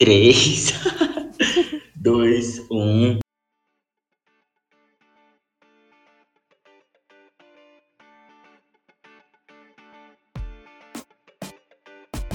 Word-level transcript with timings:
3, 0.00 0.72
2, 2.02 2.66
1. 2.68 3.23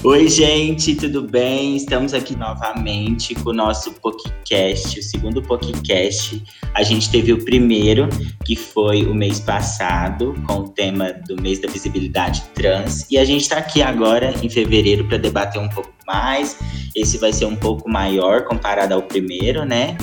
Oi, 0.02 0.28
gente, 0.28 0.94
tudo 0.94 1.20
bem? 1.20 1.76
Estamos 1.76 2.14
aqui 2.14 2.34
novamente 2.34 3.34
com 3.34 3.50
o 3.50 3.52
nosso 3.52 3.92
podcast, 4.00 4.98
o 4.98 5.02
segundo 5.02 5.42
podcast. 5.42 6.42
A 6.72 6.82
gente 6.82 7.10
teve 7.10 7.34
o 7.34 7.44
primeiro, 7.44 8.08
que 8.42 8.56
foi 8.56 9.04
o 9.04 9.14
mês 9.14 9.40
passado, 9.40 10.34
com 10.46 10.60
o 10.60 10.68
tema 10.70 11.12
do 11.28 11.36
mês 11.42 11.60
da 11.60 11.68
visibilidade 11.68 12.42
trans, 12.54 13.06
e 13.10 13.18
a 13.18 13.26
gente 13.26 13.42
está 13.42 13.58
aqui 13.58 13.82
agora 13.82 14.32
em 14.42 14.48
fevereiro 14.48 15.06
para 15.06 15.18
debater 15.18 15.60
um 15.60 15.68
pouco 15.68 15.92
mais. 16.06 16.56
Esse 16.96 17.18
vai 17.18 17.34
ser 17.34 17.44
um 17.44 17.56
pouco 17.56 17.86
maior 17.86 18.44
comparado 18.44 18.94
ao 18.94 19.02
primeiro, 19.02 19.66
né? 19.66 19.98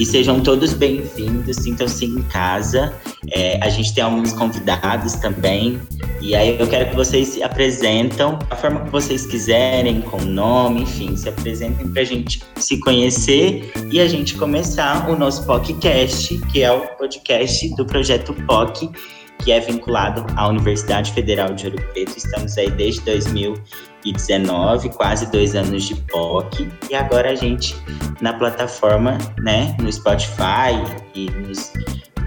E 0.00 0.06
sejam 0.06 0.40
todos 0.40 0.72
bem-vindos, 0.72 1.56
sintam-se 1.56 2.06
em 2.06 2.22
casa. 2.22 2.98
É, 3.32 3.62
a 3.62 3.68
gente 3.68 3.92
tem 3.92 4.02
alguns 4.02 4.32
convidados 4.32 5.12
também. 5.16 5.78
E 6.22 6.34
aí 6.34 6.58
eu 6.58 6.66
quero 6.66 6.88
que 6.88 6.96
vocês 6.96 7.28
se 7.28 7.42
apresentam 7.42 8.38
da 8.48 8.56
forma 8.56 8.80
que 8.80 8.90
vocês 8.90 9.26
quiserem, 9.26 10.00
com 10.00 10.16
nome, 10.22 10.84
enfim, 10.84 11.14
se 11.14 11.28
apresentem 11.28 11.86
para 11.86 12.00
a 12.00 12.04
gente 12.06 12.42
se 12.56 12.80
conhecer 12.80 13.70
e 13.92 14.00
a 14.00 14.08
gente 14.08 14.38
começar 14.38 15.06
o 15.10 15.18
nosso 15.18 15.44
podcast, 15.44 16.38
que 16.50 16.62
é 16.62 16.72
o 16.72 16.80
podcast 16.96 17.68
do 17.76 17.84
projeto 17.84 18.32
POC, 18.46 18.88
que 19.44 19.52
é 19.52 19.60
vinculado 19.60 20.24
à 20.34 20.48
Universidade 20.48 21.12
Federal 21.12 21.52
de 21.52 21.66
Ouro 21.66 21.82
Preto. 21.92 22.16
Estamos 22.16 22.56
aí 22.56 22.70
desde 22.70 23.02
2019, 24.04 24.90
quase 24.90 25.26
dois 25.26 25.54
anos 25.54 25.84
de 25.84 25.94
POC, 25.94 26.68
e 26.90 26.94
agora 26.94 27.30
a 27.30 27.34
gente 27.34 27.76
na 28.20 28.32
plataforma, 28.32 29.18
né, 29.38 29.76
no 29.80 29.90
Spotify 29.92 30.82
e 31.14 31.30
nos 31.30 31.72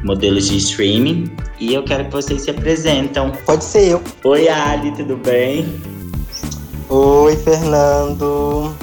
modelos 0.04 0.48
de 0.48 0.58
streaming. 0.58 1.36
E 1.60 1.74
eu 1.74 1.84
quero 1.84 2.06
que 2.06 2.12
vocês 2.12 2.42
se 2.42 2.52
apresentam. 2.52 3.32
Pode 3.46 3.64
ser 3.64 3.90
eu. 3.90 4.02
Oi, 4.24 4.48
Ali, 4.48 4.92
tudo 4.92 5.18
bem? 5.18 5.82
Oi, 6.90 7.36
Fernando. 7.38 8.74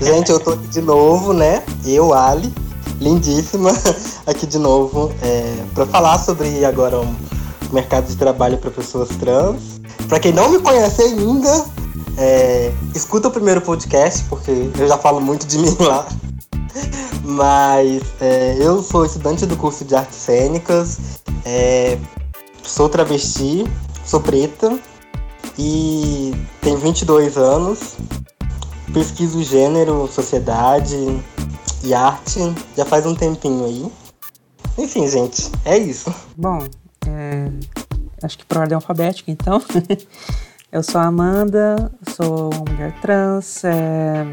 Gente, 0.00 0.30
eu 0.30 0.40
tô 0.40 0.50
aqui 0.52 0.66
de 0.68 0.80
novo, 0.80 1.32
né? 1.32 1.62
Eu, 1.84 2.12
Ali, 2.12 2.52
lindíssima, 3.00 3.70
aqui 4.26 4.46
de 4.46 4.58
novo, 4.58 5.12
é, 5.22 5.64
para 5.74 5.86
falar 5.86 6.18
sobre 6.18 6.64
agora 6.64 7.00
um 7.00 7.14
mercado 7.72 8.06
de 8.06 8.16
trabalho 8.16 8.58
para 8.58 8.70
pessoas 8.70 9.08
trans. 9.10 9.80
Para 10.08 10.18
quem 10.18 10.32
não 10.32 10.50
me 10.50 10.58
conhece 10.58 11.00
ainda, 11.02 11.64
é, 12.16 12.72
escuta 12.94 13.28
o 13.28 13.30
primeiro 13.30 13.60
podcast, 13.60 14.24
porque 14.24 14.50
eu 14.78 14.88
já 14.88 14.98
falo 14.98 15.20
muito 15.20 15.46
de 15.46 15.58
mim 15.58 15.76
lá. 15.80 16.06
Mas 17.24 18.02
é, 18.20 18.56
eu 18.58 18.82
sou 18.82 19.04
estudante 19.04 19.46
do 19.46 19.56
curso 19.56 19.84
de 19.84 19.94
artes 19.94 20.18
cênicas, 20.18 20.98
é, 21.44 21.98
sou 22.62 22.88
travesti, 22.88 23.64
sou 24.04 24.20
preta 24.20 24.78
e 25.58 26.34
tenho 26.60 26.78
22 26.78 27.36
anos. 27.36 27.96
Pesquiso 28.92 29.42
gênero, 29.42 30.08
sociedade 30.12 30.96
e 31.82 31.94
arte 31.94 32.40
já 32.76 32.84
faz 32.84 33.06
um 33.06 33.14
tempinho 33.14 33.64
aí. 33.64 33.86
Enfim, 34.76 35.06
gente, 35.08 35.50
é 35.64 35.78
isso. 35.78 36.12
Bom, 36.36 36.66
é, 37.06 37.48
acho 38.22 38.38
que 38.38 38.44
por 38.44 38.58
ordem 38.58 38.74
alfabética, 38.74 39.30
então. 39.30 39.62
eu 40.72 40.82
sou 40.82 41.02
a 41.02 41.04
Amanda, 41.04 41.92
sou 42.16 42.50
uma 42.50 42.64
mulher 42.72 42.98
trans, 43.02 43.62
é, 43.62 44.24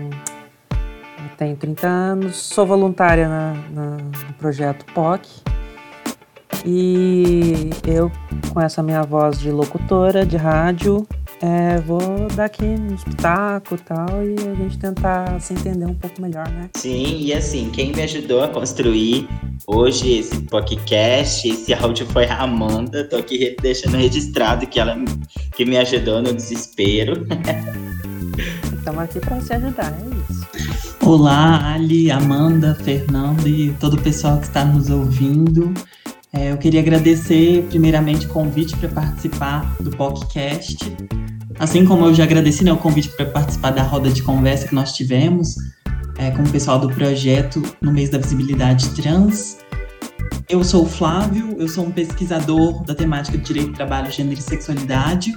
tenho 1.37 1.57
30 1.57 1.85
anos, 1.85 2.37
sou 2.37 2.65
voluntária 2.65 3.27
na, 3.27 3.53
na, 3.71 3.97
no 3.97 4.33
projeto 4.37 4.85
POC. 4.93 5.27
E 6.65 7.69
eu, 7.85 8.09
com 8.53 8.61
essa 8.61 8.81
minha 8.81 9.03
voz 9.03 9.37
de 9.37 9.51
locutora 9.51 10.25
de 10.25 10.37
rádio, 10.37 11.05
é, 11.41 11.79
vou 11.79 12.27
dar 12.35 12.45
aqui 12.45 12.63
um 12.63 12.93
espetáculo 12.93 13.79
e 13.79 13.83
tal, 13.83 14.23
e 14.23 14.35
a 14.35 14.55
gente 14.55 14.77
tentar 14.77 15.39
se 15.39 15.53
entender 15.53 15.85
um 15.85 15.93
pouco 15.93 16.21
melhor, 16.21 16.49
né? 16.49 16.69
Sim, 16.75 17.19
e 17.21 17.33
assim, 17.33 17.69
quem 17.71 17.93
me 17.93 18.01
ajudou 18.01 18.43
a 18.43 18.47
construir 18.49 19.27
hoje 19.65 20.19
esse 20.19 20.41
podcast, 20.43 21.47
esse 21.47 21.73
áudio 21.73 22.05
foi 22.07 22.25
a 22.25 22.43
Amanda. 22.43 23.03
Tô 23.05 23.17
aqui 23.17 23.55
deixando 23.61 23.95
registrado 23.95 24.67
que 24.67 24.79
ela 24.79 24.97
que 25.55 25.65
me 25.65 25.77
ajudou 25.77 26.21
no 26.21 26.33
desespero. 26.33 27.25
Estamos 28.77 29.03
aqui 29.03 29.19
para 29.19 29.39
se 29.41 29.53
ajudar, 29.53 29.93
é 29.93 30.33
isso. 30.33 30.47
Olá, 31.05 31.73
Ali, 31.73 32.11
Amanda, 32.11 32.75
Fernando 32.83 33.47
e 33.47 33.71
todo 33.79 33.95
o 33.95 34.01
pessoal 34.01 34.37
que 34.39 34.47
está 34.47 34.65
nos 34.65 34.89
ouvindo. 34.89 35.73
É, 36.31 36.51
eu 36.51 36.57
queria 36.57 36.79
agradecer 36.79 37.63
primeiramente 37.69 38.27
o 38.27 38.29
convite 38.29 38.75
para 38.77 38.89
participar 38.89 39.75
do 39.79 39.89
podcast. 39.89 40.77
Assim 41.57 41.85
como 41.85 42.05
eu 42.05 42.13
já 42.13 42.23
agradeci 42.23 42.63
né, 42.63 42.71
o 42.71 42.77
convite 42.77 43.09
para 43.09 43.25
participar 43.25 43.71
da 43.71 43.81
roda 43.81 44.09
de 44.09 44.21
conversa 44.21 44.67
que 44.67 44.75
nós 44.75 44.93
tivemos 44.93 45.55
é, 46.17 46.29
com 46.31 46.43
o 46.43 46.49
pessoal 46.49 46.79
do 46.79 46.89
projeto 46.89 47.61
no 47.81 47.91
mês 47.91 48.09
da 48.09 48.19
visibilidade 48.19 48.89
trans. 48.89 49.57
Eu 50.47 50.63
sou 50.63 50.83
o 50.83 50.87
Flávio, 50.87 51.55
eu 51.59 51.67
sou 51.67 51.85
um 51.85 51.91
pesquisador 51.91 52.83
da 52.83 52.93
temática 52.93 53.37
de 53.37 53.43
direito, 53.43 53.73
trabalho, 53.73 54.11
gênero 54.11 54.39
e 54.39 54.41
sexualidade 54.41 55.33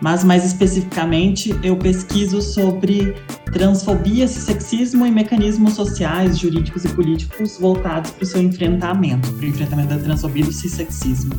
mas 0.00 0.22
mais 0.22 0.44
especificamente 0.44 1.54
eu 1.62 1.76
pesquiso 1.76 2.40
sobre 2.40 3.14
transfobia, 3.52 4.28
sexismo 4.28 5.06
e 5.06 5.10
mecanismos 5.10 5.74
sociais, 5.74 6.38
jurídicos 6.38 6.84
e 6.84 6.88
políticos 6.88 7.56
voltados 7.58 8.10
para 8.10 8.24
o 8.24 8.26
seu 8.26 8.42
enfrentamento, 8.42 9.32
para 9.32 9.46
o 9.46 9.48
enfrentamento 9.48 9.88
da 9.88 9.98
transfobia 9.98 10.42
e 10.42 10.46
do 10.46 10.52
cissexismo. 10.52 11.32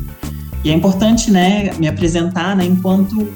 E 0.64 0.70
é 0.70 0.74
importante, 0.74 1.30
né, 1.30 1.72
me 1.74 1.86
apresentar, 1.86 2.56
né, 2.56 2.64
enquanto 2.64 3.32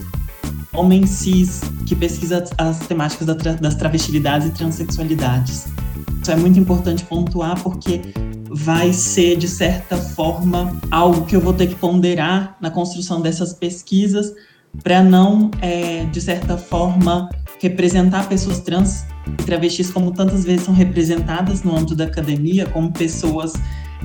homem 0.74 1.06
cis 1.06 1.60
que 1.86 1.94
pesquisa 1.94 2.44
as 2.58 2.78
temáticas 2.80 3.26
das 3.60 3.74
travestilidades 3.74 4.48
e 4.48 4.50
transexualidades. 4.50 5.66
Isso 6.20 6.30
é 6.30 6.36
muito 6.36 6.58
importante 6.58 7.04
pontuar 7.04 7.60
porque 7.62 8.00
vai 8.50 8.92
ser, 8.92 9.36
de 9.36 9.48
certa 9.48 9.96
forma, 9.96 10.76
algo 10.90 11.26
que 11.26 11.36
eu 11.36 11.40
vou 11.40 11.52
ter 11.52 11.68
que 11.68 11.74
ponderar 11.74 12.56
na 12.60 12.70
construção 12.70 13.20
dessas 13.20 13.52
pesquisas 13.52 14.32
para 14.82 15.02
não, 15.02 15.50
é, 15.60 16.04
de 16.06 16.20
certa 16.20 16.56
forma, 16.56 17.28
representar 17.60 18.28
pessoas 18.28 18.60
trans 18.60 19.04
e 19.26 19.42
travestis 19.44 19.90
como 19.90 20.10
tantas 20.10 20.44
vezes 20.44 20.64
são 20.64 20.74
representadas 20.74 21.62
no 21.62 21.76
âmbito 21.76 21.94
da 21.94 22.04
academia, 22.04 22.66
como 22.66 22.92
pessoas 22.92 23.52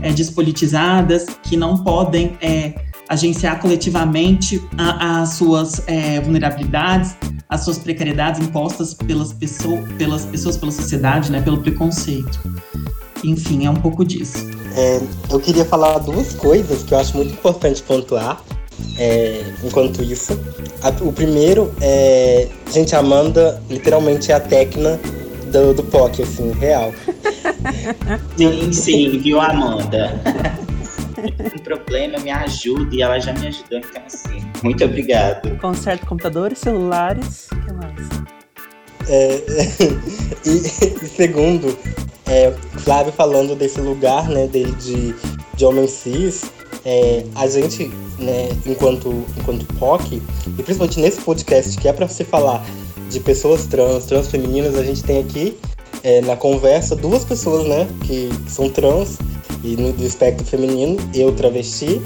é, 0.01 0.11
despolitizadas, 0.11 1.25
que 1.43 1.57
não 1.57 1.83
podem 1.83 2.37
é, 2.41 2.75
agenciar 3.09 3.59
coletivamente 3.59 4.61
as 4.77 5.29
suas 5.29 5.81
é, 5.87 6.19
vulnerabilidades, 6.21 7.15
as 7.49 7.61
suas 7.61 7.77
precariedades 7.77 8.41
impostas 8.41 8.93
pelas, 8.93 9.31
pessoa, 9.33 9.81
pelas 9.97 10.25
pessoas, 10.25 10.57
pela 10.57 10.71
sociedade, 10.71 11.31
né, 11.31 11.41
pelo 11.41 11.59
preconceito. 11.59 12.39
Enfim, 13.23 13.65
é 13.65 13.69
um 13.69 13.75
pouco 13.75 14.05
disso. 14.05 14.37
É, 14.75 15.01
eu 15.31 15.39
queria 15.39 15.65
falar 15.65 15.97
duas 15.99 16.33
coisas 16.33 16.83
que 16.83 16.93
eu 16.93 16.99
acho 16.99 17.15
muito 17.17 17.33
importante 17.33 17.81
pontuar 17.81 18.43
é, 18.97 19.43
enquanto 19.63 20.03
isso. 20.03 20.39
A, 20.81 20.89
o 21.03 21.11
primeiro 21.11 21.73
é. 21.81 22.47
Gente, 22.71 22.95
a 22.95 22.99
Amanda 22.99 23.61
literalmente 23.69 24.31
é 24.31 24.35
a 24.35 24.39
técnica 24.39 24.99
do, 25.51 25.73
do 25.73 25.83
POC, 25.83 26.23
assim, 26.23 26.51
real. 26.51 26.93
Sim, 28.37 28.71
sim, 28.71 29.19
viu, 29.19 29.41
Amanda? 29.41 30.21
um 31.55 31.59
problema, 31.63 32.19
me 32.19 32.29
ajuda 32.31 32.95
e 32.95 33.01
ela 33.01 33.19
já 33.19 33.33
me 33.33 33.47
ajudou, 33.47 33.79
então 33.79 34.01
assim, 34.05 34.41
muito 34.63 34.83
obrigado. 34.83 35.57
Conserto 35.57 36.05
computadores, 36.05 36.59
celulares, 36.59 37.47
o 37.51 37.65
que 37.65 37.73
mais? 37.73 38.07
É, 39.09 39.41
e, 40.45 40.49
e, 40.49 41.07
segundo, 41.07 41.77
é, 42.25 42.51
Flávio 42.79 43.11
falando 43.11 43.55
desse 43.55 43.81
lugar, 43.81 44.29
né, 44.29 44.47
dele 44.47 44.71
de, 44.73 45.15
de 45.55 45.65
homem 45.65 45.87
cis, 45.87 46.51
é, 46.85 47.23
a 47.35 47.47
gente, 47.47 47.91
né, 48.17 48.49
enquanto, 48.65 49.23
enquanto 49.37 49.65
POC, 49.75 50.21
e 50.57 50.63
principalmente 50.63 50.99
nesse 50.99 51.21
podcast 51.21 51.77
que 51.77 51.87
é 51.87 51.93
para 51.93 52.07
você 52.07 52.23
falar 52.23 52.65
de 53.09 53.19
pessoas 53.19 53.65
trans, 53.65 54.05
trans 54.05 54.27
femininas, 54.27 54.75
a 54.75 54.83
gente 54.83 55.03
tem 55.03 55.19
aqui 55.19 55.57
é, 56.03 56.21
na 56.21 56.35
conversa 56.35 56.95
duas 56.95 57.23
pessoas, 57.23 57.67
né, 57.67 57.87
que, 58.05 58.29
que 58.45 58.51
são 58.51 58.69
trans 58.69 59.17
e 59.63 59.75
no 59.75 59.91
do 59.93 60.05
espectro 60.05 60.45
feminino, 60.45 60.97
eu 61.13 61.31
travesti, 61.31 62.01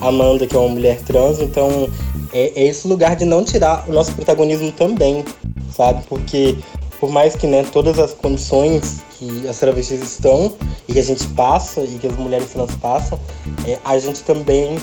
Amanda 0.00 0.46
que 0.46 0.56
é 0.56 0.58
uma 0.58 0.68
mulher 0.68 1.00
trans, 1.02 1.40
então 1.40 1.88
é, 2.32 2.52
é 2.60 2.66
esse 2.66 2.88
lugar 2.88 3.14
de 3.14 3.24
não 3.24 3.44
tirar 3.44 3.88
o 3.88 3.92
nosso 3.92 4.12
protagonismo 4.14 4.72
também, 4.72 5.24
sabe? 5.72 6.02
Porque 6.08 6.56
por 6.98 7.10
mais 7.10 7.36
que 7.36 7.46
né, 7.46 7.64
todas 7.72 7.98
as 7.98 8.12
condições 8.12 9.02
que 9.18 9.48
as 9.48 9.58
travestis 9.58 10.02
estão 10.02 10.54
e 10.88 10.92
que 10.92 10.98
a 10.98 11.02
gente 11.02 11.26
passa 11.28 11.82
e 11.82 11.98
que 12.00 12.06
as 12.06 12.16
mulheres 12.16 12.50
trans 12.50 12.74
passam, 12.76 13.18
é, 13.66 13.78
a 13.84 13.98
gente 13.98 14.22
também 14.22 14.78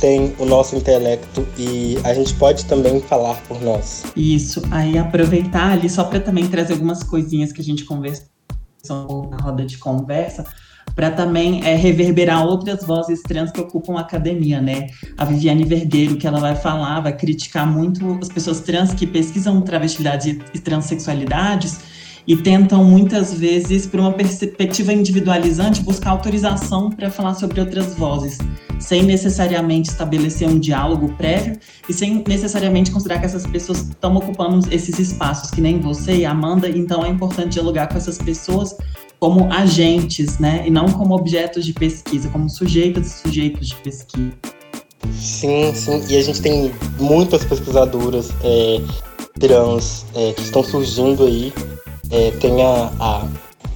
tem 0.00 0.34
o 0.38 0.44
nosso 0.44 0.76
intelecto 0.76 1.46
e 1.58 1.98
a 2.04 2.12
gente 2.14 2.34
pode 2.34 2.64
também 2.64 3.00
falar 3.00 3.34
por 3.48 3.60
nós. 3.62 4.04
Isso, 4.16 4.62
aí 4.70 4.98
aproveitar 4.98 5.72
ali 5.72 5.88
só 5.88 6.04
para 6.04 6.20
também 6.20 6.46
trazer 6.48 6.74
algumas 6.74 7.02
coisinhas 7.02 7.52
que 7.52 7.60
a 7.60 7.64
gente 7.64 7.84
conversou 7.84 8.28
na 9.30 9.36
roda 9.38 9.64
de 9.64 9.78
conversa, 9.78 10.44
para 10.94 11.10
também 11.10 11.64
é, 11.64 11.74
reverberar 11.74 12.46
outras 12.46 12.84
vozes 12.84 13.20
trans 13.22 13.50
que 13.50 13.60
ocupam 13.60 13.96
a 13.96 14.00
academia, 14.00 14.60
né? 14.60 14.86
A 15.16 15.24
Viviane 15.24 15.64
Vergueiro, 15.64 16.16
que 16.16 16.26
ela 16.26 16.38
vai 16.38 16.54
falar, 16.54 17.00
vai 17.00 17.16
criticar 17.16 17.66
muito 17.66 18.18
as 18.20 18.28
pessoas 18.28 18.60
trans 18.60 18.94
que 18.94 19.06
pesquisam 19.06 19.60
travestilidade 19.62 20.40
e 20.52 20.58
transexualidades 20.58 21.93
e 22.26 22.36
tentam 22.36 22.82
muitas 22.84 23.34
vezes, 23.34 23.86
por 23.86 24.00
uma 24.00 24.12
perspectiva 24.12 24.92
individualizante, 24.92 25.82
buscar 25.82 26.10
autorização 26.10 26.90
para 26.90 27.10
falar 27.10 27.34
sobre 27.34 27.60
outras 27.60 27.94
vozes, 27.94 28.38
sem 28.78 29.02
necessariamente 29.02 29.90
estabelecer 29.90 30.48
um 30.48 30.58
diálogo 30.58 31.08
prévio 31.16 31.58
e 31.88 31.92
sem 31.92 32.24
necessariamente 32.26 32.90
considerar 32.90 33.20
que 33.20 33.26
essas 33.26 33.46
pessoas 33.46 33.88
estão 33.88 34.16
ocupando 34.16 34.66
esses 34.72 34.98
espaços, 34.98 35.50
que 35.50 35.60
nem 35.60 35.78
você 35.80 36.16
e 36.16 36.24
Amanda, 36.24 36.68
então 36.68 37.04
é 37.04 37.08
importante 37.08 37.52
dialogar 37.52 37.88
com 37.88 37.98
essas 37.98 38.18
pessoas 38.18 38.74
como 39.20 39.50
agentes, 39.52 40.38
né, 40.38 40.64
e 40.66 40.70
não 40.70 40.86
como 40.86 41.14
objetos 41.14 41.64
de 41.64 41.72
pesquisa, 41.72 42.28
como 42.28 42.48
sujeitos 42.48 43.06
e 43.06 43.10
sujeitos 43.22 43.68
de 43.68 43.76
pesquisa. 43.76 44.32
Sim, 45.12 45.72
sim, 45.74 46.04
e 46.08 46.16
a 46.16 46.22
gente 46.22 46.40
tem 46.40 46.72
muitas 46.98 47.44
pesquisadoras 47.44 48.30
é, 48.42 48.80
trans 49.38 50.06
é, 50.14 50.32
que 50.32 50.42
estão 50.42 50.62
surgindo 50.62 51.24
aí 51.24 51.52
é, 52.14 52.30
tem 52.32 52.62
a, 52.62 52.92
a, 53.00 53.26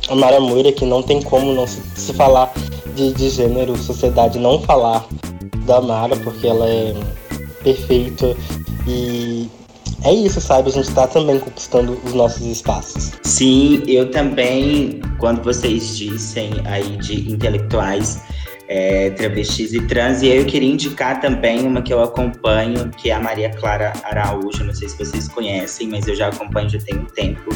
a 0.08 0.14
Mara 0.14 0.38
Moira, 0.38 0.72
que 0.72 0.84
não 0.84 1.02
tem 1.02 1.20
como 1.20 1.52
não 1.52 1.66
se, 1.66 1.82
se 1.96 2.12
falar 2.14 2.52
de, 2.94 3.12
de 3.12 3.28
gênero, 3.28 3.76
sociedade, 3.76 4.38
não 4.38 4.62
falar 4.62 5.04
da 5.66 5.80
Mara, 5.80 6.16
porque 6.16 6.46
ela 6.46 6.66
é 6.68 6.94
perfeita 7.62 8.36
e 8.86 9.48
é 10.04 10.12
isso, 10.12 10.40
sabe? 10.40 10.70
A 10.70 10.72
gente 10.72 10.88
está 10.88 11.06
também 11.08 11.40
conquistando 11.40 12.00
os 12.04 12.14
nossos 12.14 12.46
espaços. 12.46 13.12
Sim, 13.24 13.82
eu 13.86 14.10
também, 14.10 15.00
quando 15.18 15.42
vocês 15.42 15.96
dissem 15.96 16.52
aí 16.64 16.96
de 16.98 17.30
intelectuais 17.30 18.22
é, 18.68 19.10
travestis 19.10 19.72
e 19.72 19.80
trans, 19.86 20.22
e 20.22 20.28
eu 20.28 20.44
queria 20.44 20.70
indicar 20.70 21.20
também 21.20 21.66
uma 21.66 21.82
que 21.82 21.92
eu 21.92 22.00
acompanho, 22.00 22.90
que 22.90 23.10
é 23.10 23.14
a 23.14 23.20
Maria 23.20 23.50
Clara 23.50 23.92
Araújo, 24.04 24.62
não 24.62 24.74
sei 24.74 24.88
se 24.88 24.96
vocês 24.96 25.26
conhecem, 25.26 25.88
mas 25.88 26.06
eu 26.06 26.14
já 26.14 26.28
acompanho 26.28 26.68
já 26.68 26.78
tem 26.78 26.96
um 26.96 27.06
tempo, 27.06 27.50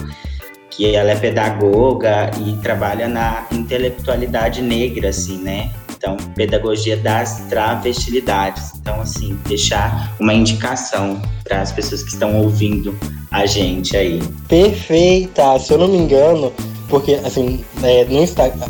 que 0.77 0.95
ela 0.95 1.11
é 1.11 1.17
pedagoga 1.17 2.31
e 2.41 2.53
trabalha 2.63 3.07
na 3.07 3.47
intelectualidade 3.53 4.63
negra, 4.63 5.11
assim, 5.11 5.39
né? 5.39 5.71
Então, 5.95 6.17
pedagogia 6.35 6.97
das 6.97 7.47
travestilidades. 7.49 8.73
Então, 8.75 9.01
assim, 9.01 9.39
deixar 9.47 10.17
uma 10.19 10.35
indicação 10.35 11.21
para 11.45 11.61
as 11.61 11.71
pessoas 11.71 12.03
que 12.03 12.11
estão 12.11 12.41
ouvindo 12.41 12.99
a 13.31 13.47
gente 13.47 13.97
aí. 13.97 14.21
Perfeita! 14.49 15.59
Se 15.59 15.73
eu 15.73 15.79
não 15.79 15.89
me 15.89 15.99
engano, 15.99 16.53
porque, 16.89 17.15
assim, 17.25 17.65
é, 17.83 18.05
no, 18.07 18.21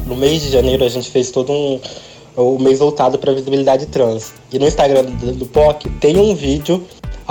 no 0.07 0.17
mês 0.17 0.43
de 0.43 0.51
janeiro 0.51 0.85
a 0.85 0.89
gente 0.89 1.11
fez 1.11 1.31
todo 1.31 1.53
um 1.53 1.81
o 2.35 2.59
mês 2.59 2.79
voltado 2.79 3.19
para 3.19 3.33
visibilidade 3.33 3.87
trans. 3.87 4.33
E 4.51 4.59
no 4.59 4.67
Instagram 4.67 5.05
do, 5.05 5.33
do 5.33 5.47
POC 5.47 5.89
tem 6.01 6.17
um 6.17 6.35
vídeo 6.35 6.83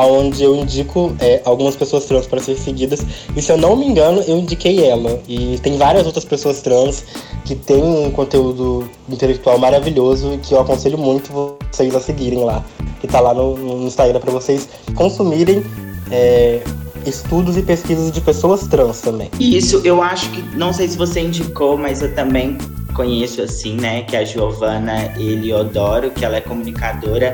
onde 0.06 0.44
eu 0.44 0.56
indico 0.56 1.14
é, 1.20 1.42
algumas 1.46 1.76
pessoas 1.76 2.06
trans 2.06 2.28
para 2.28 2.40
ser 2.40 2.58
seguidas. 2.58 3.06
E 3.36 3.42
se 3.42 3.52
eu 3.52 3.58
não 3.58 3.76
me 3.76 3.86
engano, 3.86 4.22
eu 4.22 4.38
indiquei 4.38 4.86
ela. 4.86 5.22
E 5.28 5.60
tem 5.60 5.78
várias 5.78 6.06
outras 6.06 6.26
pessoas 6.26 6.62
trans 6.62 7.04
que 7.46 7.56
têm 7.56 7.84
um 7.84 8.12
conteúdo 8.12 8.90
intelectual 9.10 9.58
maravilhoso 9.58 10.34
e 10.34 10.38
que 10.38 10.54
eu 10.54 10.62
aconselho 10.62 10.98
muito 10.98 11.32
vocês 11.72 11.96
a 11.96 12.00
seguirem 12.00 12.44
lá. 12.44 12.64
Que 13.00 13.08
tá 13.08 13.20
lá 13.20 13.34
no, 13.34 13.56
no 13.56 13.88
Instagram 13.88 14.20
para 14.20 14.32
vocês 14.32 14.70
consumirem. 14.96 15.64
É, 16.12 16.62
estudos 17.06 17.58
e 17.58 17.64
pesquisas 17.64 18.12
de 18.12 18.22
pessoas 18.22 18.68
trans 18.68 19.02
também. 19.02 19.30
Isso, 19.40 19.82
eu 19.84 20.04
acho 20.04 20.30
que, 20.30 20.42
não 20.56 20.72
sei 20.72 20.88
se 20.88 20.98
você 20.98 21.22
indicou, 21.22 21.76
mas 21.76 22.02
eu 22.02 22.14
também 22.14 22.58
conheço 22.94 23.42
assim, 23.42 23.76
né, 23.76 24.04
que 24.04 24.16
é 24.16 24.20
a 24.20 24.26
Giovana 24.26 25.14
Eliodoro, 25.18 26.12
que 26.12 26.24
ela 26.24 26.38
é 26.38 26.42
comunicadora 26.42 27.34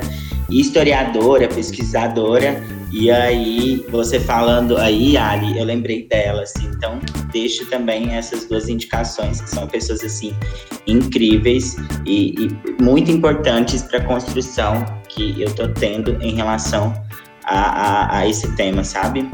historiadora, 0.50 1.48
pesquisadora. 1.48 2.62
E 2.90 3.10
aí, 3.10 3.84
você 3.90 4.18
falando 4.18 4.78
aí, 4.78 5.16
Ali, 5.16 5.58
eu 5.58 5.64
lembrei 5.64 6.08
dela, 6.08 6.42
assim. 6.42 6.66
Então, 6.74 6.98
deixo 7.30 7.66
também 7.66 8.14
essas 8.14 8.46
duas 8.46 8.68
indicações, 8.68 9.40
que 9.42 9.50
são 9.50 9.66
pessoas, 9.66 10.02
assim, 10.02 10.34
incríveis 10.86 11.76
e, 12.06 12.34
e 12.38 12.82
muito 12.82 13.10
importantes 13.10 13.82
para 13.82 13.98
a 13.98 14.04
construção 14.04 14.84
que 15.08 15.40
eu 15.40 15.54
tô 15.54 15.68
tendo 15.68 16.16
em 16.22 16.34
relação 16.34 16.94
a, 17.44 17.58
a, 17.58 18.18
a 18.18 18.28
esse 18.28 18.50
tema, 18.56 18.82
sabe? 18.84 19.28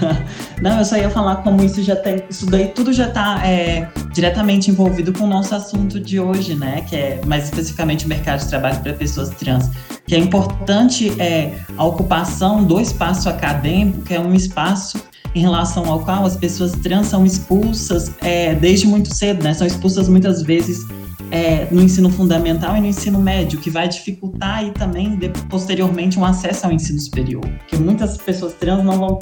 Não, 0.60 0.78
eu 0.78 0.84
só 0.84 0.96
ia 0.96 1.10
falar 1.10 1.36
como 1.36 1.62
isso 1.62 1.82
já 1.82 1.96
tem. 1.96 2.22
Isso 2.28 2.46
daí 2.46 2.68
tudo 2.68 2.92
já 2.92 3.08
está 3.08 3.46
é, 3.46 3.88
diretamente 4.12 4.70
envolvido 4.70 5.12
com 5.12 5.24
o 5.24 5.26
nosso 5.26 5.54
assunto 5.54 6.00
de 6.00 6.18
hoje, 6.20 6.54
né? 6.54 6.82
Que 6.88 6.96
é 6.96 7.20
mais 7.26 7.44
especificamente 7.44 8.06
o 8.06 8.08
mercado 8.08 8.40
de 8.40 8.48
trabalho 8.48 8.80
para 8.80 8.92
pessoas 8.92 9.30
trans. 9.30 9.70
Que 10.06 10.14
é 10.14 10.18
importante 10.18 11.20
é, 11.20 11.58
a 11.76 11.84
ocupação 11.84 12.64
do 12.64 12.80
espaço 12.80 13.28
acadêmico, 13.28 14.02
que 14.02 14.14
é 14.14 14.20
um 14.20 14.34
espaço 14.34 15.02
em 15.34 15.40
relação 15.40 15.90
ao 15.90 16.00
qual 16.00 16.24
as 16.24 16.36
pessoas 16.36 16.72
trans 16.72 17.08
são 17.08 17.26
expulsas 17.26 18.10
é, 18.22 18.54
desde 18.54 18.86
muito 18.86 19.14
cedo, 19.14 19.42
né? 19.42 19.52
São 19.52 19.66
expulsas 19.66 20.08
muitas 20.08 20.42
vezes 20.42 20.86
é, 21.30 21.66
no 21.70 21.82
ensino 21.82 22.10
fundamental 22.10 22.76
e 22.76 22.80
no 22.80 22.86
ensino 22.86 23.20
médio, 23.20 23.58
que 23.58 23.70
vai 23.70 23.88
dificultar 23.88 24.58
aí 24.58 24.70
também 24.70 25.16
de, 25.16 25.28
posteriormente 25.48 26.18
um 26.18 26.24
acesso 26.24 26.66
ao 26.66 26.72
ensino 26.72 26.98
superior, 26.98 27.44
porque 27.58 27.76
muitas 27.76 28.16
pessoas 28.16 28.54
trans 28.54 28.84
não 28.84 28.98
vão 28.98 29.18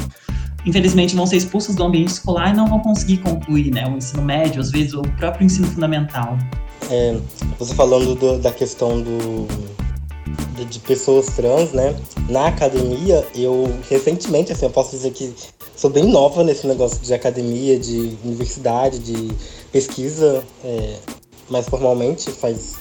infelizmente 0.64 1.14
vão 1.14 1.26
ser 1.26 1.36
expulsas 1.36 1.74
do 1.74 1.84
ambiente 1.84 2.08
escolar 2.08 2.52
e 2.52 2.56
não 2.56 2.66
vão 2.66 2.80
conseguir 2.80 3.18
concluir 3.18 3.70
né, 3.70 3.86
o 3.86 3.96
ensino 3.96 4.22
médio, 4.22 4.60
às 4.60 4.70
vezes 4.70 4.94
o 4.94 5.02
próprio 5.02 5.44
ensino 5.44 5.66
fundamental. 5.66 6.38
É, 6.90 7.16
você 7.58 7.74
falando 7.74 8.14
do, 8.14 8.38
da 8.38 8.52
questão 8.52 9.00
do, 9.00 9.46
de, 10.54 10.64
de, 10.66 10.78
pessoas 10.80 11.26
trans, 11.28 11.72
né? 11.72 11.96
Na 12.28 12.48
academia, 12.48 13.26
eu 13.34 13.72
recentemente, 13.88 14.52
assim, 14.52 14.66
eu 14.66 14.70
posso 14.70 14.90
dizer 14.90 15.12
que 15.12 15.32
sou 15.74 15.90
bem 15.90 16.04
nova 16.04 16.44
nesse 16.44 16.66
negócio 16.66 17.00
de 17.00 17.12
academia, 17.14 17.78
de 17.78 18.16
universidade, 18.22 18.98
de 18.98 19.30
pesquisa, 19.72 20.44
é, 20.62 20.96
mais 21.48 21.68
formalmente, 21.68 22.30
faz 22.30 22.76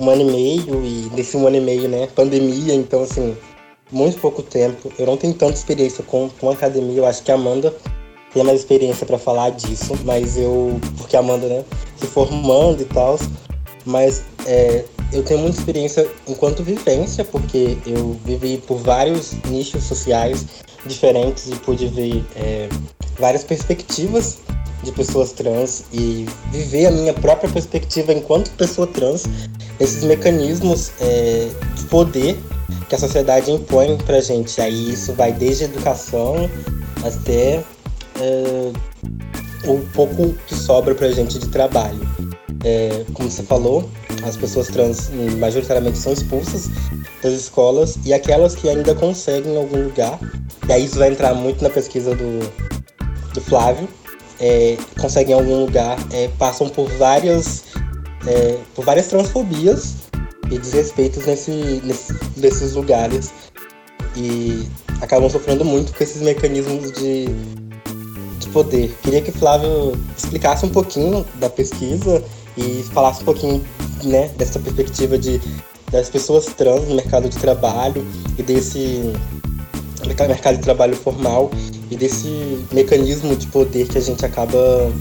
um 0.00 0.10
ano 0.10 0.22
e 0.22 0.24
meio, 0.24 0.84
e 0.84 1.10
nesse 1.14 1.36
um 1.36 1.46
ano 1.46 1.56
e 1.56 1.60
meio, 1.60 1.88
né, 1.88 2.08
pandemia, 2.14 2.74
então, 2.74 3.02
assim, 3.02 3.36
muito 3.92 4.18
pouco 4.18 4.42
tempo. 4.42 4.90
Eu 4.98 5.06
não 5.06 5.16
tenho 5.16 5.34
tanta 5.34 5.52
experiência 5.52 6.02
com, 6.02 6.28
com 6.40 6.50
academia. 6.50 6.98
Eu 6.98 7.06
acho 7.06 7.22
que 7.22 7.30
a 7.30 7.34
Amanda 7.34 7.72
tem 8.32 8.42
mais 8.42 8.60
experiência 8.60 9.06
para 9.06 9.18
falar 9.18 9.50
disso, 9.50 9.92
mas 10.04 10.36
eu. 10.36 10.80
Porque 10.96 11.16
a 11.16 11.20
Amanda, 11.20 11.46
né, 11.46 11.64
se 11.96 12.06
formando 12.06 12.82
e 12.82 12.86
tal. 12.86 13.18
Mas 13.84 14.22
é, 14.46 14.84
eu 15.12 15.22
tenho 15.22 15.40
muita 15.40 15.58
experiência 15.58 16.08
enquanto 16.26 16.62
vivência, 16.62 17.24
porque 17.24 17.76
eu 17.86 18.16
vivi 18.24 18.58
por 18.58 18.78
vários 18.78 19.32
nichos 19.48 19.84
sociais 19.84 20.46
diferentes 20.86 21.48
e 21.48 21.56
pude 21.56 21.86
ver 21.88 22.24
é, 22.36 22.68
várias 23.18 23.44
perspectivas 23.44 24.38
de 24.82 24.90
pessoas 24.92 25.32
trans 25.32 25.84
e 25.92 26.26
viver 26.50 26.86
a 26.86 26.90
minha 26.90 27.14
própria 27.14 27.50
perspectiva 27.50 28.12
enquanto 28.12 28.50
pessoa 28.52 28.86
trans, 28.86 29.24
esses 29.82 30.04
mecanismos 30.04 30.92
é, 31.00 31.48
de 31.74 31.84
poder 31.84 32.38
que 32.88 32.94
a 32.94 32.98
sociedade 32.98 33.50
impõe 33.50 33.96
pra 33.98 34.20
gente. 34.20 34.60
Aí 34.60 34.92
isso 34.92 35.12
vai 35.12 35.32
desde 35.32 35.64
educação 35.64 36.48
até 37.04 37.62
é, 38.20 38.72
o 39.66 39.78
pouco 39.92 40.34
que 40.46 40.54
sobra 40.54 40.94
pra 40.94 41.10
gente 41.10 41.38
de 41.38 41.48
trabalho. 41.48 42.00
É, 42.64 43.04
como 43.12 43.28
você 43.28 43.42
falou, 43.42 43.88
as 44.24 44.36
pessoas 44.36 44.68
trans 44.68 45.10
majoritariamente 45.38 45.98
são 45.98 46.12
expulsas 46.12 46.68
das 47.22 47.32
escolas 47.32 47.98
e 48.04 48.12
aquelas 48.12 48.54
que 48.54 48.68
ainda 48.68 48.94
conseguem 48.94 49.54
em 49.54 49.56
algum 49.56 49.82
lugar, 49.82 50.18
e 50.68 50.72
aí 50.72 50.84
isso 50.84 50.98
vai 50.98 51.10
entrar 51.10 51.34
muito 51.34 51.62
na 51.62 51.70
pesquisa 51.70 52.14
do, 52.14 52.38
do 53.34 53.40
Flávio, 53.40 53.88
é, 54.40 54.76
conseguem 55.00 55.34
em 55.34 55.38
algum 55.38 55.64
lugar, 55.64 55.98
é, 56.12 56.28
passam 56.38 56.68
por 56.68 56.88
várias, 56.92 57.64
é, 58.26 58.58
por 58.74 58.84
várias 58.84 59.06
transfobias 59.08 59.94
e 60.50 60.58
desrespeitos 60.58 61.26
nesse, 61.26 61.50
nesse, 61.84 62.14
nesses 62.36 62.74
lugares 62.74 63.32
e 64.16 64.68
acabam 65.00 65.28
sofrendo 65.28 65.64
muito 65.64 65.92
com 65.94 66.04
esses 66.04 66.20
mecanismos 66.22 66.92
de, 66.92 67.26
de 68.38 68.48
poder. 68.52 68.94
Queria 69.02 69.22
que 69.22 69.32
Flávio 69.32 69.92
explicasse 70.16 70.64
um 70.66 70.68
pouquinho 70.68 71.26
da 71.36 71.48
pesquisa 71.48 72.22
e 72.56 72.84
falasse 72.92 73.22
um 73.22 73.24
pouquinho 73.24 73.64
né, 74.04 74.28
dessa 74.36 74.58
perspectiva 74.58 75.16
de, 75.16 75.40
das 75.90 76.08
pessoas 76.10 76.46
trans 76.46 76.86
no 76.86 76.94
mercado 76.94 77.28
de 77.28 77.36
trabalho 77.38 78.06
e 78.38 78.42
desse 78.42 79.12
mercado 80.28 80.56
de 80.56 80.62
trabalho 80.62 80.96
formal 80.96 81.50
e 81.90 81.96
desse 81.96 82.66
mecanismo 82.72 83.34
de 83.36 83.46
poder 83.46 83.88
que 83.88 83.98
a 83.98 84.00
gente 84.00 84.24
acaba 84.24 84.92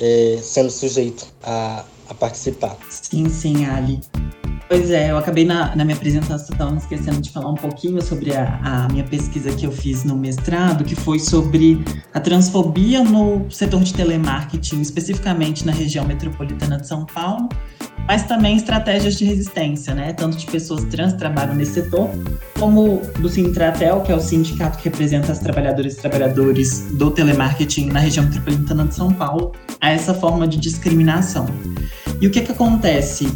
é, 0.00 0.38
sendo 0.42 0.70
sujeito 0.70 1.26
a, 1.42 1.84
a 2.08 2.14
participar. 2.14 2.76
Sim, 2.90 3.28
sim, 3.28 3.64
Ali. 3.66 4.00
Pois 4.68 4.90
é, 4.90 5.10
eu 5.10 5.16
acabei 5.16 5.46
na, 5.46 5.74
na 5.74 5.82
minha 5.82 5.96
apresentação 5.96 6.76
esquecendo 6.76 7.22
de 7.22 7.30
falar 7.30 7.48
um 7.48 7.54
pouquinho 7.54 8.02
sobre 8.02 8.36
a, 8.36 8.60
a, 8.62 8.88
minha 8.88 9.02
pesquisa 9.02 9.50
que 9.50 9.64
eu 9.64 9.72
fiz 9.72 10.04
no 10.04 10.14
mestrado, 10.14 10.84
que 10.84 10.94
foi 10.94 11.18
sobre 11.18 11.82
a 12.12 12.20
transfobia 12.20 13.02
no 13.02 13.50
setor 13.50 13.82
de 13.82 13.94
telemarketing, 13.94 14.82
especificamente 14.82 15.64
na 15.64 15.72
região 15.72 16.04
metropolitana 16.04 16.76
de 16.76 16.86
São 16.86 17.06
Paulo, 17.06 17.48
mas 18.08 18.22
também 18.22 18.56
estratégias 18.56 19.16
de 19.16 19.24
resistência, 19.26 19.94
né? 19.94 20.14
Tanto 20.14 20.38
de 20.38 20.46
pessoas 20.46 20.82
trans 20.84 21.12
que 21.12 21.18
trabalham 21.18 21.54
nesse 21.54 21.74
setor, 21.74 22.08
como 22.58 23.02
do 23.20 23.28
Sintratel, 23.28 24.00
que 24.00 24.10
é 24.10 24.16
o 24.16 24.20
sindicato 24.20 24.78
que 24.78 24.88
representa 24.88 25.30
as 25.30 25.38
trabalhadoras 25.38 25.92
e 25.92 25.96
trabalhadores 25.98 26.86
do 26.92 27.10
telemarketing 27.10 27.90
na 27.90 28.00
região 28.00 28.24
metropolitana 28.24 28.86
de 28.86 28.94
São 28.94 29.12
Paulo, 29.12 29.52
a 29.78 29.90
essa 29.90 30.14
forma 30.14 30.48
de 30.48 30.56
discriminação. 30.56 31.46
E 32.18 32.26
o 32.26 32.30
que, 32.30 32.40
que 32.40 32.50
acontece? 32.50 33.30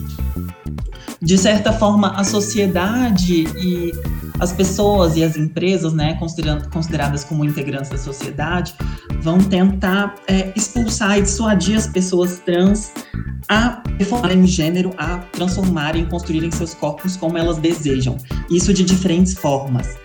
De 1.22 1.38
certa 1.38 1.72
forma, 1.72 2.08
a 2.16 2.24
sociedade 2.24 3.44
e 3.56 3.92
as 4.40 4.52
pessoas 4.52 5.16
e 5.16 5.22
as 5.22 5.36
empresas, 5.36 5.92
né, 5.92 6.18
consideradas 6.72 7.22
como 7.22 7.44
integrantes 7.44 7.90
da 7.90 7.96
sociedade, 7.96 8.74
vão 9.20 9.38
tentar 9.38 10.16
é, 10.26 10.52
expulsar 10.56 11.18
e 11.18 11.22
dissuadir 11.22 11.76
as 11.76 11.86
pessoas 11.86 12.40
trans 12.40 12.92
a 13.48 13.82
reformarem 13.98 14.44
gênero, 14.46 14.92
a 14.98 15.18
transformarem, 15.32 16.06
construírem 16.06 16.50
seus 16.50 16.74
corpos 16.74 17.16
como 17.16 17.38
elas 17.38 17.58
desejam. 17.58 18.16
Isso 18.50 18.74
de 18.74 18.82
diferentes 18.82 19.34
formas. 19.34 19.96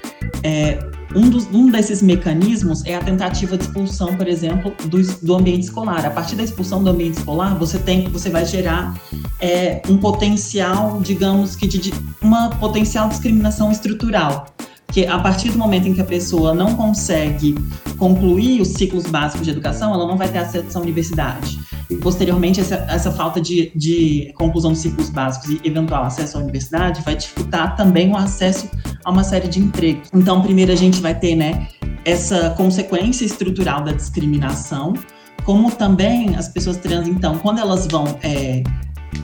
É, 0.43 0.79
um, 1.15 1.29
dos, 1.29 1.47
um 1.53 1.69
desses 1.69 2.01
mecanismos 2.01 2.85
é 2.85 2.95
a 2.95 2.99
tentativa 2.99 3.57
de 3.57 3.63
expulsão, 3.63 4.15
por 4.15 4.27
exemplo, 4.27 4.73
do, 4.87 5.01
do 5.21 5.35
ambiente 5.35 5.63
escolar. 5.63 6.05
A 6.05 6.09
partir 6.09 6.35
da 6.35 6.43
expulsão 6.43 6.83
do 6.83 6.89
ambiente 6.89 7.17
escolar, 7.17 7.57
você 7.57 7.79
tem, 7.79 8.07
você 8.09 8.29
vai 8.29 8.45
gerar 8.45 8.95
é, 9.39 9.81
um 9.89 9.97
potencial, 9.97 10.99
digamos 11.01 11.55
que 11.55 11.67
de, 11.67 11.93
uma 12.21 12.49
potencial 12.49 13.09
discriminação 13.09 13.71
estrutural 13.71 14.47
que 14.91 15.05
a 15.05 15.19
partir 15.19 15.51
do 15.51 15.57
momento 15.57 15.87
em 15.87 15.93
que 15.93 16.01
a 16.01 16.05
pessoa 16.05 16.53
não 16.53 16.75
consegue 16.75 17.55
concluir 17.97 18.61
os 18.61 18.69
ciclos 18.69 19.05
básicos 19.05 19.45
de 19.45 19.51
educação, 19.51 19.93
ela 19.93 20.07
não 20.07 20.17
vai 20.17 20.29
ter 20.29 20.37
acesso 20.37 20.77
à 20.77 20.81
universidade. 20.81 21.59
E, 21.89 21.95
posteriormente, 21.95 22.59
essa, 22.59 22.75
essa 22.89 23.11
falta 23.11 23.39
de, 23.39 23.71
de 23.75 24.33
conclusão 24.35 24.71
dos 24.71 24.79
ciclos 24.79 25.09
básicos 25.09 25.49
e 25.49 25.61
eventual 25.63 26.03
acesso 26.03 26.37
à 26.37 26.41
universidade 26.41 27.01
vai 27.01 27.15
dificultar 27.15 27.75
também 27.75 28.11
o 28.11 28.17
acesso 28.17 28.69
a 29.07 29.11
uma 29.11 29.23
série 29.23 29.47
de 29.47 29.61
empregos. 29.61 30.09
Então, 30.13 30.41
primeiro 30.41 30.73
a 30.73 30.75
gente 30.75 30.99
vai 30.99 31.17
ter, 31.17 31.33
né, 31.33 31.69
essa 32.03 32.49
consequência 32.51 33.23
estrutural 33.23 33.81
da 33.81 33.93
discriminação, 33.93 34.93
como 35.45 35.71
também 35.71 36.35
as 36.35 36.49
pessoas 36.49 36.75
trans, 36.75 37.07
então, 37.07 37.39
quando 37.39 37.59
elas 37.59 37.87
vão 37.87 38.03
é, 38.21 38.61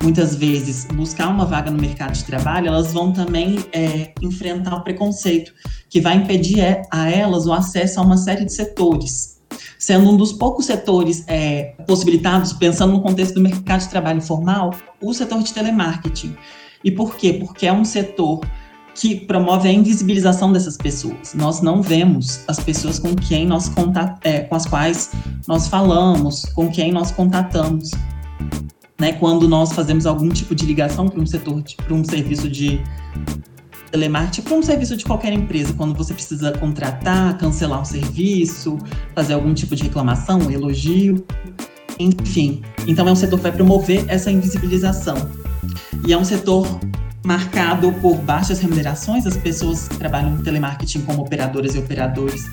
muitas 0.02 0.36
vezes 0.36 0.86
buscar 0.86 1.28
uma 1.28 1.46
vaga 1.46 1.70
no 1.70 1.78
mercado 1.78 2.13
de 2.13 2.24
trabalho, 2.24 2.68
elas 2.68 2.94
vão 2.94 3.12
também 3.12 3.60
é, 3.74 4.13
enfrentar 4.22 4.74
o 4.75 4.84
preconceito, 4.86 5.54
que 5.90 6.00
vai 6.00 6.16
impedir 6.16 6.62
é, 6.62 6.84
a 6.90 7.10
elas 7.10 7.46
o 7.46 7.52
acesso 7.52 8.00
a 8.00 8.04
uma 8.04 8.16
série 8.16 8.46
de 8.46 8.54
setores 8.54 9.34
sendo 9.78 10.12
um 10.12 10.16
dos 10.16 10.32
poucos 10.32 10.66
setores 10.66 11.25
é, 11.28 11.75
possibilitados, 11.86 12.54
pensando 12.54 12.94
no 12.94 13.02
contexto 13.02 13.36
do 13.36 13.42
mercado 13.42 13.82
de 13.82 13.90
trabalho 13.90 14.22
formal, 14.22 14.74
o 15.02 15.13
setor 15.13 15.44
de 15.44 15.54
telemarketing. 15.54 16.34
E 16.86 16.90
por 16.90 17.18
quê? 17.18 17.34
Porque 17.34 17.68
é 17.68 17.74
um 17.74 17.84
setor 17.84 18.40
que 18.95 19.15
promove 19.21 19.67
a 19.67 19.71
invisibilização 19.71 20.51
dessas 20.51 20.77
pessoas. 20.77 21.33
Nós 21.33 21.62
não 21.62 21.81
vemos 21.81 22.41
as 22.47 22.59
pessoas 22.59 23.00
com 23.00 23.15
quem 23.15 23.45
nós 23.45 23.69
contat 23.69 24.19
é, 24.23 24.41
com 24.41 24.55
as 24.55 24.65
quais 24.65 25.12
nós 25.47 25.67
falamos, 25.67 26.45
com 26.53 26.69
quem 26.69 26.91
nós 26.91 27.12
contatamos. 27.12 27.91
Né, 29.00 29.13
quando 29.13 29.50
nós 29.50 29.73
fazemos 29.73 30.05
algum 30.05 30.29
tipo 30.29 30.53
de 30.53 30.65
ligação 30.65 31.09
para 31.09 31.19
um 31.19 31.25
setor, 31.25 31.62
para 31.83 31.93
um 31.93 32.03
serviço 32.05 32.47
de 32.47 32.81
telemarketing 33.93 34.41
para 34.41 34.55
um 34.55 34.63
serviço 34.63 34.97
de 34.97 35.05
qualquer 35.05 35.33
empresa, 35.33 35.71
quando 35.73 35.95
você 35.95 36.15
precisa 36.15 36.51
contratar, 36.53 37.38
cancelar 37.38 37.79
um 37.79 37.85
serviço, 37.85 38.79
fazer 39.13 39.33
algum 39.33 39.53
tipo 39.53 39.75
de 39.75 39.83
reclamação, 39.83 40.50
elogio, 40.50 41.23
enfim. 42.00 42.63
Então 42.88 43.07
é 43.07 43.12
um 43.12 43.15
setor 43.15 43.38
que 43.38 43.43
vai 43.43 43.51
promover 43.51 44.03
essa 44.07 44.31
invisibilização. 44.31 45.15
E 46.07 46.12
é 46.12 46.17
um 46.17 46.25
setor 46.25 46.65
marcado 47.25 47.92
por 47.94 48.18
baixas 48.18 48.60
remunerações, 48.60 49.25
as 49.25 49.38
pessoas 49.38 49.88
que 49.88 49.98
trabalham 49.98 50.32
no 50.32 50.44
telemarketing 50.44 51.01
como 51.01 51.22
operadoras 51.22 51.74
e 51.75 51.80
operadores 51.80 52.46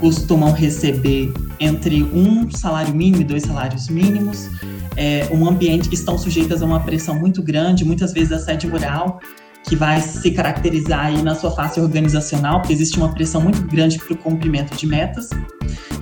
costumam 0.00 0.52
receber 0.52 1.32
entre 1.58 2.02
um 2.02 2.50
salário 2.50 2.94
mínimo 2.94 3.22
e 3.22 3.24
dois 3.24 3.42
salários 3.42 3.88
mínimos, 3.88 4.48
é 4.96 5.28
um 5.32 5.46
ambiente 5.48 5.88
que 5.88 5.94
estão 5.94 6.18
sujeitas 6.18 6.62
a 6.62 6.66
uma 6.66 6.80
pressão 6.80 7.14
muito 7.14 7.42
grande, 7.42 7.84
muitas 7.84 8.12
vezes 8.12 8.32
assédio 8.32 8.70
moral, 8.70 9.20
que 9.64 9.76
vai 9.76 10.00
se 10.00 10.30
caracterizar 10.32 11.06
aí 11.06 11.22
na 11.22 11.34
sua 11.34 11.50
face 11.50 11.80
organizacional, 11.80 12.60
porque 12.60 12.72
existe 12.72 12.98
uma 12.98 13.12
pressão 13.12 13.40
muito 13.40 13.62
grande 13.62 13.98
para 13.98 14.12
o 14.12 14.16
cumprimento 14.16 14.76
de 14.76 14.86
metas. 14.86 15.30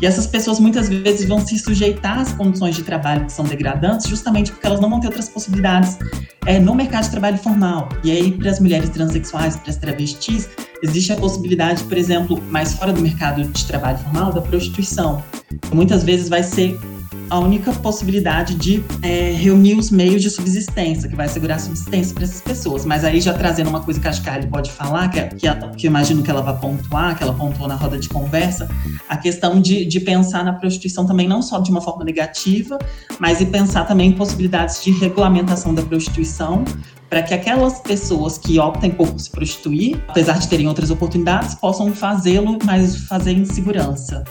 E 0.00 0.06
essas 0.06 0.26
pessoas 0.26 0.58
muitas 0.58 0.88
vezes 0.88 1.28
vão 1.28 1.44
se 1.44 1.58
sujeitar 1.58 2.18
às 2.18 2.32
condições 2.32 2.74
de 2.74 2.82
trabalho 2.82 3.26
que 3.26 3.32
são 3.32 3.44
degradantes, 3.44 4.08
justamente 4.08 4.50
porque 4.50 4.66
elas 4.66 4.80
não 4.80 4.88
vão 4.88 4.98
ter 4.98 5.08
outras 5.08 5.28
possibilidades 5.28 5.98
é, 6.46 6.58
no 6.58 6.74
mercado 6.74 7.04
de 7.04 7.10
trabalho 7.10 7.38
formal. 7.38 7.88
E 8.02 8.10
aí, 8.10 8.32
para 8.32 8.50
as 8.50 8.60
mulheres 8.60 8.88
transexuais, 8.88 9.56
para 9.56 9.70
as 9.70 9.76
travestis, 9.76 10.48
existe 10.82 11.12
a 11.12 11.16
possibilidade, 11.16 11.84
por 11.84 11.98
exemplo, 11.98 12.42
mais 12.50 12.72
fora 12.72 12.92
do 12.92 13.00
mercado 13.02 13.44
de 13.44 13.64
trabalho 13.66 13.98
formal, 13.98 14.32
da 14.32 14.40
prostituição. 14.40 15.22
Muitas 15.72 16.02
vezes 16.02 16.28
vai 16.28 16.42
ser 16.42 16.78
a 17.30 17.38
única 17.38 17.72
possibilidade 17.72 18.54
de 18.56 18.84
é, 19.02 19.32
reunir 19.32 19.74
os 19.74 19.90
meios 19.90 20.20
de 20.20 20.28
subsistência, 20.28 21.08
que 21.08 21.14
vai 21.14 21.26
assegurar 21.26 21.56
a 21.56 21.60
subsistência 21.60 22.12
para 22.12 22.24
essas 22.24 22.40
pessoas. 22.40 22.84
Mas 22.84 23.04
aí 23.04 23.20
já 23.20 23.32
trazendo 23.32 23.70
uma 23.70 23.80
coisa 23.80 24.00
que 24.00 24.08
a 24.08 24.12
Kali 24.12 24.48
pode 24.48 24.70
falar, 24.70 25.08
que, 25.08 25.20
é, 25.20 25.28
que, 25.28 25.46
é, 25.46 25.54
que 25.54 25.86
eu 25.86 25.90
imagino 25.90 26.22
que 26.22 26.30
ela 26.30 26.42
vai 26.42 26.58
pontuar, 26.58 27.16
que 27.16 27.22
ela 27.22 27.32
pontuou 27.32 27.68
na 27.68 27.76
roda 27.76 27.98
de 27.98 28.08
conversa, 28.08 28.68
a 29.08 29.16
questão 29.16 29.60
de, 29.60 29.84
de 29.86 30.00
pensar 30.00 30.44
na 30.44 30.52
prostituição 30.52 31.06
também 31.06 31.28
não 31.28 31.40
só 31.40 31.60
de 31.60 31.70
uma 31.70 31.80
forma 31.80 32.04
negativa, 32.04 32.78
mas 33.18 33.40
e 33.40 33.46
pensar 33.46 33.84
também 33.84 34.10
em 34.10 34.12
possibilidades 34.12 34.82
de 34.82 34.90
regulamentação 34.90 35.72
da 35.72 35.82
prostituição, 35.82 36.64
para 37.08 37.22
que 37.22 37.34
aquelas 37.34 37.80
pessoas 37.80 38.38
que 38.38 38.58
optem 38.58 38.90
por 38.90 39.18
se 39.18 39.30
prostituir, 39.30 40.02
apesar 40.08 40.38
de 40.38 40.48
terem 40.48 40.68
outras 40.68 40.90
oportunidades, 40.90 41.54
possam 41.56 41.92
fazê-lo, 41.92 42.58
mas 42.64 42.96
fazer 42.96 43.32
em 43.32 43.44
segurança. 43.44 44.24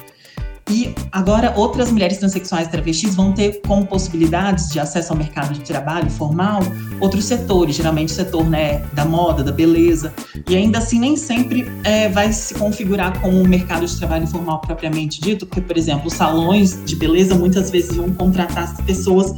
E 0.70 0.94
agora 1.12 1.54
outras 1.56 1.92
mulheres 1.92 2.18
transexuais 2.18 2.68
travestis 2.68 3.16
vão 3.16 3.34
ter 3.34 3.62
como 3.66 3.86
possibilidades 3.86 4.70
de 4.70 4.80
acesso 4.80 5.12
ao 5.12 5.18
mercado 5.18 5.54
de 5.54 5.62
trabalho 5.62 6.10
formal 6.12 6.62
outros 7.00 7.26
setores, 7.26 7.76
geralmente 7.76 8.10
o 8.10 8.16
setor 8.16 8.48
né, 8.48 8.80
da 8.94 9.06
moda, 9.06 9.44
da 9.44 9.52
beleza. 9.52 10.14
E 10.48 10.56
ainda 10.56 10.80
assim 10.80 11.00
nem 11.00 11.16
sempre 11.16 11.66
é, 11.84 12.10
vai 12.10 12.32
se 12.32 12.54
configurar 12.54 13.20
como 13.22 13.40
um 13.40 13.48
mercado 13.48 13.86
de 13.86 13.98
trabalho 13.98 14.28
formal 14.28 14.60
propriamente 14.60 15.22
dito, 15.22 15.46
porque, 15.46 15.62
por 15.62 15.78
exemplo, 15.78 16.10
salões 16.10 16.84
de 16.86 16.96
beleza 16.96 17.36
muitas 17.36 17.70
vezes 17.70 17.96
vão 17.96 18.12
contratar 18.12 18.64
as 18.66 18.82
pessoas 18.82 19.34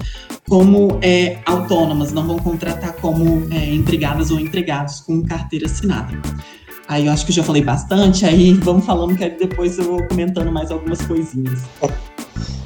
como 0.50 1.00
é, 1.02 1.38
autônomas, 1.46 2.12
não 2.12 2.26
vão 2.26 2.40
contratar 2.40 2.94
como 2.94 3.48
é, 3.52 3.74
empregadas 3.74 4.32
ou 4.32 4.40
empregados 4.40 5.00
com 5.00 5.22
carteira 5.24 5.66
assinada. 5.66 6.20
Aí 6.92 7.06
eu 7.06 7.14
acho 7.14 7.26
que 7.26 7.32
já 7.32 7.42
falei 7.42 7.64
bastante, 7.64 8.26
aí 8.26 8.52
vamos 8.52 8.86
falando 8.86 9.16
que 9.16 9.30
depois 9.30 9.78
eu 9.78 9.86
vou 9.86 10.08
comentando 10.10 10.52
mais 10.52 10.70
algumas 10.72 11.02
coisinhas. 11.02 11.62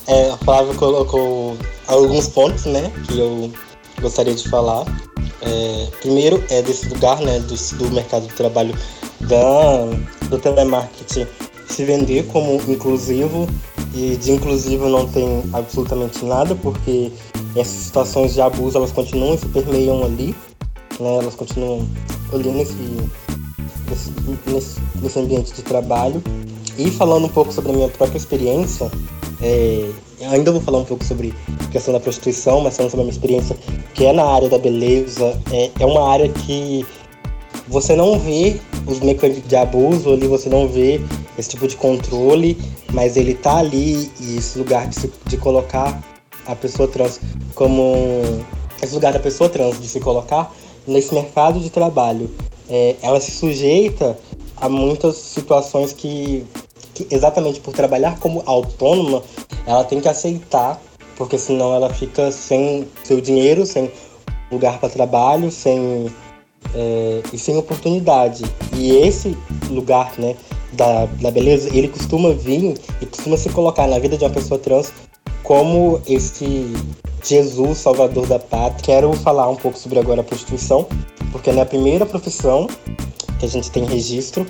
É, 0.08 0.30
a 0.30 0.38
Flávia 0.38 0.76
colocou 0.76 1.58
alguns 1.88 2.28
pontos, 2.28 2.66
né, 2.66 2.92
que 3.08 3.18
eu 3.18 3.52
gostaria 4.00 4.36
de 4.36 4.48
falar. 4.48 4.86
É, 5.42 5.88
primeiro 6.00 6.44
é 6.48 6.62
desse 6.62 6.88
lugar, 6.90 7.20
né, 7.22 7.40
do, 7.40 7.56
do 7.78 7.90
mercado 7.92 8.28
de 8.28 8.34
trabalho 8.36 8.76
da, 9.22 10.28
do 10.30 10.38
telemarketing 10.38 11.26
se 11.68 11.84
vender 11.86 12.28
como 12.28 12.62
inclusivo 12.72 13.48
e 13.96 14.16
de 14.16 14.34
inclusivo 14.34 14.88
não 14.90 15.08
tem 15.08 15.42
absolutamente 15.52 16.24
nada, 16.24 16.54
porque 16.54 17.12
essas 17.56 17.86
situações 17.86 18.36
de 18.36 18.42
abuso 18.42 18.78
elas 18.78 18.92
continuam 18.92 19.36
se 19.36 19.48
permeiam 19.48 20.04
ali, 20.04 20.36
né, 21.00 21.18
elas 21.18 21.34
continuam 21.34 21.88
ali 22.32 22.50
nesse 22.52 22.76
nesse, 23.90 24.80
nesse 25.02 25.20
ambiente 25.20 25.54
de 25.54 25.62
trabalho. 25.62 26.22
E 26.78 26.92
falando 26.92 27.26
um 27.26 27.30
pouco 27.30 27.54
sobre 27.54 27.72
a 27.72 27.76
minha 27.76 27.90
própria 27.90 28.18
experiência, 28.18 28.92
é, 29.42 29.90
ainda 30.30 30.52
vou 30.52 30.62
falar 30.62 30.80
um 30.80 30.86
pouco 30.86 31.04
sobre 31.04 31.34
a 31.64 31.68
questão 31.68 31.94
da 31.94 32.00
prostituição, 32.00 32.62
mas 32.62 32.76
falando 32.76 32.92
sobre 32.92 33.04
a 33.04 33.06
minha 33.06 33.14
experiência, 33.14 33.58
que 33.94 34.06
é 34.06 34.12
na 34.12 34.26
área 34.26 34.50
da 34.50 34.58
beleza, 34.58 35.40
é, 35.52 35.72
é 35.80 35.86
uma 35.86 36.10
área 36.10 36.28
que 36.30 36.86
você 37.68 37.96
não 37.96 38.20
vê 38.20 38.60
os 38.86 39.00
mecanismos 39.00 39.48
de 39.48 39.56
abuso 39.56 40.12
ali, 40.12 40.28
você 40.28 40.50
não 40.50 40.68
vê 40.68 41.02
esse 41.38 41.50
tipo 41.50 41.68
de 41.68 41.76
controle, 41.76 42.58
mas 42.92 43.18
ele 43.18 43.34
tá 43.34 43.58
ali 43.58 44.12
e 44.20 44.38
esse 44.38 44.58
lugar 44.58 44.88
de, 44.88 44.96
se, 44.96 45.12
de 45.26 45.38
colocar 45.38 46.02
a 46.46 46.56
pessoa 46.56 46.88
trans 46.88 47.20
como 47.56 48.22
esse 48.82 48.94
lugar 48.94 49.14
da 49.14 49.20
pessoa 49.20 49.50
trans 49.50 49.80
de 49.80 49.88
se 49.88 50.00
colocar 50.00 50.54
nesse 50.88 51.14
mercado 51.14 51.60
de 51.60 51.70
trabalho 51.70 52.30
é, 52.70 52.96
ela 53.02 53.20
se 53.20 53.32
sujeita 53.32 54.18
a 54.58 54.70
muitas 54.70 55.16
situações 55.18 55.94
que, 55.94 56.46
que, 56.94 57.08
exatamente 57.12 57.60
por 57.60 57.74
trabalhar 57.74 58.20
como 58.20 58.42
autônoma, 58.46 59.22
ela 59.66 59.84
tem 59.84 60.00
que 60.00 60.08
aceitar, 60.08 60.82
porque 61.18 61.38
senão 61.38 61.74
ela 61.74 61.94
fica 61.94 62.32
sem 62.32 62.88
seu 63.04 63.20
dinheiro, 63.22 63.66
sem 63.66 63.92
lugar 64.52 64.80
para 64.80 64.90
trabalho, 64.90 65.52
sem 65.52 66.08
é, 66.74 67.22
e 67.32 67.38
sem 67.38 67.58
oportunidade. 67.58 68.44
E 68.76 68.92
esse 68.92 69.38
lugar, 69.70 70.14
né, 70.18 70.36
da, 70.74 71.06
da 71.06 71.32
beleza, 71.32 71.70
ele 71.76 71.88
costuma 71.88 72.32
vir 72.34 72.76
e 73.02 73.06
costuma 73.06 73.38
se 73.38 73.50
colocar 73.50 73.88
na 73.88 74.00
vida 74.00 74.18
de 74.18 74.24
uma 74.24 74.32
pessoa 74.32 74.60
trans 74.60 74.92
como 75.46 76.02
esse 76.08 76.74
Jesus, 77.24 77.78
Salvador 77.78 78.28
da 78.28 78.40
Pátria. 78.40 78.84
Quero 78.84 79.14
falar 79.14 79.48
um 79.48 79.56
pouco 79.56 79.78
sobre 79.78 80.00
agora 80.00 80.22
a 80.22 80.24
prostituição, 80.24 80.88
porque 81.32 81.50
é 81.50 81.62
a 81.62 81.66
primeira 81.66 82.06
profissão 82.06 82.68
que 83.40 83.46
a 83.46 83.50
gente 83.50 83.72
tem 83.72 83.86
registro 83.86 84.46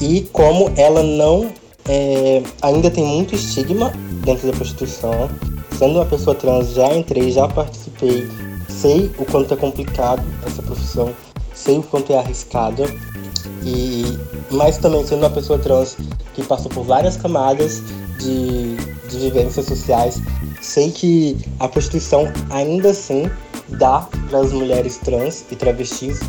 e 0.00 0.22
como 0.32 0.72
ela 0.76 1.02
não 1.02 1.50
é, 1.88 2.42
ainda 2.60 2.90
tem 2.90 3.04
muito 3.04 3.34
estigma 3.34 3.92
dentro 4.24 4.50
da 4.50 4.56
prostituição. 4.56 5.30
Sendo 5.78 5.96
uma 5.96 6.06
pessoa 6.06 6.34
trans, 6.34 6.72
já 6.72 6.94
entrei, 6.94 7.30
já 7.30 7.46
participei, 7.46 8.26
sei 8.68 9.10
o 9.18 9.24
quanto 9.26 9.52
é 9.52 9.56
complicado 9.56 10.22
essa 10.46 10.62
profissão, 10.62 11.14
sei 11.54 11.78
o 11.78 11.82
quanto 11.82 12.12
é 12.12 12.18
arriscada. 12.18 12.84
E, 13.62 14.04
mas 14.50 14.78
também 14.78 15.04
sendo 15.06 15.20
uma 15.20 15.30
pessoa 15.30 15.58
trans 15.58 15.96
que 16.34 16.42
passou 16.42 16.70
por 16.70 16.84
várias 16.84 17.16
camadas 17.16 17.82
de, 18.18 18.76
de 19.18 19.30
vivências 19.30 19.66
sociais, 19.66 20.20
sei 20.60 20.90
que 20.90 21.36
a 21.58 21.68
prostituição 21.68 22.32
ainda 22.50 22.90
assim 22.90 23.30
dá 23.68 24.08
para 24.28 24.38
as 24.40 24.52
mulheres 24.52 24.98
trans 24.98 25.44
e 25.50 25.56
travestis 25.56 26.20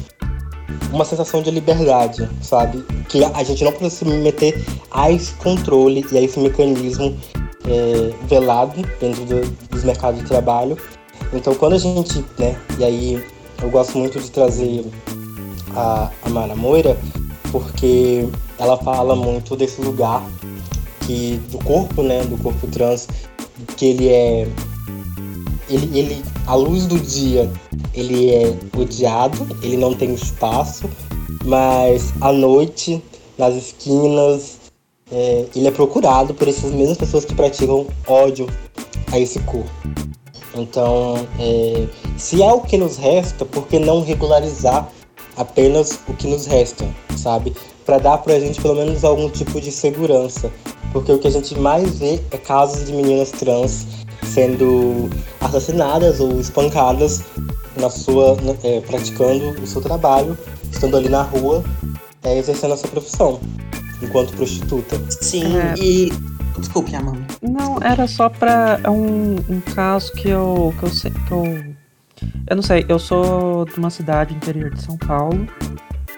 uma 0.92 1.06
sensação 1.06 1.42
de 1.42 1.52
liberdade, 1.52 2.28
sabe? 2.42 2.84
Que 3.10 3.24
a 3.24 3.44
gente 3.44 3.64
não 3.64 3.72
precisa 3.72 4.06
se 4.06 4.06
meter 4.06 4.66
a 4.92 5.12
esse 5.12 5.34
controle 5.36 6.06
e 6.12 6.18
a 6.18 6.22
esse 6.22 6.40
mecanismo 6.40 7.18
é, 7.68 8.14
velado 8.28 8.82
dentro 9.00 9.26
do, 9.26 9.50
dos 9.70 9.84
mercados 9.84 10.22
de 10.22 10.28
trabalho. 10.28 10.78
Então, 11.34 11.54
quando 11.56 11.74
a 11.74 11.78
gente, 11.78 12.24
né, 12.38 12.58
e 12.80 12.84
aí 12.84 13.26
eu 13.62 13.70
gosto 13.70 13.98
muito 13.98 14.20
de 14.20 14.32
trazer 14.32 14.86
a, 15.76 16.10
a 16.24 16.30
Mara 16.30 16.56
Moira, 16.56 16.98
porque 17.52 18.28
ela 18.58 18.78
fala 18.78 19.16
muito 19.16 19.56
desse 19.56 19.82
lugar 19.82 20.24
que 21.08 21.38
do 21.50 21.58
corpo, 21.60 22.04
né, 22.04 22.24
do 22.26 22.38
corpo 22.38 22.68
trans, 22.68 23.08
que 23.78 23.86
ele 23.86 24.10
é 24.10 24.48
ele, 25.70 26.00
ele 26.00 26.24
à 26.46 26.56
luz 26.56 26.86
do 26.86 27.00
dia 27.00 27.50
ele 27.94 28.30
é 28.30 28.54
odiado, 28.78 29.48
ele 29.64 29.78
não 29.78 29.94
tem 29.94 30.14
espaço, 30.14 30.90
mas 31.44 32.14
à 32.22 32.32
noite, 32.32 33.02
nas 33.38 33.56
esquinas, 33.56 34.58
é, 35.12 35.46
ele 35.56 35.68
é 35.68 35.72
procurado 35.72 36.34
por 36.34 36.48
essas 36.48 36.72
mesmas 36.72 36.98
pessoas 36.98 37.26
que 37.26 37.34
praticam 37.34 37.88
ódio 38.08 38.48
a 39.12 39.20
esse 39.20 39.40
corpo. 39.40 39.70
Então, 40.54 41.28
é, 41.40 41.88
se 42.18 42.42
é 42.42 42.52
o 42.52 42.62
que 42.62 42.78
nos 42.78 42.98
resta, 42.98 43.46
por 43.46 43.68
que 43.68 43.80
não 43.80 44.02
regularizar 44.02 44.90
apenas 45.36 46.00
o 46.08 46.14
que 46.14 46.28
nos 46.28 46.46
resta, 46.46 46.86
sabe? 47.16 47.54
Para 47.86 48.00
dar 48.00 48.18
para 48.18 48.34
a 48.34 48.40
gente 48.40 48.60
pelo 48.62 48.76
menos 48.76 49.04
algum 49.04 49.30
tipo 49.30 49.62
de 49.62 49.72
segurança. 49.72 50.52
Porque 50.92 51.12
o 51.12 51.20
que 51.20 51.28
a 51.28 51.32
gente 51.32 51.58
mais 51.60 52.00
vê 52.00 52.20
é 52.32 52.38
casos 52.38 52.86
de 52.86 52.94
meninas 52.94 53.32
trans 53.32 53.86
sendo 54.24 55.10
assassinadas 55.42 56.20
ou 56.20 56.40
espancadas 56.40 57.24
na 57.80 57.90
sua 57.90 58.38
é, 58.64 58.82
praticando 58.82 59.52
o 59.62 59.68
seu 59.68 59.82
trabalho, 59.82 60.38
estando 60.72 60.98
ali 60.98 61.10
na 61.10 61.22
rua, 61.22 61.64
é, 62.24 62.38
exercendo 62.38 62.74
a 62.74 62.78
sua 62.78 62.90
profissão 62.90 63.40
enquanto 64.02 64.34
prostituta. 64.34 65.00
Sim, 65.22 65.58
é... 65.58 65.76
e 65.78 66.12
desculpe, 66.58 66.96
Amanda. 66.96 67.26
Não, 67.42 67.78
era 67.82 68.08
só 68.08 68.30
para 68.30 68.80
é 68.84 68.90
um, 68.90 69.36
um 69.50 69.62
caso 69.74 70.12
que 70.14 70.30
eu 70.30 70.74
que 70.80 70.84
eu 70.84 70.90
sei 70.90 71.12
que 71.12 71.32
eu 71.32 71.78
eu 72.48 72.56
não 72.56 72.64
sei, 72.64 72.86
eu 72.90 72.98
sou 72.98 73.66
de 73.66 73.78
uma 73.78 73.90
cidade 73.90 74.34
interior 74.34 74.74
de 74.74 74.82
São 74.82 74.98
Paulo 74.98 75.48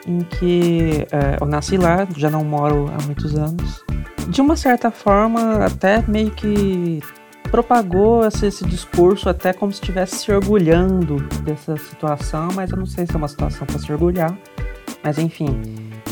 em 0.08 0.20
que 0.22 1.06
é, 1.12 1.38
eu 1.40 1.48
nasci 1.48 1.78
lá, 1.78 2.08
já 2.16 2.30
não 2.30 2.44
moro 2.44 2.90
há 2.90 3.04
muitos 3.04 3.36
anos. 3.36 3.84
De 4.30 4.42
uma 4.42 4.56
certa 4.56 4.92
forma, 4.92 5.66
até 5.66 6.04
meio 6.08 6.30
que 6.30 7.02
propagou 7.50 8.26
esse, 8.28 8.46
esse, 8.46 8.64
discurso 8.64 9.28
até 9.28 9.52
como 9.52 9.72
se 9.72 9.80
estivesse 9.82 10.18
se 10.18 10.32
orgulhando 10.32 11.16
dessa 11.44 11.76
situação, 11.78 12.50
mas 12.54 12.70
eu 12.70 12.78
não 12.78 12.86
sei 12.86 13.08
se 13.08 13.14
é 13.14 13.18
uma 13.18 13.28
situação 13.28 13.66
para 13.66 13.80
se 13.80 13.92
orgulhar. 13.92 14.38
Mas 15.04 15.18
enfim, 15.18 15.60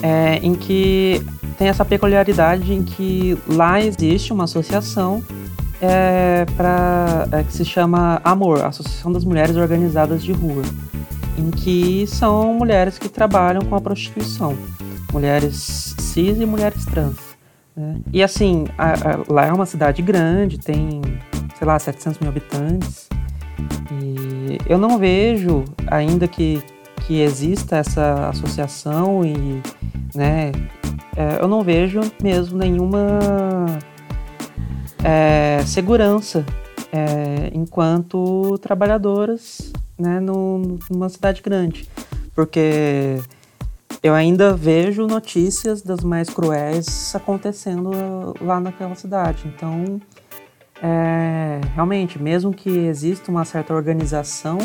é, 0.01 0.37
em 0.37 0.55
que 0.55 1.21
tem 1.59 1.67
essa 1.67 1.85
peculiaridade 1.85 2.73
em 2.73 2.83
que 2.83 3.37
lá 3.47 3.79
existe 3.79 4.33
uma 4.33 4.45
associação 4.45 5.23
é, 5.79 6.43
é, 7.31 7.43
que 7.43 7.53
se 7.53 7.63
chama 7.63 8.19
Amor, 8.23 8.65
Associação 8.65 9.11
das 9.11 9.23
Mulheres 9.23 9.55
Organizadas 9.57 10.23
de 10.23 10.31
Rua, 10.31 10.63
em 11.37 11.51
que 11.51 12.07
são 12.07 12.51
mulheres 12.55 12.97
que 12.97 13.09
trabalham 13.09 13.61
com 13.61 13.75
a 13.75 13.81
prostituição, 13.81 14.57
mulheres 15.13 15.95
cis 15.99 16.39
e 16.39 16.45
mulheres 16.47 16.83
trans. 16.85 17.26
Né? 17.77 17.97
E 18.11 18.23
assim, 18.23 18.65
a, 18.75 18.93
a, 18.93 19.23
lá 19.29 19.45
é 19.45 19.53
uma 19.53 19.67
cidade 19.67 20.01
grande, 20.01 20.57
tem, 20.57 21.01
sei 21.57 21.67
lá, 21.67 21.77
700 21.77 22.19
mil 22.19 22.29
habitantes. 22.29 23.07
E 23.91 24.57
eu 24.67 24.79
não 24.79 24.97
vejo, 24.97 25.63
ainda 25.85 26.27
que, 26.27 26.61
que 27.05 27.21
exista 27.21 27.77
essa 27.77 28.29
associação 28.29 29.23
e, 29.23 29.61
né, 30.15 30.51
é, 31.15 31.39
eu 31.39 31.47
não 31.47 31.61
vejo 31.63 32.01
mesmo 32.21 32.57
nenhuma 32.57 33.19
é, 35.03 35.61
segurança 35.65 36.43
é, 36.91 37.51
enquanto 37.53 38.57
trabalhadoras 38.59 39.71
né, 39.97 40.19
no, 40.19 40.79
numa 40.89 41.09
cidade 41.09 41.41
grande. 41.43 41.87
Porque 42.33 43.19
eu 44.07 44.13
ainda 44.13 44.55
vejo 44.55 45.05
notícias 45.05 45.81
das 45.81 46.01
mais 46.01 46.29
cruéis 46.29 47.13
acontecendo 47.13 47.91
lá 48.39 48.59
naquela 48.59 48.95
cidade. 48.95 49.43
Então, 49.53 50.01
é, 50.81 51.59
realmente, 51.73 52.21
mesmo 52.21 52.53
que 52.53 52.69
exista 52.69 53.29
uma 53.29 53.43
certa 53.43 53.73
organização 53.73 54.57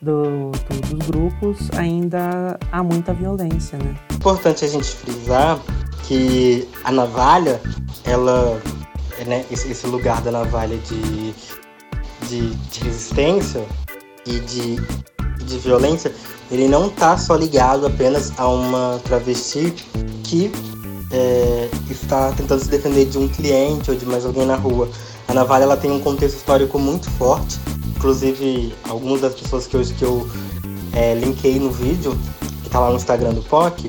do, 0.00 0.50
do, 0.50 0.96
dos 0.96 1.06
grupos, 1.06 1.70
ainda 1.76 2.58
há 2.72 2.82
muita 2.82 3.14
violência, 3.14 3.78
né? 3.78 3.94
Importante 4.12 4.64
a 4.64 4.68
gente 4.68 4.90
frisar 4.96 5.60
que 6.08 6.68
a 6.82 6.90
navalha, 6.90 7.60
ela, 8.04 8.60
né, 9.26 9.44
esse, 9.50 9.70
esse 9.70 9.86
lugar 9.86 10.20
da 10.22 10.32
navalha 10.32 10.76
de, 10.78 11.32
de, 12.28 12.50
de 12.50 12.84
resistência 12.84 13.64
e 14.26 14.40
de, 14.40 14.76
de 15.44 15.58
violência, 15.58 16.12
ele 16.52 16.68
não 16.68 16.88
está 16.88 17.16
só 17.16 17.34
ligado 17.34 17.86
apenas 17.86 18.30
a 18.36 18.46
uma 18.46 19.00
travesti 19.04 19.72
que 20.22 20.52
é, 21.10 21.70
está 21.90 22.30
tentando 22.32 22.62
se 22.62 22.68
defender 22.68 23.06
de 23.06 23.16
um 23.16 23.26
cliente 23.26 23.90
ou 23.90 23.96
de 23.96 24.04
mais 24.04 24.26
alguém 24.26 24.44
na 24.44 24.56
rua. 24.56 24.86
A 25.26 25.32
navalha 25.32 25.62
ela 25.62 25.78
tem 25.78 25.90
um 25.90 25.98
contexto 25.98 26.36
histórico 26.36 26.78
muito 26.78 27.10
forte, 27.12 27.58
inclusive 27.96 28.74
algumas 28.86 29.22
das 29.22 29.34
pessoas 29.34 29.66
que, 29.66 29.76
hoje 29.78 29.94
que 29.94 30.04
eu 30.04 30.28
é, 30.92 31.14
linkei 31.14 31.58
no 31.58 31.70
vídeo, 31.70 32.14
que 32.60 32.66
está 32.66 32.80
lá 32.80 32.90
no 32.90 32.96
Instagram 32.96 33.32
do 33.32 33.42
POC, 33.42 33.88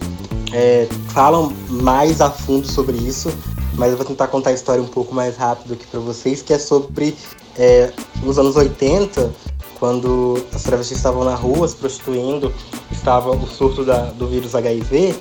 é, 0.53 0.87
falam 1.09 1.51
mais 1.67 2.21
a 2.21 2.31
fundo 2.31 2.65
sobre 2.65 2.95
isso, 2.95 3.29
mas 3.75 3.91
eu 3.91 3.97
vou 3.97 4.05
tentar 4.05 4.27
contar 4.27 4.51
a 4.51 4.53
história 4.53 4.81
um 4.81 4.87
pouco 4.87 5.13
mais 5.13 5.35
rápido 5.35 5.73
aqui 5.73 5.85
para 5.87 5.99
vocês, 5.99 6.41
que 6.41 6.53
é 6.53 6.59
sobre 6.59 7.13
é, 7.57 7.91
nos 8.21 8.39
anos 8.39 8.55
80, 8.55 9.33
quando 9.83 10.41
as 10.53 10.63
travestis 10.63 10.95
estavam 10.95 11.25
na 11.25 11.35
rua 11.35 11.67
se 11.67 11.75
prostituindo, 11.75 12.53
estava 12.89 13.31
o 13.31 13.45
surto 13.45 13.83
da, 13.83 14.05
do 14.11 14.29
vírus 14.29 14.55
HIV, 14.55 15.13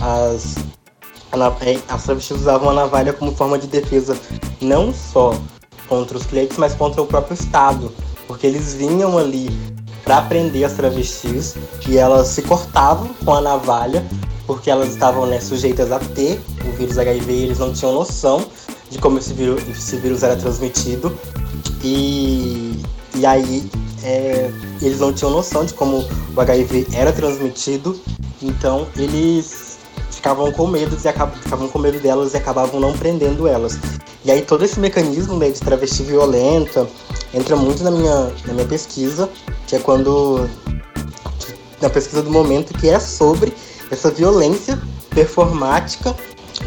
as, 0.00 0.56
é, 1.60 1.78
as 1.88 2.02
travestis 2.02 2.38
usavam 2.38 2.70
a 2.70 2.72
navalha 2.72 3.12
como 3.12 3.30
forma 3.30 3.56
de 3.56 3.68
defesa 3.68 4.18
não 4.60 4.92
só 4.92 5.32
contra 5.88 6.18
os 6.18 6.26
clientes, 6.26 6.58
mas 6.58 6.74
contra 6.74 7.00
o 7.00 7.06
próprio 7.06 7.34
Estado, 7.34 7.92
porque 8.26 8.48
eles 8.48 8.74
vinham 8.74 9.16
ali 9.16 9.48
para 10.02 10.22
prender 10.22 10.64
as 10.64 10.72
travestis 10.72 11.54
e 11.88 11.96
elas 11.96 12.26
se 12.26 12.42
cortavam 12.42 13.10
com 13.24 13.32
a 13.32 13.40
navalha 13.40 14.04
porque 14.44 14.72
elas 14.72 14.88
estavam 14.88 15.24
né, 15.24 15.38
sujeitas 15.38 15.92
a 15.92 16.00
ter 16.00 16.40
o 16.68 16.76
vírus 16.76 16.98
HIV 16.98 17.32
e 17.32 17.42
eles 17.44 17.60
não 17.60 17.72
tinham 17.72 17.94
noção 17.94 18.44
de 18.90 18.98
como 18.98 19.18
esse 19.18 19.32
vírus, 19.32 19.62
esse 19.68 19.94
vírus 19.98 20.24
era 20.24 20.34
transmitido. 20.34 21.16
E, 21.84 22.82
e 23.14 23.24
aí 23.24 23.70
é, 24.02 24.50
eles 24.80 25.00
não 25.00 25.12
tinham 25.12 25.30
noção 25.30 25.64
de 25.64 25.74
como 25.74 26.04
o 26.34 26.40
HIV 26.40 26.88
era 26.92 27.12
transmitido, 27.12 28.00
então 28.42 28.86
eles 28.96 29.78
ficavam 30.10 30.52
com 30.52 30.66
medo 30.66 30.96
e 30.96 30.98
ficavam 30.98 31.68
com 31.68 31.78
medo 31.78 31.98
delas 31.98 32.34
e 32.34 32.36
acabavam 32.36 32.78
não 32.80 32.92
prendendo 32.92 33.46
elas. 33.46 33.78
E 34.24 34.30
aí 34.30 34.42
todo 34.42 34.64
esse 34.64 34.78
mecanismo 34.78 35.36
né, 35.36 35.48
de 35.48 35.60
travesti 35.60 36.02
violenta 36.02 36.86
entra 37.32 37.56
muito 37.56 37.82
na 37.82 37.90
minha, 37.90 38.32
na 38.46 38.52
minha 38.52 38.66
pesquisa, 38.66 39.28
que 39.66 39.76
é 39.76 39.78
quando 39.78 40.48
na 41.80 41.88
pesquisa 41.88 42.22
do 42.22 42.30
momento 42.30 42.74
que 42.74 42.88
é 42.88 43.00
sobre 43.00 43.52
essa 43.90 44.10
violência 44.10 44.78
performática 45.10 46.14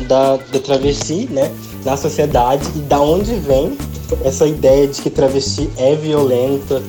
da, 0.07 0.37
da 0.37 0.59
travesti, 0.59 1.27
né, 1.29 1.53
na 1.85 1.95
sociedade 1.95 2.67
e 2.75 2.79
da 2.79 2.99
onde 2.99 3.35
vem 3.35 3.77
essa 4.23 4.47
ideia 4.47 4.87
de 4.87 5.01
que 5.01 5.09
travesti 5.09 5.69
é 5.77 5.95
violenta, 5.95 6.81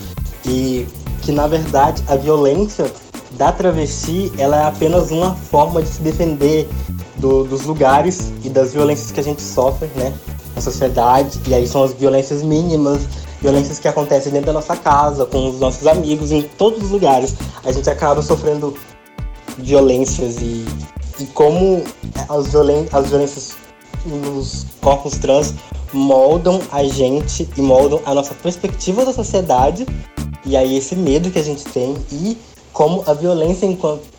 e 0.47 0.87
que 1.23 1.33
na 1.33 1.47
verdade 1.47 2.03
a 2.07 2.17
violência 2.17 2.91
da 3.37 3.51
travesti, 3.53 4.33
ela 4.39 4.57
é 4.57 4.67
apenas 4.67 5.11
uma 5.11 5.35
forma 5.35 5.83
de 5.83 5.89
se 5.89 6.01
defender 6.03 6.69
do, 7.17 7.45
dos 7.45 7.65
lugares 7.65 8.33
e 8.43 8.49
das 8.49 8.73
violências 8.73 9.11
que 9.11 9.21
a 9.21 9.23
gente 9.23 9.43
sofre, 9.43 9.89
né? 9.97 10.13
Na 10.55 10.61
sociedade. 10.61 11.41
E 11.47 11.55
aí 11.55 11.67
são 11.67 11.83
as 11.83 11.93
violências 11.93 12.43
mínimas, 12.43 13.03
violências 13.41 13.79
que 13.79 13.89
acontecem 13.89 14.33
dentro 14.33 14.47
da 14.47 14.53
nossa 14.53 14.77
casa, 14.77 15.27
com 15.27 15.51
os 15.51 15.59
nossos 15.59 15.87
amigos, 15.87 16.31
em 16.31 16.43
todos 16.43 16.85
os 16.85 16.91
lugares. 16.91 17.35
A 17.65 17.73
gente 17.73 17.91
acaba 17.91 18.23
sofrendo 18.23 18.75
violências 19.59 20.37
e, 20.41 20.65
e 21.19 21.27
como 21.27 21.83
as, 22.29 22.49
violen 22.49 22.87
as 22.93 23.09
violências 23.09 23.57
nos 24.07 24.67
corpos 24.81 25.19
trans 25.19 25.55
moldam 25.93 26.61
a 26.71 26.85
gente 26.85 27.49
e 27.57 27.63
moldam 27.63 28.01
a 28.05 28.13
nossa 28.15 28.35
perspectiva 28.35 29.05
da 29.05 29.13
sociedade 29.13 29.87
e 30.45 30.57
aí 30.57 30.77
esse 30.77 30.95
medo 30.95 31.31
que 31.31 31.39
a 31.39 31.43
gente 31.43 31.65
tem 31.65 31.97
e 32.13 32.37
como 32.73 33.05
a 33.07 33.15
violência 33.15 33.69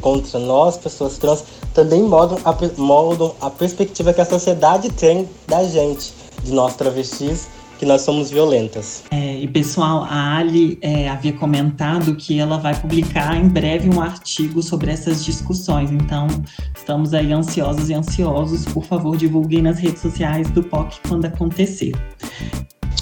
contra 0.01 0.39
nós, 0.39 0.77
pessoas 0.77 1.17
trans, 1.17 1.43
também 1.73 2.01
moldam 2.01 2.39
a, 2.45 2.55
moldam 2.81 3.35
a 3.41 3.49
perspectiva 3.49 4.13
que 4.13 4.21
a 4.21 4.25
sociedade 4.25 4.89
tem 4.89 5.27
da 5.45 5.63
gente, 5.65 6.13
de 6.41 6.53
nós 6.53 6.73
travestis, 6.75 7.47
que 7.77 7.85
nós 7.85 8.01
somos 8.01 8.31
violentas. 8.31 9.03
É, 9.11 9.35
e 9.35 9.47
pessoal, 9.47 10.05
a 10.09 10.38
Ali 10.38 10.77
é, 10.81 11.09
havia 11.09 11.33
comentado 11.33 12.15
que 12.15 12.39
ela 12.39 12.57
vai 12.57 12.73
publicar 12.79 13.35
em 13.35 13.49
breve 13.49 13.89
um 13.89 14.01
artigo 14.01 14.63
sobre 14.63 14.91
essas 14.91 15.25
discussões. 15.25 15.91
Então, 15.91 16.27
estamos 16.75 17.13
aí 17.13 17.33
ansiosos 17.33 17.89
e 17.89 17.93
ansiosos. 17.93 18.65
Por 18.65 18.85
favor, 18.85 19.17
divulguem 19.17 19.61
nas 19.61 19.77
redes 19.77 20.01
sociais 20.01 20.49
do 20.51 20.63
POC 20.63 20.99
quando 21.07 21.25
acontecer. 21.25 21.91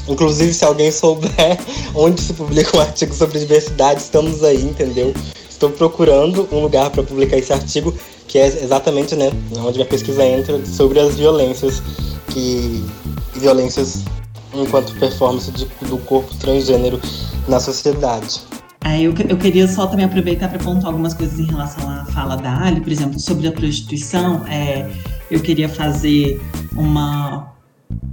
Inclusive, 0.08 0.54
se 0.54 0.66
alguém 0.66 0.92
souber 0.92 1.58
onde 1.96 2.22
se 2.22 2.34
publica 2.34 2.76
um 2.78 2.82
artigo 2.82 3.14
sobre 3.14 3.40
diversidade, 3.40 4.02
estamos 4.02 4.44
aí, 4.44 4.62
entendeu? 4.62 5.14
Estou 5.50 5.70
procurando 5.70 6.48
um 6.52 6.62
lugar 6.62 6.90
para 6.90 7.04
publicar 7.04 7.38
esse 7.38 7.54
artigo, 7.54 7.94
que 8.28 8.38
é 8.38 8.48
exatamente 8.48 9.16
né, 9.16 9.32
onde 9.58 9.78
minha 9.78 9.88
pesquisa 9.88 10.26
entra, 10.26 10.66
sobre 10.66 11.00
as 11.00 11.16
violências 11.16 11.82
que 12.30 12.84
violências 13.36 14.04
enquanto 14.54 14.94
performance 14.96 15.52
de, 15.52 15.66
do 15.88 15.98
corpo 16.00 16.34
transgênero 16.36 17.00
na 17.48 17.60
sociedade. 17.60 18.42
É, 18.86 19.02
eu, 19.02 19.14
eu 19.30 19.38
queria 19.38 19.68
só 19.68 19.88
também 19.88 20.06
aproveitar 20.06 20.50
para 20.50 20.60
pontuar 20.60 20.88
algumas 20.88 21.14
coisas 21.14 21.40
em 21.40 21.46
relação 21.46 21.90
à 21.90 22.06
fala 22.06 22.36
da 22.36 22.64
Ali, 22.64 22.82
por 22.82 22.92
exemplo, 22.92 23.18
sobre 23.20 23.48
a 23.48 23.52
prostituição. 23.52 24.46
É, 24.48 24.90
eu 25.32 25.40
queria 25.40 25.70
fazer 25.70 26.42
uma 26.76 27.53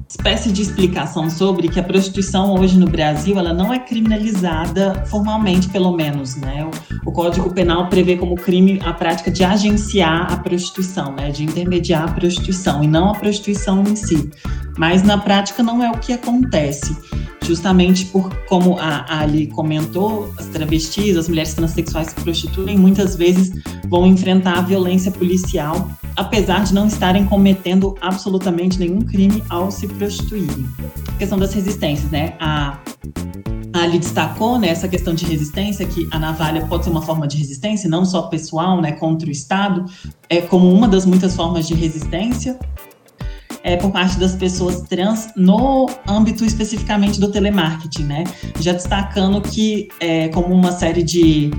espécie 0.09 0.51
de 0.51 0.63
explicação 0.63 1.31
sobre 1.31 1.69
que 1.69 1.79
a 1.79 1.83
prostituição 1.83 2.55
hoje 2.55 2.77
no 2.77 2.87
Brasil 2.87 3.39
ela 3.39 3.55
não 3.55 3.73
é 3.73 3.79
criminalizada 3.79 5.05
formalmente, 5.07 5.69
pelo 5.69 5.93
menos, 5.93 6.37
né? 6.37 6.69
O, 7.05 7.11
o, 7.11 7.13
Código 7.13 7.51
Penal 7.55 7.89
prevê 7.89 8.17
como 8.17 8.35
crime 8.35 8.81
a 8.85 8.93
prática 8.93 9.31
de 9.31 9.45
agenciar 9.45 10.33
a 10.33 10.37
prostituição, 10.37 11.13
né? 11.13 11.31
De 11.31 11.45
intermediar 11.45 12.09
a 12.09 12.13
prostituição 12.13 12.83
e 12.83 12.89
não 12.89 13.11
a 13.11 13.15
prostituição 13.15 13.83
em 13.83 13.95
si. 13.95 14.31
Mas 14.77 15.03
na 15.03 15.17
prática 15.17 15.63
não 15.63 15.83
é 15.83 15.91
o 15.91 15.99
que 15.99 16.13
acontece 16.13 16.97
justamente 17.51 18.07
por, 18.07 18.33
como 18.47 18.79
a 18.79 19.21
Ali 19.21 19.49
comentou, 19.49 20.33
as 20.39 20.47
travestis, 20.47 21.17
as 21.17 21.29
mulheres 21.29 21.55
transexuais 21.55 22.13
que 22.13 22.23
prostituem, 22.23 22.79
muitas 22.79 23.17
vezes 23.17 23.51
vão 23.89 24.07
enfrentar 24.07 24.59
a 24.59 24.63
violência 24.63 25.11
policial, 25.11 25.91
apesar 26.17 26.63
de 26.63 26.73
não 26.75 26.87
estarem 26.87 27.25
cometendo 27.25 27.97
absolutamente 28.01 28.79
nenhum 28.79 29.01
crime 29.01 29.43
ao 29.49 29.70
se 29.71 29.87
prostituírem. 29.89 30.67
A 31.09 31.13
questão 31.13 31.39
das 31.39 31.53
resistências, 31.53 32.11
né? 32.11 32.35
A 32.41 32.79
Ali 33.73 33.99
destacou 33.99 34.59
né, 34.59 34.69
essa 34.69 34.89
questão 34.89 35.15
de 35.15 35.25
resistência, 35.25 35.87
que 35.87 36.09
a 36.11 36.19
navalha 36.19 36.67
pode 36.67 36.85
ser 36.85 36.91
uma 36.91 37.03
forma 37.03 37.27
de 37.27 37.37
resistência, 37.37 37.89
não 37.89 38.05
só 38.05 38.23
pessoal, 38.23 38.81
né, 38.81 38.93
contra 38.93 39.29
o 39.29 39.31
Estado, 39.31 39.85
é 40.29 40.41
como 40.41 40.73
uma 40.73 40.89
das 40.89 41.07
muitas 41.07 41.37
formas 41.37 41.69
de 41.69 41.75
resistência 41.75 42.59
é, 43.63 43.77
por 43.77 43.91
parte 43.91 44.19
das 44.19 44.35
pessoas 44.35 44.83
trans 44.83 45.29
no 45.37 45.89
âmbito 46.09 46.45
especificamente 46.45 47.21
do 47.21 47.31
telemarketing, 47.31 48.05
né? 48.05 48.25
Já 48.59 48.73
destacando 48.73 49.41
que 49.41 49.89
é, 50.01 50.29
como 50.29 50.53
uma 50.55 50.73
série 50.73 51.03
de 51.03 51.51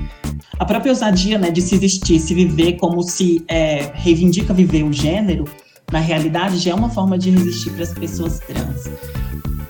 a 0.58 0.64
própria 0.64 0.90
ousadia, 0.90 1.38
né, 1.38 1.50
de 1.50 1.62
se 1.62 1.74
existir, 1.74 2.20
se 2.20 2.34
viver 2.34 2.74
como 2.74 3.02
se 3.02 3.44
é, 3.48 3.90
reivindica 3.94 4.52
viver 4.52 4.84
o 4.84 4.92
gênero, 4.92 5.44
na 5.92 6.00
realidade 6.00 6.58
já 6.58 6.72
é 6.72 6.74
uma 6.74 6.90
forma 6.90 7.16
de 7.16 7.30
resistir 7.30 7.70
para 7.70 7.84
as 7.84 7.92
pessoas 7.92 8.40
trans. 8.40 8.90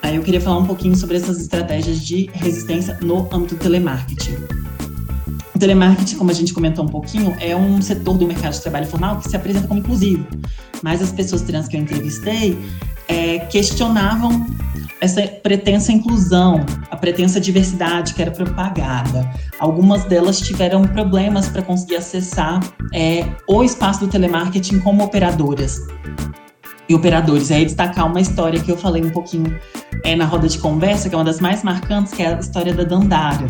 Aí 0.00 0.16
eu 0.16 0.22
queria 0.22 0.40
falar 0.40 0.58
um 0.58 0.66
pouquinho 0.66 0.96
sobre 0.96 1.16
essas 1.16 1.40
estratégias 1.40 2.00
de 2.00 2.30
resistência 2.32 2.98
no 3.02 3.28
âmbito 3.32 3.56
do 3.56 3.60
telemarketing. 3.60 4.36
O 5.54 5.58
telemarketing, 5.58 6.16
como 6.16 6.30
a 6.30 6.34
gente 6.34 6.54
comentou 6.54 6.84
um 6.84 6.88
pouquinho, 6.88 7.36
é 7.40 7.54
um 7.54 7.82
setor 7.82 8.16
do 8.16 8.26
mercado 8.26 8.52
de 8.52 8.62
trabalho 8.62 8.86
formal 8.86 9.18
que 9.18 9.28
se 9.28 9.36
apresenta 9.36 9.68
como 9.68 9.80
inclusivo 9.80 10.26
mas 10.82 11.00
as 11.00 11.12
pessoas 11.12 11.42
trans 11.42 11.68
que 11.68 11.76
eu 11.76 11.80
entrevistei 11.80 12.58
é, 13.08 13.38
questionavam 13.38 14.46
essa 15.02 15.20
pretensa 15.26 15.90
inclusão, 15.90 16.64
a 16.88 16.96
pretensa 16.96 17.40
diversidade 17.40 18.14
que 18.14 18.22
era 18.22 18.30
propagada. 18.30 19.28
Algumas 19.58 20.04
delas 20.04 20.40
tiveram 20.40 20.84
problemas 20.84 21.48
para 21.48 21.60
conseguir 21.60 21.96
acessar 21.96 22.60
é, 22.94 23.26
o 23.48 23.64
espaço 23.64 23.98
do 23.98 24.06
telemarketing 24.06 24.78
como 24.78 25.02
operadoras 25.02 25.80
e 26.88 26.94
operadores. 26.94 27.50
Aí 27.50 27.64
destacar 27.64 28.06
uma 28.06 28.20
história 28.20 28.60
que 28.60 28.70
eu 28.70 28.76
falei 28.76 29.02
um 29.02 29.10
pouquinho 29.10 29.58
é, 30.04 30.14
na 30.14 30.24
roda 30.24 30.46
de 30.46 30.58
conversa, 30.58 31.08
que 31.08 31.16
é 31.16 31.18
uma 31.18 31.24
das 31.24 31.40
mais 31.40 31.64
marcantes, 31.64 32.14
que 32.14 32.22
é 32.22 32.34
a 32.34 32.38
história 32.38 32.72
da 32.72 32.84
Dandara, 32.84 33.48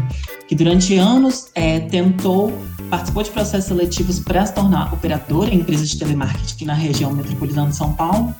que 0.49 0.55
durante 0.55 0.97
anos 0.97 1.51
é, 1.55 1.81
tentou 1.81 2.51
participou 2.93 3.23
de 3.23 3.31
processos 3.31 3.69
seletivos 3.69 4.21
para 4.21 4.45
se 4.45 4.53
tornar 4.53 4.93
operadora 4.93 5.49
em 5.49 5.61
empresas 5.61 5.89
de 5.89 5.99
telemarketing 5.99 6.67
na 6.67 6.75
região 6.75 7.11
metropolitana 7.11 7.71
de 7.71 7.77
São 7.77 7.95
Paulo 7.95 8.35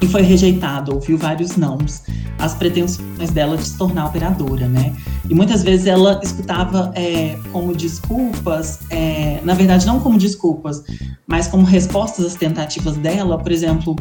e 0.00 0.08
foi 0.08 0.22
rejeitado, 0.22 0.92
ouviu 0.92 1.16
vários 1.16 1.56
nãos 1.56 2.02
as 2.40 2.56
pretensões 2.56 3.30
dela 3.30 3.56
de 3.56 3.64
se 3.64 3.78
tornar 3.78 4.06
operadora, 4.06 4.66
né? 4.66 4.92
E 5.30 5.34
muitas 5.34 5.62
vezes 5.62 5.86
ela 5.86 6.18
escutava 6.24 6.90
é, 6.96 7.38
como 7.52 7.72
desculpas, 7.72 8.80
é, 8.90 9.40
na 9.44 9.54
verdade 9.54 9.86
não 9.86 10.00
como 10.00 10.18
desculpas, 10.18 10.82
mas 11.24 11.46
como 11.46 11.64
respostas 11.64 12.26
às 12.26 12.34
tentativas 12.34 12.96
dela, 12.96 13.38
por 13.38 13.52
exemplo, 13.52 13.94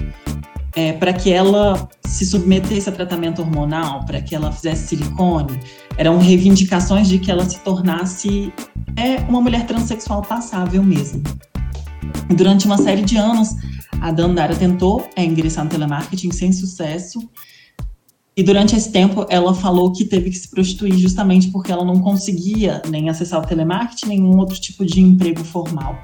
é, 0.76 0.94
para 0.94 1.14
que 1.14 1.32
ela 1.32 1.90
se 2.06 2.26
submetesse 2.26 2.90
a 2.90 2.92
tratamento 2.92 3.42
hormonal, 3.42 4.06
para 4.06 4.22
que 4.22 4.36
ela 4.36 4.52
fizesse 4.52 4.88
silicone, 4.88 5.60
eram 5.98 6.18
reivindicações 6.18 7.08
de 7.08 7.20
que 7.20 7.32
ela 7.32 7.48
se 7.48 7.60
tornasse 7.60 8.54
é, 8.96 9.18
uma 9.30 9.42
mulher 9.42 9.66
transexual 9.66 10.22
passável 10.22 10.84
mesmo. 10.84 11.22
Durante 12.36 12.66
uma 12.66 12.78
série 12.78 13.02
de 13.02 13.18
anos, 13.18 13.56
a 14.02 14.12
Dandara 14.12 14.56
tentou 14.56 15.08
é, 15.16 15.24
ingressar 15.24 15.64
no 15.64 15.70
telemarketing 15.70 16.32
sem 16.32 16.52
sucesso. 16.52 17.20
E 18.36 18.42
durante 18.42 18.76
esse 18.76 18.92
tempo, 18.92 19.26
ela 19.30 19.54
falou 19.54 19.92
que 19.92 20.06
teve 20.06 20.30
que 20.30 20.38
se 20.38 20.50
prostituir 20.50 20.98
justamente 20.98 21.50
porque 21.50 21.72
ela 21.72 21.84
não 21.84 22.00
conseguia 22.00 22.82
nem 22.90 23.10
acessar 23.10 23.42
o 23.42 23.46
telemarketing, 23.46 24.08
nenhum 24.08 24.38
outro 24.38 24.60
tipo 24.60 24.86
de 24.86 25.02
emprego 25.02 25.44
formal. 25.44 25.98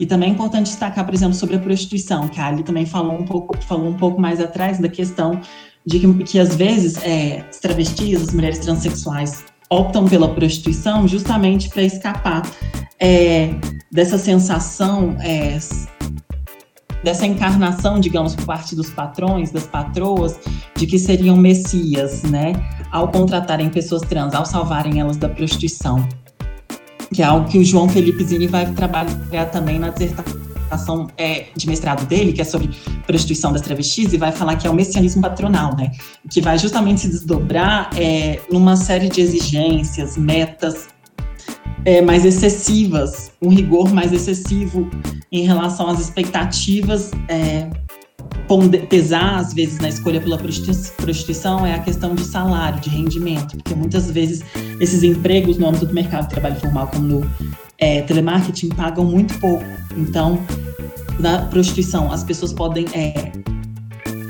E 0.00 0.06
também 0.06 0.30
é 0.30 0.32
importante 0.32 0.66
destacar, 0.66 1.04
por 1.04 1.14
exemplo, 1.14 1.34
sobre 1.34 1.56
a 1.56 1.58
prostituição, 1.58 2.28
que 2.28 2.40
a 2.40 2.46
Ali 2.46 2.62
também 2.62 2.86
falou 2.86 3.18
um 3.18 3.24
pouco, 3.24 3.56
falou 3.64 3.88
um 3.88 3.96
pouco 3.96 4.20
mais 4.20 4.40
atrás 4.40 4.78
da 4.78 4.88
questão 4.88 5.40
de 5.84 5.98
que, 5.98 6.24
que 6.24 6.38
às 6.38 6.54
vezes 6.54 7.02
é, 7.02 7.44
as 7.48 7.58
travestis, 7.58 8.22
as 8.22 8.32
mulheres 8.32 8.58
transexuais 8.58 9.44
optam 9.70 10.06
pela 10.06 10.34
prostituição 10.34 11.06
justamente 11.06 11.68
para 11.68 11.82
escapar 11.82 12.42
é, 13.00 13.50
dessa 13.90 14.18
sensação, 14.18 15.16
é, 15.20 15.58
dessa 17.02 17.26
encarnação, 17.26 17.98
digamos, 18.00 18.34
por 18.34 18.44
parte 18.44 18.74
dos 18.74 18.90
patrões, 18.90 19.50
das 19.50 19.66
patroas, 19.66 20.38
de 20.76 20.86
que 20.86 20.98
seriam 20.98 21.36
messias, 21.36 22.22
né, 22.22 22.52
ao 22.90 23.08
contratarem 23.08 23.68
pessoas 23.68 24.02
trans, 24.02 24.34
ao 24.34 24.44
salvarem 24.44 25.00
elas 25.00 25.16
da 25.16 25.28
prostituição 25.28 26.06
que 27.12 27.22
é 27.22 27.24
algo 27.24 27.48
que 27.48 27.58
o 27.58 27.64
João 27.64 27.88
Felipe 27.88 28.22
Zini 28.24 28.46
vai 28.46 28.70
trabalhar 28.72 29.46
também 29.50 29.78
na 29.78 29.90
dissertação 29.90 31.08
é, 31.16 31.46
de 31.56 31.66
mestrado 31.66 32.06
dele, 32.06 32.32
que 32.32 32.40
é 32.40 32.44
sobre 32.44 32.70
prostituição 33.06 33.52
das 33.52 33.62
travestis, 33.62 34.12
e 34.12 34.18
vai 34.18 34.32
falar 34.32 34.56
que 34.56 34.66
é 34.66 34.70
o 34.70 34.74
messianismo 34.74 35.22
patronal, 35.22 35.74
né? 35.76 35.90
Que 36.30 36.40
vai 36.40 36.58
justamente 36.58 37.02
se 37.02 37.08
desdobrar 37.08 37.90
é, 37.96 38.40
numa 38.50 38.76
série 38.76 39.08
de 39.08 39.20
exigências, 39.20 40.16
metas 40.16 40.88
é, 41.84 42.02
mais 42.02 42.24
excessivas, 42.24 43.32
um 43.40 43.48
rigor 43.48 43.92
mais 43.92 44.12
excessivo 44.12 44.88
em 45.32 45.46
relação 45.46 45.88
às 45.88 46.00
expectativas 46.00 47.10
é, 47.28 47.68
pesar, 48.88 49.36
às 49.36 49.52
vezes, 49.52 49.78
na 49.78 49.88
escolha 49.88 50.20
pela 50.20 50.38
prostituição 50.38 51.66
é 51.66 51.74
a 51.74 51.78
questão 51.80 52.14
de 52.14 52.24
salário, 52.24 52.80
de 52.80 52.88
rendimento, 52.88 53.56
porque 53.56 53.74
muitas 53.74 54.10
vezes 54.10 54.42
esses 54.80 55.02
empregos 55.02 55.58
no 55.58 55.68
âmbito 55.68 55.86
do 55.86 55.94
mercado 55.94 56.24
de 56.24 56.30
trabalho 56.30 56.56
formal, 56.56 56.88
como 56.88 57.06
no 57.06 57.30
é, 57.76 58.02
telemarketing, 58.02 58.70
pagam 58.70 59.04
muito 59.04 59.38
pouco. 59.38 59.64
Então, 59.96 60.40
na 61.18 61.42
prostituição, 61.42 62.10
as 62.10 62.24
pessoas 62.24 62.52
podem 62.52 62.86
é, 62.94 63.32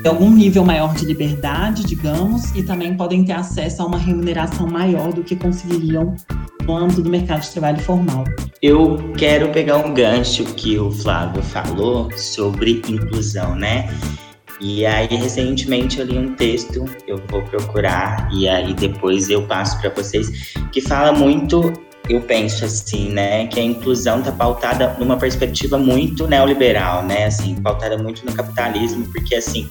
ter 0.01 0.09
algum 0.09 0.29
nível 0.29 0.65
maior 0.65 0.93
de 0.93 1.05
liberdade, 1.05 1.85
digamos, 1.85 2.51
e 2.55 2.63
também 2.63 2.95
podem 2.95 3.23
ter 3.23 3.33
acesso 3.33 3.81
a 3.81 3.85
uma 3.85 3.97
remuneração 3.97 4.67
maior 4.67 5.13
do 5.13 5.23
que 5.23 5.35
conseguiriam 5.35 6.15
no 6.65 6.75
âmbito 6.75 7.01
do 7.01 7.09
mercado 7.09 7.41
de 7.41 7.49
trabalho 7.51 7.79
formal. 7.79 8.23
Eu 8.61 9.13
quero 9.17 9.49
pegar 9.49 9.77
um 9.77 9.93
gancho 9.93 10.43
que 10.43 10.77
o 10.77 10.91
Flávio 10.91 11.41
falou 11.41 12.11
sobre 12.17 12.81
inclusão, 12.87 13.55
né? 13.55 13.89
E 14.59 14.85
aí, 14.85 15.07
recentemente, 15.07 15.99
eu 15.99 16.05
li 16.05 16.17
um 16.17 16.35
texto, 16.35 16.83
eu 17.07 17.21
vou 17.29 17.41
procurar, 17.43 18.29
e 18.33 18.49
aí 18.49 18.73
depois 18.73 19.29
eu 19.29 19.43
passo 19.43 19.79
para 19.79 19.89
vocês, 19.91 20.53
que 20.73 20.81
fala 20.81 21.13
muito, 21.13 21.71
eu 22.09 22.19
penso 22.19 22.65
assim, 22.65 23.09
né, 23.09 23.47
que 23.47 23.57
a 23.57 23.63
inclusão 23.63 24.19
está 24.19 24.33
pautada 24.33 24.97
numa 24.99 25.15
perspectiva 25.15 25.77
muito 25.77 26.27
neoliberal, 26.27 27.03
né, 27.03 27.27
assim, 27.27 27.55
pautada 27.55 27.97
muito 27.97 28.25
no 28.25 28.33
capitalismo, 28.33 29.07
porque, 29.13 29.35
assim, 29.35 29.69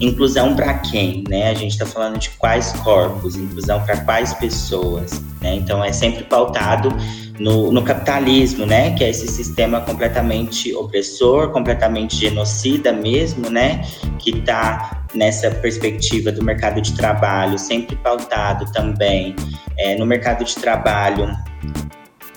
inclusão 0.00 0.54
para 0.54 0.74
quem, 0.74 1.24
né, 1.28 1.50
a 1.50 1.54
gente 1.54 1.72
está 1.72 1.84
falando 1.84 2.16
de 2.16 2.30
quais 2.30 2.70
corpos, 2.84 3.34
inclusão 3.34 3.82
para 3.82 3.96
quais 4.02 4.32
pessoas, 4.34 5.20
né, 5.40 5.56
então 5.56 5.82
é 5.82 5.92
sempre 5.92 6.22
pautado 6.22 6.94
no, 7.40 7.72
no, 7.72 7.82
capitalismo, 7.82 8.66
né, 8.66 8.94
que 8.94 9.02
é 9.02 9.08
esse 9.08 9.26
sistema 9.26 9.80
completamente 9.80 10.74
opressor, 10.74 11.50
completamente 11.50 12.14
genocida 12.14 12.92
mesmo, 12.92 13.48
né, 13.48 13.80
que 14.18 14.30
está 14.30 15.06
nessa 15.14 15.50
perspectiva 15.50 16.30
do 16.30 16.44
mercado 16.44 16.82
de 16.82 16.94
trabalho, 16.94 17.58
sempre 17.58 17.96
pautado 17.96 18.70
também 18.72 19.34
é, 19.78 19.96
no 19.96 20.04
mercado 20.04 20.44
de 20.44 20.54
trabalho 20.54 21.34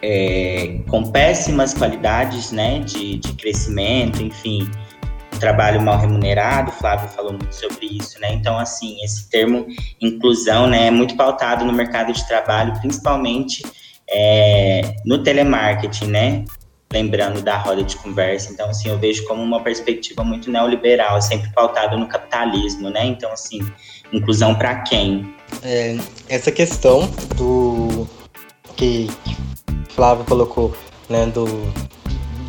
é, 0.02 0.80
com 0.88 1.04
péssimas 1.04 1.74
qualidades, 1.74 2.54
né, 2.54 2.80
de, 2.80 3.18
de 3.18 3.34
crescimento, 3.34 4.24
enfim, 4.24 4.72
trabalho 5.38 5.82
mal 5.82 6.00
remunerado, 6.00 6.72
Flávio 6.72 7.10
falou 7.10 7.34
muito 7.34 7.54
sobre 7.54 7.88
isso, 7.88 8.18
né? 8.22 8.32
Então, 8.32 8.58
assim, 8.58 9.04
esse 9.04 9.30
termo 9.30 9.66
inclusão, 10.00 10.68
né, 10.68 10.88
é 10.88 10.92
muito 10.92 11.18
pautado 11.18 11.66
no 11.66 11.74
mercado 11.74 12.14
de 12.14 12.26
trabalho, 12.26 12.74
principalmente 12.80 13.62
é, 14.14 14.96
no 15.04 15.24
telemarketing, 15.24 16.08
né? 16.08 16.46
Lembrando 16.92 17.42
da 17.42 17.58
roda 17.58 17.84
de 17.84 17.96
conversa. 17.98 18.52
Então, 18.54 18.70
assim, 18.70 18.88
eu 18.90 18.98
vejo 19.00 19.26
como 19.26 19.42
uma 19.42 19.60
perspectiva 19.62 20.24
muito 20.24 20.52
neoliberal, 20.52 21.20
sempre 21.22 21.50
pautado 21.52 21.98
no 21.98 22.08
capitalismo, 22.08 22.90
né? 22.92 23.04
Então, 23.06 23.32
assim, 23.32 23.60
inclusão 24.12 24.54
para 24.54 24.76
quem? 24.82 25.34
É, 25.64 25.98
essa 26.30 26.52
questão 26.52 27.10
do 27.36 28.08
que 28.76 29.10
Flávio 29.90 30.24
colocou, 30.26 30.76
né, 31.10 31.26
do 31.26 31.46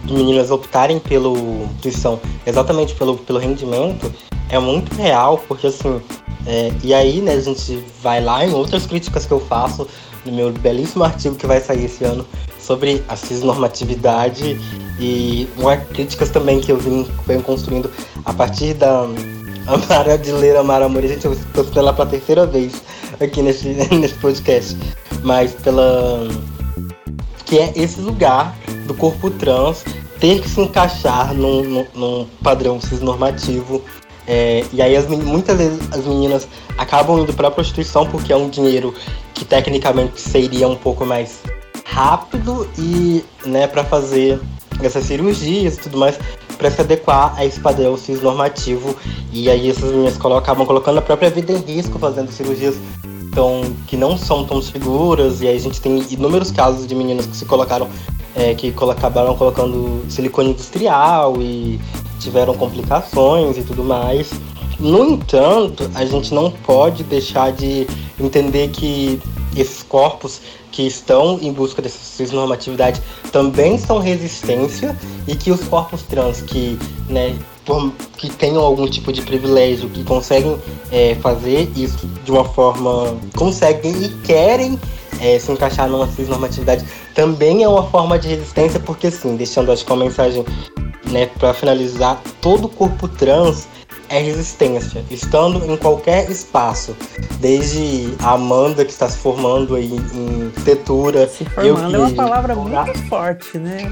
de 0.04 0.12
meninas 0.12 0.50
optarem 0.50 0.98
pelo 0.98 1.64
instituição 1.64 2.20
exatamente 2.44 2.94
pelo, 2.94 3.16
pelo 3.16 3.38
rendimento 3.38 4.12
é 4.50 4.58
muito 4.58 4.94
real, 4.94 5.42
porque 5.48 5.68
assim, 5.68 6.00
é, 6.46 6.70
e 6.82 6.92
aí, 6.92 7.22
né, 7.22 7.32
a 7.32 7.40
gente 7.40 7.82
vai 8.02 8.22
lá 8.22 8.44
em 8.44 8.52
outras 8.52 8.86
críticas 8.86 9.24
que 9.24 9.32
eu 9.32 9.40
faço 9.40 9.88
no 10.24 10.32
meu 10.32 10.52
belíssimo 10.52 11.04
artigo 11.04 11.34
que 11.34 11.46
vai 11.46 11.60
sair 11.60 11.84
esse 11.84 12.04
ano 12.04 12.26
sobre 12.58 13.02
a 13.08 13.16
cisnormatividade 13.16 14.58
e 14.98 15.48
uma 15.56 15.76
críticas 15.76 16.30
também 16.30 16.60
que 16.60 16.72
eu 16.72 16.78
vim 16.78 17.06
venho 17.26 17.42
construindo 17.42 17.90
a 18.24 18.32
partir 18.32 18.74
da 18.74 19.06
Amara 19.66 20.18
de 20.18 20.30
ler 20.30 20.56
Amara 20.56 20.86
Amor, 20.86 21.02
gente, 21.02 21.24
eu 21.24 21.32
estou 21.32 21.64
pela 21.64 21.92
pela 21.92 22.06
terceira 22.06 22.46
vez 22.46 22.82
aqui 23.20 23.42
nesse, 23.42 23.68
nesse 23.94 24.14
podcast, 24.14 24.76
mas 25.22 25.52
pela 25.54 26.28
que 27.44 27.58
é 27.58 27.72
esse 27.76 28.00
lugar 28.00 28.54
do 28.86 28.94
corpo 28.94 29.30
trans 29.30 29.84
ter 30.20 30.40
que 30.40 30.48
se 30.48 30.60
encaixar 30.60 31.34
num, 31.34 31.62
num, 31.62 31.86
num 31.94 32.26
padrão 32.42 32.80
cisnormativo 32.80 33.82
é, 34.26 34.64
e 34.72 34.80
aí 34.80 34.96
as, 34.96 35.06
muitas 35.06 35.58
vezes 35.58 35.80
as 35.92 36.04
meninas 36.04 36.48
acabam 36.78 37.20
indo 37.20 37.32
para 37.32 37.48
a 37.48 37.50
prostituição 37.50 38.06
porque 38.06 38.32
é 38.32 38.36
um 38.36 38.48
dinheiro 38.48 38.94
que 39.34 39.44
tecnicamente 39.44 40.20
seria 40.20 40.68
um 40.68 40.76
pouco 40.76 41.04
mais 41.04 41.42
rápido 41.84 42.68
e 42.78 43.24
né 43.44 43.66
para 43.66 43.84
fazer 43.84 44.40
essas 44.82 45.04
cirurgias 45.04 45.76
e 45.76 45.80
tudo 45.80 45.98
mais 45.98 46.18
para 46.56 46.70
se 46.70 46.80
adequar 46.80 47.34
a 47.36 47.44
esse 47.44 47.60
padrão 47.60 47.96
cisnormativo 47.96 48.96
e 49.32 49.50
aí 49.50 49.70
essas 49.70 49.90
meninas 49.90 50.16
acabam 50.16 50.66
colocando 50.66 50.98
a 50.98 51.02
própria 51.02 51.30
vida 51.30 51.52
em 51.52 51.58
risco 51.58 51.98
fazendo 51.98 52.32
cirurgias 52.32 52.76
tão, 53.34 53.62
que 53.86 53.96
não 53.96 54.16
são 54.16 54.44
tão 54.44 54.62
seguras. 54.62 55.42
E 55.42 55.48
aí 55.48 55.56
a 55.56 55.60
gente 55.60 55.80
tem 55.80 56.04
inúmeros 56.10 56.50
casos 56.50 56.86
de 56.86 56.94
meninas 56.94 57.26
que 57.26 57.36
se 57.36 57.44
colocaram 57.44 57.88
é, 58.34 58.54
que 58.54 58.74
acabaram 58.90 59.36
colocando 59.36 60.04
silicone 60.08 60.50
industrial 60.50 61.40
e 61.40 61.80
tiveram 62.24 62.54
complicações 62.54 63.56
e 63.56 63.62
tudo 63.62 63.84
mais. 63.84 64.32
No 64.80 65.12
entanto, 65.12 65.88
a 65.94 66.04
gente 66.04 66.34
não 66.34 66.50
pode 66.50 67.04
deixar 67.04 67.52
de 67.52 67.86
entender 68.18 68.68
que 68.68 69.20
esses 69.56 69.82
corpos 69.84 70.40
que 70.72 70.82
estão 70.82 71.38
em 71.40 71.52
busca 71.52 71.80
dessa 71.80 71.98
cisnormatividade 71.98 73.00
também 73.30 73.78
são 73.78 74.00
resistência 74.00 74.98
e 75.28 75.36
que 75.36 75.52
os 75.52 75.62
corpos 75.62 76.02
trans 76.02 76.42
que, 76.42 76.76
né, 77.08 77.36
que 78.16 78.28
tenham 78.30 78.60
algum 78.60 78.88
tipo 78.88 79.12
de 79.12 79.22
privilégio, 79.22 79.88
que 79.88 80.02
conseguem 80.02 80.58
é, 80.90 81.14
fazer 81.16 81.70
isso 81.76 82.08
de 82.24 82.32
uma 82.32 82.44
forma. 82.44 83.16
conseguem 83.36 83.92
e 84.02 84.08
querem 84.24 84.78
é, 85.20 85.38
se 85.38 85.52
encaixar 85.52 85.88
numa 85.88 86.08
cisnormatividade 86.08 86.84
também 87.14 87.62
é 87.62 87.68
uma 87.68 87.88
forma 87.88 88.18
de 88.18 88.28
resistência, 88.28 88.80
porque 88.80 89.10
sim, 89.10 89.36
deixando 89.36 89.70
acho 89.70 89.86
que 89.86 89.92
uma 89.92 90.04
mensagem 90.04 90.44
né, 91.14 91.26
para 91.38 91.54
finalizar, 91.54 92.20
todo 92.40 92.68
corpo 92.68 93.06
trans 93.06 93.68
é 94.08 94.18
resistência, 94.18 95.04
estando 95.10 95.64
em 95.64 95.76
qualquer 95.76 96.28
espaço, 96.28 96.94
desde 97.38 98.12
a 98.18 98.32
Amanda 98.32 98.84
que 98.84 98.90
está 98.90 99.08
se 99.08 99.16
formando 99.18 99.76
aí 99.76 99.92
em 100.12 100.46
arquitetura. 100.48 101.28
Se 101.28 101.44
formando 101.44 101.94
é 101.94 101.98
uma 102.00 102.10
palavra 102.10 102.56
muito 102.56 102.98
forte, 103.08 103.56
né? 103.58 103.90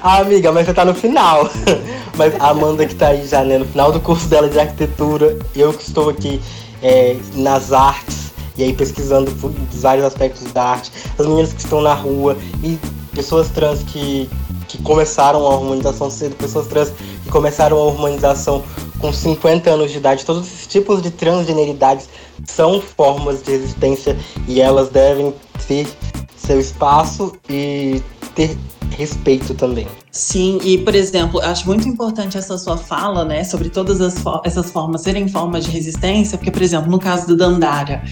ah, 0.00 0.18
amiga, 0.22 0.52
mas 0.52 0.64
você 0.64 0.72
tá 0.72 0.84
no 0.84 0.94
final. 0.94 1.50
mas 2.16 2.34
a 2.40 2.50
Amanda 2.50 2.86
que 2.86 2.94
tá 2.94 3.08
aí 3.08 3.26
já 3.26 3.42
né, 3.44 3.58
no 3.58 3.66
final 3.66 3.90
do 3.90 4.00
curso 4.00 4.28
dela 4.28 4.48
de 4.48 4.60
arquitetura, 4.60 5.36
eu 5.56 5.72
que 5.72 5.82
estou 5.82 6.08
aqui 6.08 6.40
é, 6.82 7.16
nas 7.34 7.72
artes, 7.72 8.32
e 8.56 8.62
aí 8.62 8.72
pesquisando 8.72 9.32
vários 9.72 10.04
aspectos 10.04 10.50
da 10.52 10.62
arte, 10.62 10.92
as 11.18 11.26
meninas 11.26 11.52
que 11.52 11.60
estão 11.60 11.80
na 11.80 11.94
rua 11.94 12.36
e 12.62 12.78
pessoas 13.14 13.48
trans 13.50 13.82
que 13.82 14.30
que 14.68 14.78
começaram 14.82 15.46
a 15.46 15.54
hormonização 15.54 16.10
cedo, 16.10 16.36
pessoas 16.36 16.68
trans 16.68 16.92
que 17.24 17.30
começaram 17.30 17.78
a 17.78 17.80
hormonização 17.80 18.62
com 18.98 19.12
50 19.12 19.70
anos 19.70 19.90
de 19.90 19.98
idade. 19.98 20.24
Todos 20.24 20.46
esses 20.46 20.66
tipos 20.66 21.02
de 21.02 21.10
transgeneridades 21.10 22.08
são 22.46 22.80
formas 22.80 23.42
de 23.42 23.52
resistência 23.52 24.16
e 24.46 24.60
elas 24.60 24.90
devem 24.90 25.34
ter 25.66 25.88
seu 26.36 26.60
espaço 26.60 27.32
e 27.48 28.02
ter 28.34 28.56
respeito 28.90 29.54
também. 29.54 29.86
Sim, 30.10 30.58
e 30.62 30.78
por 30.78 30.94
exemplo, 30.94 31.40
acho 31.40 31.66
muito 31.66 31.88
importante 31.88 32.36
essa 32.36 32.58
sua 32.58 32.76
fala, 32.76 33.24
né, 33.24 33.44
sobre 33.44 33.68
todas 33.68 34.00
as 34.00 34.18
fo 34.18 34.40
essas 34.44 34.70
formas 34.70 35.02
serem 35.02 35.28
formas 35.28 35.64
de 35.64 35.70
resistência, 35.70 36.36
porque, 36.36 36.50
por 36.50 36.62
exemplo, 36.62 36.90
no 36.90 36.98
caso 36.98 37.26
do 37.26 37.36
Dandara, 37.36 38.02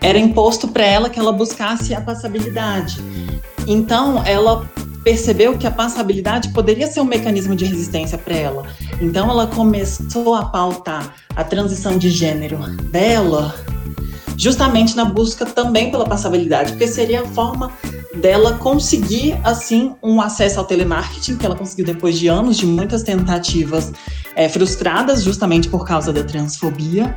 era 0.00 0.18
imposto 0.18 0.68
para 0.68 0.84
ela 0.84 1.10
que 1.10 1.18
ela 1.18 1.32
buscasse 1.32 1.94
a 1.94 2.00
passabilidade. 2.00 3.02
Então, 3.66 4.22
ela 4.24 4.66
percebeu 5.08 5.56
que 5.56 5.66
a 5.66 5.70
passabilidade 5.70 6.50
poderia 6.50 6.86
ser 6.86 7.00
um 7.00 7.04
mecanismo 7.04 7.56
de 7.56 7.64
resistência 7.64 8.18
para 8.18 8.34
ela. 8.34 8.66
Então 9.00 9.30
ela 9.30 9.46
começou 9.46 10.34
a 10.34 10.44
pautar 10.44 11.14
a 11.34 11.42
transição 11.42 11.96
de 11.96 12.10
gênero 12.10 12.58
dela 12.90 13.54
justamente 14.36 14.94
na 14.94 15.06
busca 15.06 15.46
também 15.46 15.90
pela 15.90 16.04
passabilidade, 16.04 16.72
porque 16.72 16.86
seria 16.86 17.22
a 17.22 17.26
forma 17.26 17.72
dela 18.20 18.58
conseguir 18.58 19.34
assim 19.44 19.94
um 20.02 20.20
acesso 20.20 20.58
ao 20.58 20.66
telemarketing 20.66 21.38
que 21.38 21.46
ela 21.46 21.56
conseguiu 21.56 21.86
depois 21.86 22.18
de 22.18 22.28
anos 22.28 22.58
de 22.58 22.66
muitas 22.66 23.02
tentativas 23.02 23.90
é, 24.38 24.48
frustradas 24.48 25.22
justamente 25.24 25.68
por 25.68 25.84
causa 25.84 26.12
da 26.12 26.22
transfobia 26.22 27.14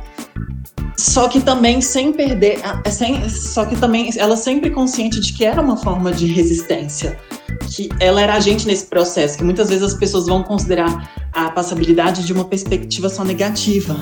só 0.96 1.28
que 1.28 1.40
também 1.40 1.80
sem 1.80 2.12
perder, 2.12 2.60
sem, 2.90 3.28
só 3.28 3.64
que 3.64 3.76
também 3.76 4.10
ela 4.16 4.36
sempre 4.36 4.70
consciente 4.70 5.20
de 5.20 5.32
que 5.32 5.44
era 5.44 5.60
uma 5.60 5.76
forma 5.76 6.12
de 6.12 6.26
resistência, 6.26 7.18
que 7.66 7.88
ela 7.98 8.20
era 8.20 8.34
agente 8.34 8.66
nesse 8.66 8.86
processo, 8.86 9.38
que 9.38 9.44
muitas 9.44 9.68
vezes 9.68 9.82
as 9.82 9.94
pessoas 9.94 10.26
vão 10.26 10.42
considerar 10.42 11.10
a 11.32 11.50
passabilidade 11.50 12.24
de 12.24 12.32
uma 12.32 12.44
perspectiva 12.44 13.08
só 13.08 13.24
negativa. 13.24 13.96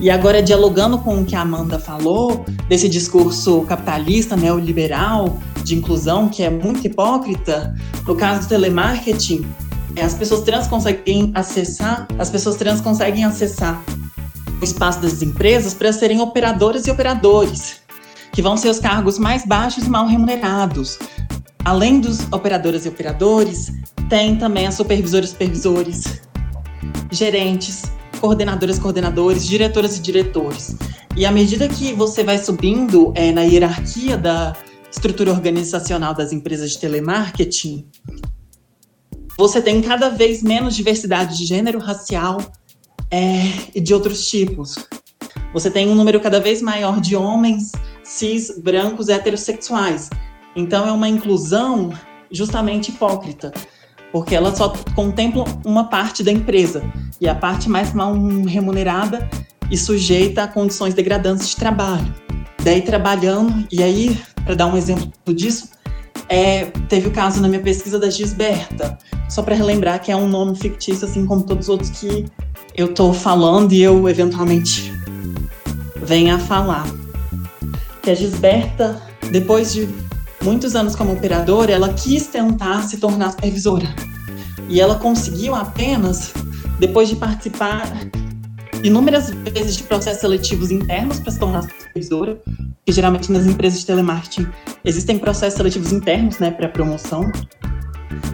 E 0.00 0.10
agora, 0.10 0.42
dialogando 0.42 0.98
com 0.98 1.20
o 1.20 1.24
que 1.24 1.36
a 1.36 1.42
Amanda 1.42 1.78
falou, 1.78 2.44
desse 2.68 2.88
discurso 2.88 3.62
capitalista, 3.62 4.34
neoliberal, 4.34 5.38
de 5.62 5.74
inclusão, 5.76 6.28
que 6.28 6.42
é 6.42 6.50
muito 6.50 6.86
hipócrita, 6.86 7.74
no 8.06 8.16
caso 8.16 8.42
do 8.42 8.48
telemarketing, 8.48 9.46
as 9.98 10.14
pessoas 10.14 10.42
trans 10.42 10.66
conseguem 10.66 11.32
acessar, 11.34 12.06
as 12.18 12.30
pessoas 12.30 12.56
trans 12.56 12.80
conseguem 12.80 13.24
acessar 13.24 13.82
o 14.60 14.64
espaço 14.64 15.00
das 15.00 15.22
empresas 15.22 15.72
para 15.72 15.92
serem 15.92 16.20
operadoras 16.20 16.86
e 16.86 16.90
operadores, 16.90 17.80
que 18.32 18.42
vão 18.42 18.56
ser 18.56 18.68
os 18.68 18.78
cargos 18.78 19.18
mais 19.18 19.46
baixos 19.46 19.84
e 19.84 19.90
mal 19.90 20.06
remunerados. 20.06 20.98
Além 21.64 22.00
dos 22.00 22.20
operadoras 22.32 22.84
e 22.84 22.88
operadores, 22.88 23.72
tem 24.08 24.36
também 24.36 24.66
as 24.66 24.74
supervisoras 24.74 25.30
e 25.30 25.32
supervisores, 25.32 26.04
gerentes, 27.10 27.84
coordenadoras 28.20 28.76
e 28.76 28.80
coordenadores, 28.80 29.46
diretoras 29.46 29.96
e 29.96 30.00
diretores. 30.00 30.76
E 31.16 31.24
à 31.24 31.32
medida 31.32 31.68
que 31.68 31.92
você 31.92 32.22
vai 32.22 32.38
subindo 32.38 33.12
é, 33.14 33.32
na 33.32 33.42
hierarquia 33.42 34.16
da, 34.16 34.56
estrutura 34.90 35.30
organizacional 35.30 36.14
das 36.14 36.32
empresas 36.32 36.72
de 36.72 36.78
telemarketing, 36.78 37.86
você 39.40 39.62
tem 39.62 39.80
cada 39.80 40.10
vez 40.10 40.42
menos 40.42 40.76
diversidade 40.76 41.34
de 41.38 41.46
gênero, 41.46 41.78
racial 41.78 42.42
é, 43.10 43.40
e 43.74 43.80
de 43.80 43.94
outros 43.94 44.28
tipos. 44.28 44.74
Você 45.54 45.70
tem 45.70 45.88
um 45.88 45.94
número 45.94 46.20
cada 46.20 46.38
vez 46.38 46.60
maior 46.60 47.00
de 47.00 47.16
homens 47.16 47.72
cis, 48.04 48.52
brancos, 48.62 49.08
heterossexuais. 49.08 50.10
Então 50.54 50.86
é 50.86 50.92
uma 50.92 51.08
inclusão 51.08 51.90
justamente 52.30 52.90
hipócrita, 52.90 53.50
porque 54.12 54.34
ela 54.34 54.54
só 54.54 54.74
contempla 54.94 55.44
uma 55.64 55.84
parte 55.84 56.22
da 56.22 56.30
empresa 56.30 56.82
e 57.18 57.26
a 57.26 57.34
parte 57.34 57.66
mais 57.66 57.94
mal 57.94 58.12
remunerada 58.44 59.26
e 59.70 59.78
sujeita 59.78 60.42
a 60.42 60.48
condições 60.48 60.92
degradantes 60.92 61.48
de 61.48 61.56
trabalho. 61.56 62.14
Daí 62.62 62.82
trabalhando, 62.82 63.66
e 63.72 63.82
aí, 63.82 64.20
para 64.44 64.54
dar 64.54 64.66
um 64.66 64.76
exemplo 64.76 65.10
disso, 65.34 65.70
é, 66.28 66.66
teve 66.88 67.08
o 67.08 67.10
caso 67.10 67.40
na 67.40 67.48
minha 67.48 67.60
pesquisa 67.60 67.98
da 67.98 68.10
Gisberta, 68.10 68.98
só 69.28 69.42
para 69.42 69.54
relembrar 69.54 70.02
que 70.02 70.10
é 70.10 70.16
um 70.16 70.28
nome 70.28 70.56
fictício, 70.56 71.06
assim 71.06 71.26
como 71.26 71.42
todos 71.42 71.64
os 71.64 71.68
outros 71.68 71.90
que 71.90 72.26
eu 72.74 72.86
estou 72.86 73.12
falando 73.12 73.72
e 73.72 73.82
eu 73.82 74.08
eventualmente 74.08 74.92
venha 76.02 76.36
a 76.36 76.38
falar. 76.38 76.86
Que 78.02 78.10
a 78.10 78.14
Gisberta, 78.14 79.00
depois 79.30 79.72
de 79.72 79.88
muitos 80.42 80.74
anos 80.74 80.96
como 80.96 81.12
operadora, 81.12 81.72
ela 81.72 81.92
quis 81.92 82.26
tentar 82.26 82.82
se 82.82 82.96
tornar 82.96 83.32
supervisora. 83.32 83.88
E 84.68 84.80
ela 84.80 84.96
conseguiu 84.96 85.54
apenas 85.54 86.32
depois 86.78 87.08
de 87.08 87.16
participar 87.16 87.86
inúmeras 88.82 89.30
vezes 89.30 89.76
de 89.76 89.82
processos 89.84 90.20
seletivos 90.20 90.70
internos 90.70 91.20
para 91.20 91.32
se 91.32 91.38
tornar 91.38 91.62
supervisora, 91.62 92.40
que 92.84 92.92
geralmente 92.92 93.30
nas 93.30 93.46
empresas 93.46 93.80
de 93.80 93.86
telemarketing 93.86 94.46
existem 94.84 95.18
processos 95.18 95.56
seletivos 95.56 95.92
internos, 95.92 96.38
né, 96.38 96.50
para 96.50 96.68
promoção. 96.68 97.30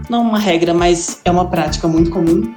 Não 0.09 0.23
uma 0.23 0.39
regra, 0.39 0.73
mas 0.73 1.21
é 1.25 1.31
uma 1.31 1.49
prática 1.49 1.89
muito 1.89 2.11
comum. 2.11 2.55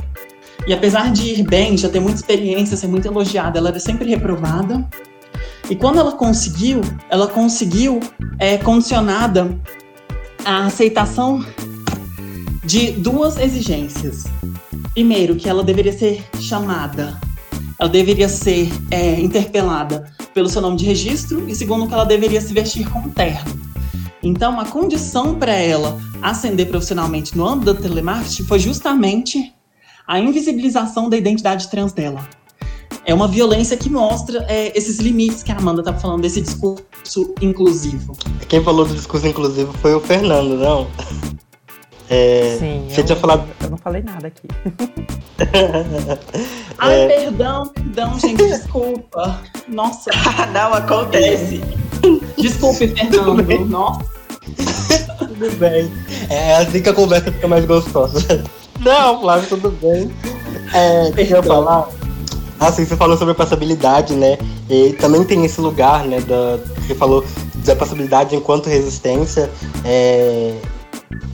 E 0.67 0.73
apesar 0.73 1.12
de 1.12 1.34
ir 1.34 1.43
bem, 1.43 1.78
já 1.78 1.89
ter 1.89 1.99
muita 1.99 2.17
experiência, 2.17 2.78
ser 2.78 2.88
muito 2.88 3.08
elogiada, 3.08 3.58
ela 3.58 3.69
era 3.69 3.80
sempre 3.80 4.10
reprovada. 4.10 4.88
E 5.69 5.75
quando 5.75 5.99
ela 5.99 6.12
conseguiu, 6.12 6.82
ela 7.10 7.28
conseguiu 7.28 7.99
é, 8.38 8.58
condicionada 8.58 9.58
à 10.45 10.65
aceitação 10.65 11.43
de 12.63 12.91
duas 12.91 13.38
exigências. 13.38 14.25
Primeiro, 14.93 15.36
que 15.36 15.49
ela 15.49 15.63
deveria 15.63 15.93
ser 15.93 16.23
chamada, 16.39 17.19
ela 17.79 17.89
deveria 17.89 18.27
ser 18.27 18.69
é, 18.91 19.19
interpelada 19.19 20.11
pelo 20.33 20.49
seu 20.49 20.61
nome 20.61 20.77
de 20.77 20.85
registro, 20.85 21.49
e 21.49 21.55
segundo, 21.55 21.87
que 21.87 21.93
ela 21.93 22.05
deveria 22.05 22.41
se 22.41 22.53
vestir 22.53 22.89
como 22.89 23.09
terno. 23.09 23.59
Então, 24.21 24.59
a 24.59 24.65
condição 24.65 25.35
para 25.35 25.53
ela 25.53 25.99
ascender 26.21 26.67
profissionalmente 26.67 27.37
no 27.37 27.47
âmbito 27.47 27.73
do 27.73 27.81
telemarketing 27.81 28.43
foi 28.43 28.59
justamente 28.59 29.53
a 30.05 30.19
invisibilização 30.19 31.09
da 31.09 31.15
identidade 31.15 31.69
trans 31.69 31.93
dela 31.93 32.27
é 33.09 33.13
uma 33.13 33.27
violência 33.27 33.75
que 33.75 33.89
mostra 33.89 34.45
é, 34.47 34.77
esses 34.77 34.99
limites 34.99 35.41
que 35.41 35.51
a 35.51 35.57
Amanda 35.57 35.81
estava 35.81 35.99
falando, 35.99 36.21
desse 36.21 36.41
discurso 36.41 37.33
inclusivo. 37.41 38.15
Quem 38.47 38.63
falou 38.63 38.85
do 38.85 38.93
discurso 38.93 39.25
inclusivo 39.25 39.73
foi 39.81 39.95
o 39.95 39.99
Fernando, 39.99 40.55
não? 40.57 40.87
É, 42.10 42.58
Sim, 42.60 42.88
você 42.89 43.02
eu, 43.02 43.06
tinha 43.06 43.15
falado. 43.15 43.48
Eu 43.62 43.69
não 43.69 43.78
falei 43.78 44.02
nada 44.02 44.28
aqui. 44.28 44.48
Ai, 46.80 47.02
é... 47.02 47.08
perdão, 47.08 47.67
perdão, 47.67 48.19
gente, 48.19 48.38
desculpa. 48.38 49.39
Nossa. 49.67 50.10
não, 50.52 50.74
acontece. 50.74 51.62
Desculpe, 52.38 52.88
Fernando. 52.95 53.45
Tudo 53.45 53.65
Nossa. 53.65 54.06
Tudo 55.19 55.52
bem. 55.58 55.91
É 56.30 56.56
assim 56.58 56.82
que 56.82 56.89
a 56.89 56.93
conversa 56.93 57.32
fica 57.32 57.48
mais 57.48 57.65
gostosa. 57.65 58.43
Não, 58.80 59.22
Flávio, 59.22 59.48
tudo 59.50 59.72
bem. 59.72 60.12
É, 60.74 61.12
deixa 61.12 61.38
eu 61.38 61.43
falar 61.43 61.88
Assim, 62.60 62.86
você 62.86 62.98
falou 62.98 63.15
sobre 63.17 63.32
a 63.32 63.36
passabilidade, 63.36 64.13
né? 64.13 64.38
E 64.69 64.91
também 64.93 65.24
tem 65.24 65.45
esse 65.45 65.62
lugar, 65.62 66.04
né? 66.04 66.19
Da, 66.19 66.58
você 66.76 66.93
falou 66.93 67.24
da 67.63 67.74
passabilidade 67.74 68.36
enquanto 68.36 68.67
resistência. 68.67 69.50
É, 69.86 70.56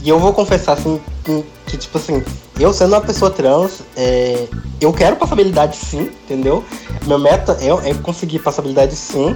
e 0.03 0.09
eu 0.09 0.19
vou 0.19 0.33
confessar, 0.33 0.73
assim, 0.73 0.99
que, 1.23 1.43
que, 1.65 1.77
tipo 1.77 1.97
assim, 1.97 2.23
eu 2.59 2.71
sendo 2.73 2.93
uma 2.93 3.01
pessoa 3.01 3.31
trans, 3.31 3.81
é, 3.95 4.47
eu 4.79 4.93
quero 4.93 5.15
passabilidade 5.15 5.77
sim, 5.77 6.09
entendeu? 6.23 6.63
Meu 7.05 7.19
meta 7.19 7.57
é, 7.59 7.89
é 7.89 7.93
conseguir 7.95 8.39
passabilidade 8.39 8.95
sim. 8.95 9.35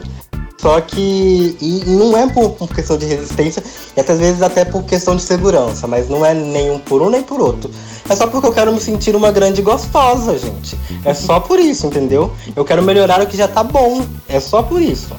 Só 0.60 0.82
que. 0.82 1.58
E 1.62 1.84
não 1.86 2.18
é 2.18 2.28
por, 2.28 2.50
por, 2.52 2.68
questão 2.68 2.98
de 2.98 3.06
resistência, 3.06 3.64
e 3.96 4.00
até 4.00 4.12
às 4.12 4.20
vezes 4.20 4.42
até 4.42 4.66
por 4.66 4.84
questão 4.84 5.16
de 5.16 5.22
segurança, 5.22 5.88
mas 5.88 6.10
não 6.10 6.26
é 6.26 6.34
nenhum 6.34 6.80
por 6.80 7.02
um 7.02 7.10
nem 7.10 7.24
por 7.24 7.40
outro. 7.40 7.72
É 8.10 8.16
só 8.16 8.28
porque 8.28 8.46
eu 8.46 8.52
quero 8.52 8.74
me 8.74 8.80
sentir 8.82 9.16
uma 9.16 9.32
grande 9.32 9.62
gostosa, 9.62 10.38
gente. 10.38 10.78
É 11.06 11.14
só 11.14 11.40
por 11.40 11.60
isso, 11.60 11.88
entendeu? 11.88 12.34
Eu 12.56 12.66
quero 12.66 12.84
melhorar 12.84 13.22
o 13.22 13.28
que 13.28 13.38
já 13.38 13.48
tá 13.48 13.64
bom. 13.64 14.06
É 14.28 14.40
só 14.40 14.62
por 14.62 14.82
isso. 14.82 15.10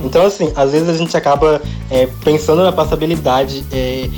Então, 0.00 0.26
assim, 0.26 0.52
às 0.56 0.72
vezes 0.72 0.88
a 0.88 0.94
gente 0.94 1.16
acaba 1.16 1.60
é, 1.90 2.06
pensando 2.24 2.62
na 2.62 2.72
passabilidade, 2.72 3.64
é, 3.70 4.08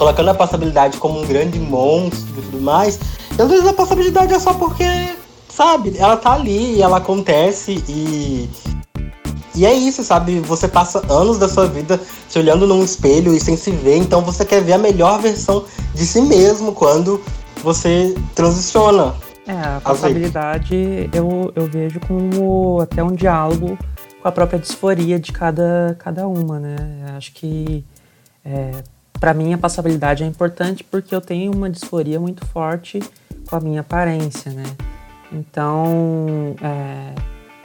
colocando 0.00 0.30
a 0.30 0.34
passabilidade 0.34 0.96
como 0.96 1.20
um 1.20 1.26
grande 1.26 1.58
monstro 1.58 2.26
e 2.38 2.40
tudo 2.40 2.62
mais. 2.62 2.98
E 3.38 3.42
às 3.42 3.50
vezes 3.50 3.66
a 3.66 3.74
passabilidade 3.74 4.32
é 4.32 4.38
só 4.38 4.54
porque, 4.54 5.14
sabe, 5.46 5.92
ela 5.98 6.16
tá 6.16 6.32
ali, 6.32 6.80
ela 6.80 6.96
acontece 6.96 7.84
e 7.86 8.48
e 9.54 9.66
é 9.66 9.74
isso, 9.74 10.02
sabe? 10.02 10.40
Você 10.40 10.66
passa 10.66 11.02
anos 11.12 11.36
da 11.36 11.46
sua 11.46 11.66
vida 11.66 12.00
se 12.26 12.38
olhando 12.38 12.66
num 12.66 12.82
espelho 12.82 13.34
e 13.34 13.40
sem 13.40 13.58
se 13.58 13.70
ver, 13.72 13.96
então 13.96 14.22
você 14.22 14.42
quer 14.42 14.62
ver 14.62 14.72
a 14.72 14.78
melhor 14.78 15.20
versão 15.20 15.66
de 15.94 16.06
si 16.06 16.22
mesmo 16.22 16.72
quando 16.72 17.20
você 17.62 18.14
transiciona. 18.34 19.14
É, 19.46 19.52
a 19.52 19.80
passabilidade 19.82 21.10
eu, 21.12 21.52
eu 21.54 21.66
vejo 21.66 22.00
como 22.00 22.80
até 22.80 23.04
um 23.04 23.12
diálogo 23.12 23.76
com 24.22 24.28
a 24.28 24.32
própria 24.32 24.58
disforia 24.58 25.18
de 25.18 25.30
cada, 25.30 25.94
cada 25.98 26.26
uma, 26.26 26.58
né? 26.58 26.76
Acho 27.18 27.34
que 27.34 27.84
é, 28.42 28.82
para 29.18 29.34
mim 29.34 29.52
a 29.52 29.58
passabilidade 29.58 30.22
é 30.22 30.26
importante 30.26 30.84
porque 30.84 31.14
eu 31.14 31.20
tenho 31.20 31.52
uma 31.52 31.68
disforia 31.68 32.20
muito 32.20 32.46
forte 32.46 33.00
com 33.48 33.56
a 33.56 33.60
minha 33.60 33.80
aparência, 33.80 34.52
né? 34.52 34.64
Então, 35.32 36.54
é, 36.62 37.14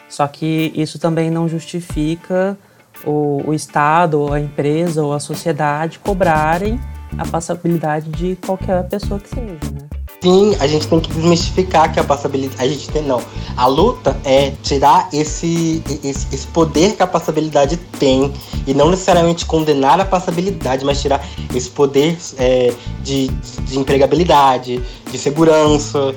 só 0.10 0.28
que 0.28 0.72
isso 0.76 1.00
também 1.00 1.30
não 1.32 1.48
justifica 1.48 2.58
o, 3.06 3.42
o 3.46 3.54
Estado, 3.54 4.20
ou 4.20 4.34
a 4.34 4.40
empresa, 4.40 5.04
ou 5.04 5.14
a 5.14 5.20
sociedade 5.20 6.00
cobrarem 6.00 6.80
a 7.18 7.26
passabilidade 7.26 8.10
de 8.12 8.36
qualquer 8.38 8.88
pessoa 8.88 9.20
que 9.20 9.30
seja, 9.30 9.72
né? 9.74 10.05
Sim, 10.26 10.56
a 10.60 10.66
gente 10.66 10.88
tem 10.88 11.00
que 11.00 11.14
desmistificar 11.14 11.94
que 11.94 12.00
a 12.00 12.04
passabilidade. 12.04 12.64
A 12.64 12.68
gente 12.68 12.90
tem, 12.90 13.04
não. 13.04 13.22
A 13.56 13.68
luta 13.68 14.18
é 14.24 14.54
tirar 14.64 15.08
esse, 15.14 15.84
esse, 16.04 16.26
esse 16.34 16.48
poder 16.48 16.96
que 16.96 17.04
a 17.04 17.06
passabilidade 17.06 17.78
tem 18.00 18.34
e 18.66 18.74
não 18.74 18.90
necessariamente 18.90 19.46
condenar 19.46 20.00
a 20.00 20.06
passabilidade, 20.06 20.84
mas 20.84 21.00
tirar 21.00 21.24
esse 21.54 21.70
poder 21.70 22.18
é, 22.40 22.74
de, 23.04 23.28
de 23.28 23.78
empregabilidade, 23.78 24.82
de 25.12 25.18
segurança, 25.20 26.16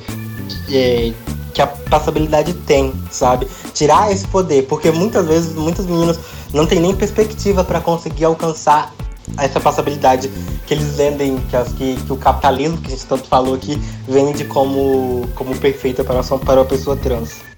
é, 0.72 1.12
que 1.52 1.60
a 1.60 1.66
passabilidade 1.66 2.54
tem, 2.54 2.94
sabe? 3.10 3.46
Tirar 3.74 4.10
esse 4.10 4.26
poder, 4.26 4.62
porque 4.68 4.90
muitas 4.90 5.26
vezes 5.26 5.54
muitas 5.54 5.84
meninas 5.84 6.18
não 6.54 6.66
têm 6.66 6.80
nem 6.80 6.96
perspectiva 6.96 7.62
para 7.62 7.78
conseguir 7.78 8.24
alcançar 8.24 8.90
essa 9.36 9.60
passabilidade 9.60 10.30
que 10.66 10.74
eles 10.74 10.96
vendem, 10.96 11.38
que, 11.38 11.74
que, 11.74 12.02
que, 12.02 12.12
o 12.12 12.16
capitalismo, 12.16 12.78
que 12.78 12.88
a 12.88 12.90
gente 12.90 13.06
tanto 13.06 13.26
falou 13.28 13.54
aqui, 13.54 13.80
vende 14.06 14.44
como, 14.44 15.28
como 15.34 15.56
perfeita 15.56 16.04
para, 16.04 16.22
para 16.22 16.60
uma 16.60 16.64
pessoa 16.64 16.96
trans. 16.96 17.48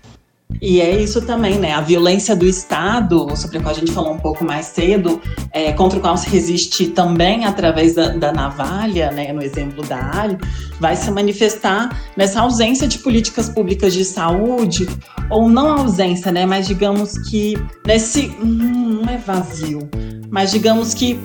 E 0.61 0.80
é 0.80 1.00
isso 1.00 1.22
também, 1.22 1.59
né? 1.59 1.72
A 1.72 1.80
violência 1.80 2.37
do 2.37 2.46
Estado, 2.46 3.35
sobre 3.37 3.59
a 3.59 3.61
qual 3.62 3.74
a 3.74 3.78
gente 3.78 3.92
falou 3.92 4.12
um 4.12 4.18
pouco 4.18 4.44
mais 4.44 4.66
cedo, 4.66 5.20
é, 5.52 5.72
contra 5.72 5.98
o 5.98 6.02
qual 6.02 6.16
se 6.16 6.28
resiste 6.28 6.88
também 6.88 7.44
através 7.44 7.94
da, 7.94 8.09
da 8.09 8.33
navalha, 8.33 9.11
né? 9.11 9.33
No 9.33 9.42
exemplo 9.42 9.83
da 9.87 10.20
Ali, 10.20 10.38
vai 10.78 10.96
se 10.96 11.11
manifestar 11.11 11.98
nessa 12.16 12.42
ausência 12.42 12.87
de 12.87 12.98
políticas 12.98 13.49
públicas 13.49 13.92
de 13.95 14.05
saúde, 14.05 14.88
ou 15.30 15.49
não 15.49 15.78
ausência, 15.78 16.30
né? 16.30 16.45
Mas 16.45 16.66
digamos 16.66 17.16
que 17.28 17.57
nesse. 17.86 18.28
Hum, 18.42 19.01
não 19.03 19.09
é 19.11 19.16
vazio, 19.16 19.88
mas 20.30 20.51
digamos 20.51 20.92
que 20.92 21.18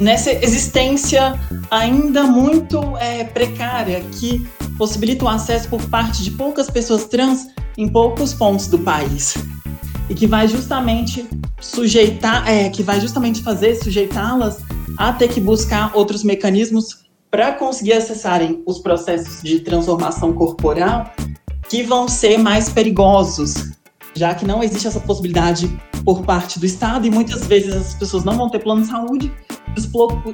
nessa 0.00 0.32
existência 0.32 1.38
ainda 1.70 2.24
muito 2.24 2.96
é, 2.98 3.24
precária 3.24 4.00
que 4.12 4.46
possibilita 4.76 5.24
o 5.24 5.28
acesso 5.28 5.68
por 5.68 5.82
parte 5.88 6.22
de 6.22 6.32
poucas 6.32 6.68
pessoas 6.68 7.04
trans 7.06 7.46
em 7.76 7.88
poucos 7.88 8.34
pontos 8.34 8.66
do 8.66 8.78
país. 8.78 9.34
E 10.08 10.14
que 10.14 10.26
vai 10.26 10.46
justamente 10.46 11.26
sujeitar, 11.60 12.48
é, 12.48 12.68
que 12.68 12.82
vai 12.82 13.00
justamente 13.00 13.42
fazer 13.42 13.74
sujeitá-las 13.76 14.60
a 14.98 15.12
ter 15.12 15.28
que 15.28 15.40
buscar 15.40 15.90
outros 15.94 16.22
mecanismos 16.22 17.04
para 17.30 17.52
conseguir 17.52 17.94
acessarem 17.94 18.62
os 18.66 18.78
processos 18.78 19.42
de 19.42 19.60
transformação 19.60 20.32
corporal 20.32 21.12
que 21.68 21.82
vão 21.82 22.06
ser 22.06 22.38
mais 22.38 22.68
perigosos, 22.68 23.72
já 24.14 24.34
que 24.34 24.44
não 24.44 24.62
existe 24.62 24.86
essa 24.86 25.00
possibilidade 25.00 25.70
por 26.04 26.22
parte 26.22 26.58
do 26.58 26.66
Estado 26.66 27.06
e 27.06 27.10
muitas 27.10 27.46
vezes 27.46 27.74
as 27.74 27.94
pessoas 27.94 28.24
não 28.24 28.36
vão 28.36 28.48
ter 28.48 28.60
plano 28.60 28.82
de 28.82 28.88
saúde 28.88 29.32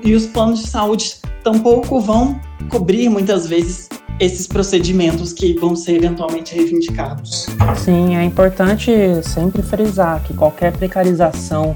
e 0.03 0.15
os 0.15 0.27
planos 0.27 0.61
de 0.61 0.69
saúde 0.69 1.17
tampouco 1.43 2.01
vão 2.01 2.39
cobrir 2.69 3.09
muitas 3.09 3.47
vezes 3.47 3.89
esses 4.19 4.47
procedimentos 4.47 5.33
que 5.33 5.55
vão 5.55 5.75
ser 5.75 5.97
eventualmente 5.97 6.55
reivindicados. 6.55 7.47
Sim, 7.77 8.17
é 8.17 8.23
importante 8.23 8.93
sempre 9.23 9.63
frisar 9.63 10.23
que 10.23 10.35
qualquer 10.35 10.73
precarização 10.73 11.75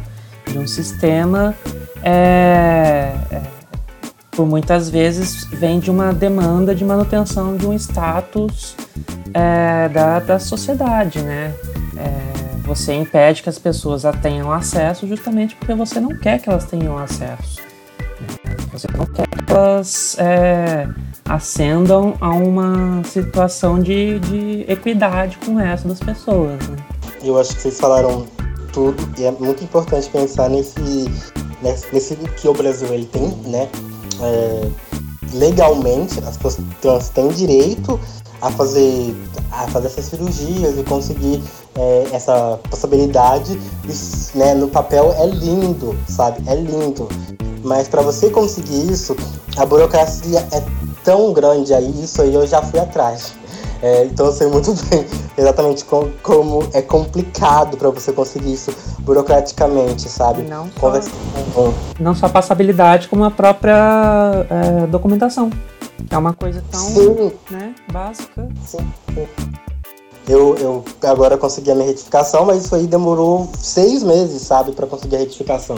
de 0.50 0.58
um 0.58 0.66
sistema 0.66 1.54
é, 2.02 3.14
é, 3.30 3.42
por 4.34 4.46
muitas 4.46 4.90
vezes 4.90 5.44
vem 5.44 5.78
de 5.78 5.90
uma 5.90 6.12
demanda 6.12 6.74
de 6.74 6.84
manutenção 6.84 7.56
de 7.56 7.66
um 7.66 7.72
status 7.74 8.76
é, 9.32 9.88
da, 9.88 10.20
da 10.20 10.38
sociedade, 10.38 11.20
né? 11.20 11.54
É, 11.96 12.58
você 12.66 12.94
impede 12.94 13.42
que 13.42 13.48
as 13.48 13.58
pessoas 13.58 14.02
tenham 14.22 14.50
acesso 14.50 15.06
justamente 15.06 15.54
porque 15.54 15.74
você 15.74 16.00
não 16.00 16.16
quer 16.16 16.40
que 16.40 16.48
elas 16.48 16.64
tenham 16.64 16.98
acesso. 16.98 17.60
Né? 18.20 18.56
Você 18.72 18.88
não 18.96 19.06
quer 19.06 19.28
que 19.28 19.52
elas 19.52 20.16
é, 20.18 20.88
ascendam 21.26 22.16
a 22.20 22.30
uma 22.30 23.02
situação 23.04 23.78
de, 23.78 24.18
de 24.20 24.64
equidade 24.66 25.38
com 25.44 25.52
o 25.52 25.56
resto 25.56 25.88
das 25.88 26.00
pessoas. 26.00 26.58
Né? 26.68 26.76
Eu 27.22 27.38
acho 27.38 27.54
que 27.54 27.62
vocês 27.62 27.78
falaram 27.78 28.26
tudo 28.72 28.96
e 29.18 29.24
é 29.24 29.30
muito 29.30 29.62
importante 29.62 30.08
pensar 30.08 30.48
nesse, 30.48 30.80
nesse, 31.62 31.92
nesse 31.92 32.16
que 32.16 32.48
o 32.48 32.52
Brasil 32.52 32.92
ele 32.92 33.06
tem, 33.06 33.28
né? 33.46 33.68
É, 34.20 34.68
legalmente 35.32 36.20
as 36.20 36.36
pessoas 36.36 37.08
têm 37.08 37.28
direito 37.28 37.98
a 38.40 38.50
fazer 38.50 39.14
a 39.50 39.66
fazer 39.68 39.86
essas 39.86 40.04
cirurgias 40.04 40.78
e 40.78 40.82
conseguir 40.84 41.42
é, 41.76 42.08
essa 42.12 42.58
possibilidade 42.70 43.58
né, 44.34 44.54
no 44.54 44.68
papel 44.68 45.12
é 45.18 45.26
lindo 45.26 45.96
sabe 46.08 46.42
é 46.48 46.54
lindo 46.54 47.08
mas 47.64 47.88
para 47.88 48.02
você 48.02 48.30
conseguir 48.30 48.92
isso 48.92 49.16
a 49.56 49.64
burocracia 49.64 50.46
é 50.52 50.62
tão 51.04 51.32
grande 51.32 51.72
aí, 51.74 52.02
isso 52.02 52.22
aí 52.22 52.34
eu 52.34 52.46
já 52.46 52.62
fui 52.62 52.80
atrás. 52.80 53.34
É, 53.84 54.06
então 54.06 54.24
eu 54.24 54.32
sei 54.32 54.46
muito 54.46 54.72
bem 54.88 55.04
exatamente 55.36 55.84
com, 55.84 56.10
como 56.22 56.66
é 56.72 56.80
complicado 56.80 57.76
para 57.76 57.90
você 57.90 58.14
conseguir 58.14 58.54
isso 58.54 58.74
burocraticamente, 59.00 60.08
sabe? 60.08 60.42
Não 60.44 60.70
só, 60.72 60.90
com... 61.52 61.74
não 62.00 62.14
só 62.14 62.24
a 62.24 62.28
passabilidade, 62.30 63.08
como 63.08 63.24
a 63.24 63.30
própria 63.30 64.46
é, 64.48 64.86
documentação. 64.86 65.50
É 66.10 66.16
uma 66.16 66.32
coisa 66.32 66.64
tão 66.70 66.80
sim. 66.80 67.32
Né, 67.50 67.74
básica. 67.92 68.48
Sim, 68.64 68.90
sim. 69.14 69.28
Eu, 70.26 70.56
eu 70.56 70.84
agora 71.02 71.36
consegui 71.36 71.70
a 71.70 71.74
minha 71.74 71.86
retificação, 71.86 72.46
mas 72.46 72.64
isso 72.64 72.74
aí 72.74 72.86
demorou 72.86 73.50
seis 73.58 74.02
meses, 74.02 74.40
sabe, 74.40 74.72
para 74.72 74.86
conseguir 74.86 75.16
a 75.16 75.18
retificação. 75.18 75.76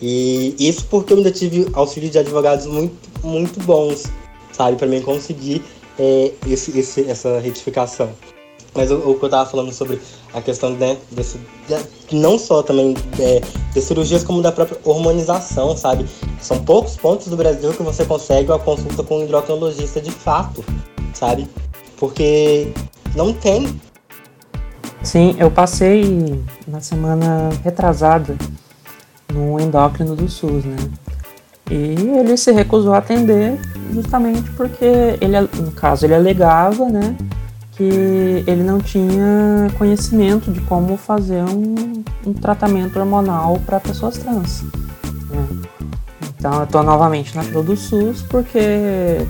E 0.00 0.56
isso 0.58 0.86
porque 0.86 1.12
eu 1.12 1.18
ainda 1.18 1.30
tive 1.30 1.68
auxílio 1.72 2.10
de 2.10 2.18
advogados 2.18 2.66
muito, 2.66 2.96
muito 3.22 3.60
bons 3.60 4.10
sabe? 4.52 4.76
Para 4.76 4.86
mim 4.86 5.00
conseguir 5.00 5.62
é, 6.02 6.32
esse, 6.48 6.76
esse, 6.76 7.08
essa 7.08 7.38
retificação. 7.38 8.10
Mas 8.74 8.90
o, 8.90 8.96
o, 9.10 9.18
que 9.18 9.24
eu 9.24 9.30
tava 9.30 9.48
falando 9.48 9.72
sobre 9.72 10.00
a 10.34 10.40
questão 10.40 10.70
né, 10.70 10.96
desse, 11.10 11.38
de, 11.68 12.16
não 12.16 12.38
só 12.38 12.62
também 12.62 12.96
é, 13.20 13.40
de 13.72 13.80
cirurgias, 13.80 14.24
como 14.24 14.42
da 14.42 14.50
própria 14.50 14.78
hormonização, 14.82 15.76
sabe? 15.76 16.06
São 16.40 16.64
poucos 16.64 16.96
pontos 16.96 17.28
do 17.28 17.36
Brasil 17.36 17.72
que 17.72 17.82
você 17.82 18.04
consegue 18.04 18.50
uma 18.50 18.58
consulta 18.58 19.04
com 19.04 19.18
um 19.18 19.24
endocrinologista 19.24 20.00
de 20.00 20.10
fato, 20.10 20.64
sabe? 21.14 21.46
Porque 21.98 22.72
não 23.14 23.32
tem. 23.32 23.80
Sim, 25.02 25.36
eu 25.38 25.50
passei 25.50 26.42
na 26.66 26.80
semana 26.80 27.50
retrasada 27.62 28.36
no 29.32 29.60
endócrino 29.60 30.16
do 30.16 30.28
SUS, 30.28 30.64
né? 30.64 30.76
E 31.70 31.94
ele 32.18 32.36
se 32.36 32.52
recusou 32.52 32.92
a 32.94 32.98
atender 32.98 33.58
justamente 33.92 34.50
porque 34.52 34.84
ele, 35.20 35.40
no 35.40 35.72
caso, 35.72 36.04
ele 36.04 36.14
alegava, 36.14 36.88
né, 36.88 37.16
que 37.72 38.44
ele 38.46 38.62
não 38.62 38.78
tinha 38.78 39.68
conhecimento 39.78 40.50
de 40.50 40.60
como 40.62 40.96
fazer 40.96 41.42
um, 41.42 42.02
um 42.26 42.32
tratamento 42.32 42.98
hormonal 42.98 43.58
para 43.64 43.80
pessoas 43.80 44.18
trans. 44.18 44.62
Né? 45.30 45.48
Então 46.38 46.54
eu 46.54 46.64
estou 46.64 46.82
novamente 46.82 47.34
na 47.34 47.42
fila 47.42 47.62
do 47.62 47.76
SUS 47.76 48.22
porque 48.22 49.26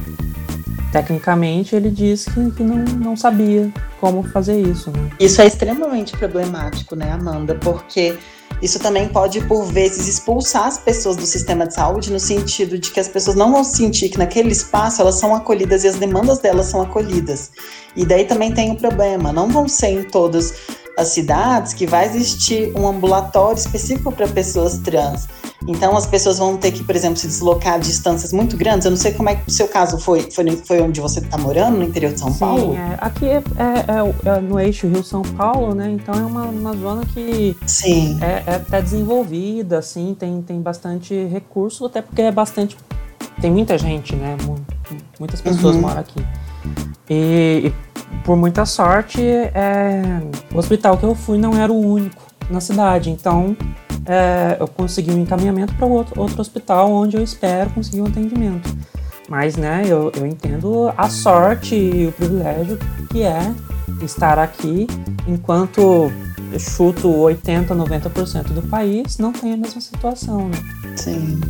tecnicamente 0.90 1.76
ele 1.76 1.90
disse 1.90 2.30
que, 2.30 2.50
que 2.50 2.62
não, 2.62 2.76
não 2.76 3.16
sabia 3.16 3.70
como 4.00 4.22
fazer 4.22 4.60
isso. 4.60 4.90
Né? 4.90 5.10
Isso 5.20 5.40
é 5.40 5.46
extremamente 5.46 6.16
problemático, 6.16 6.96
né, 6.96 7.12
Amanda? 7.12 7.54
Porque 7.54 8.18
isso 8.62 8.78
também 8.78 9.08
pode, 9.08 9.40
por 9.46 9.64
vezes, 9.64 10.06
expulsar 10.06 10.68
as 10.68 10.78
pessoas 10.78 11.16
do 11.16 11.26
sistema 11.26 11.66
de 11.66 11.74
saúde, 11.74 12.12
no 12.12 12.20
sentido 12.20 12.78
de 12.78 12.92
que 12.92 13.00
as 13.00 13.08
pessoas 13.08 13.36
não 13.36 13.50
vão 13.50 13.64
sentir 13.64 14.08
que 14.08 14.16
naquele 14.16 14.52
espaço 14.52 15.02
elas 15.02 15.16
são 15.16 15.34
acolhidas 15.34 15.82
e 15.82 15.88
as 15.88 15.96
demandas 15.96 16.38
delas 16.38 16.66
são 16.66 16.80
acolhidas. 16.80 17.50
E 17.96 18.06
daí 18.06 18.24
também 18.24 18.52
tem 18.54 18.70
o 18.70 18.74
um 18.74 18.76
problema, 18.76 19.32
não 19.32 19.48
vão 19.48 19.66
ser 19.66 19.88
em 19.88 20.04
todas 20.04 20.54
as 20.96 21.08
cidades 21.08 21.72
que 21.72 21.86
vai 21.86 22.06
existir 22.06 22.72
um 22.76 22.86
ambulatório 22.86 23.58
específico 23.58 24.12
para 24.12 24.28
pessoas 24.28 24.78
trans. 24.78 25.28
Então 25.66 25.96
as 25.96 26.06
pessoas 26.06 26.38
vão 26.38 26.56
ter 26.56 26.72
que, 26.72 26.82
por 26.82 26.94
exemplo, 26.94 27.16
se 27.16 27.26
deslocar 27.26 27.74
a 27.74 27.78
distâncias 27.78 28.32
muito 28.32 28.56
grandes. 28.56 28.84
Eu 28.84 28.90
não 28.90 28.98
sei 28.98 29.12
como 29.12 29.28
é 29.28 29.36
que 29.36 29.48
o 29.48 29.50
seu 29.50 29.68
caso 29.68 29.98
foi. 29.98 30.28
Foi, 30.30 30.44
foi 30.56 30.80
onde 30.80 31.00
você 31.00 31.20
está 31.20 31.38
morando, 31.38 31.78
no 31.78 31.84
interior 31.84 32.12
de 32.12 32.18
São 32.18 32.32
Sim, 32.32 32.38
Paulo? 32.38 32.74
É, 32.74 32.98
aqui 33.00 33.26
é, 33.26 33.36
é, 33.36 34.28
é, 34.28 34.40
no 34.40 34.58
eixo 34.58 34.86
Rio-São 34.88 35.22
Paulo, 35.22 35.74
né? 35.74 35.90
Então 35.90 36.14
é 36.14 36.24
uma, 36.24 36.44
uma 36.44 36.76
zona 36.76 37.06
que 37.06 37.56
Sim. 37.66 38.18
É, 38.20 38.42
é 38.50 38.54
até 38.56 38.82
desenvolvida, 38.82 39.78
assim, 39.78 40.16
tem, 40.18 40.42
tem 40.42 40.60
bastante 40.60 41.14
recurso, 41.26 41.86
até 41.86 42.02
porque 42.02 42.22
é 42.22 42.32
bastante. 42.32 42.76
Tem 43.40 43.50
muita 43.50 43.78
gente, 43.78 44.14
né? 44.16 44.36
Muitas 45.18 45.40
pessoas 45.40 45.76
uhum. 45.76 45.82
moram 45.82 46.00
aqui. 46.00 46.20
E, 47.08 47.66
e, 47.66 47.74
por 48.24 48.36
muita 48.36 48.64
sorte, 48.64 49.20
é, 49.20 50.02
o 50.54 50.58
hospital 50.58 50.96
que 50.96 51.04
eu 51.04 51.14
fui 51.14 51.38
não 51.38 51.54
era 51.54 51.72
o 51.72 51.80
único 51.80 52.22
na 52.50 52.60
cidade. 52.60 53.10
Então 53.10 53.56
é, 54.06 54.56
eu 54.58 54.68
consegui 54.68 55.12
um 55.12 55.20
encaminhamento 55.20 55.74
para 55.74 55.86
outro, 55.86 56.20
outro 56.20 56.40
hospital 56.40 56.90
onde 56.90 57.16
eu 57.16 57.22
espero 57.22 57.70
conseguir 57.70 58.02
um 58.02 58.06
atendimento. 58.06 58.68
Mas, 59.28 59.56
né, 59.56 59.84
eu, 59.86 60.12
eu 60.16 60.26
entendo 60.26 60.92
a 60.96 61.08
sorte 61.08 61.74
e 61.74 62.06
o 62.06 62.12
privilégio 62.12 62.78
que 63.10 63.22
é 63.22 63.54
estar 64.02 64.38
aqui 64.38 64.86
enquanto 65.26 66.12
eu 66.52 66.58
chuto 66.58 67.08
80, 67.08 67.74
90% 67.74 68.48
do 68.48 68.62
país 68.62 69.16
não 69.18 69.32
tem 69.32 69.54
a 69.54 69.56
mesma 69.56 69.80
situação, 69.80 70.48
né? 70.48 70.58
Sim. 70.96 71.40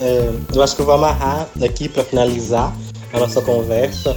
É, 0.00 0.32
eu 0.54 0.62
acho 0.62 0.74
que 0.74 0.82
eu 0.82 0.86
vou 0.86 0.94
amarrar 0.94 1.46
aqui 1.62 1.88
para 1.88 2.02
finalizar 2.04 2.74
a 3.12 3.18
nossa 3.18 3.40
conversa. 3.42 4.16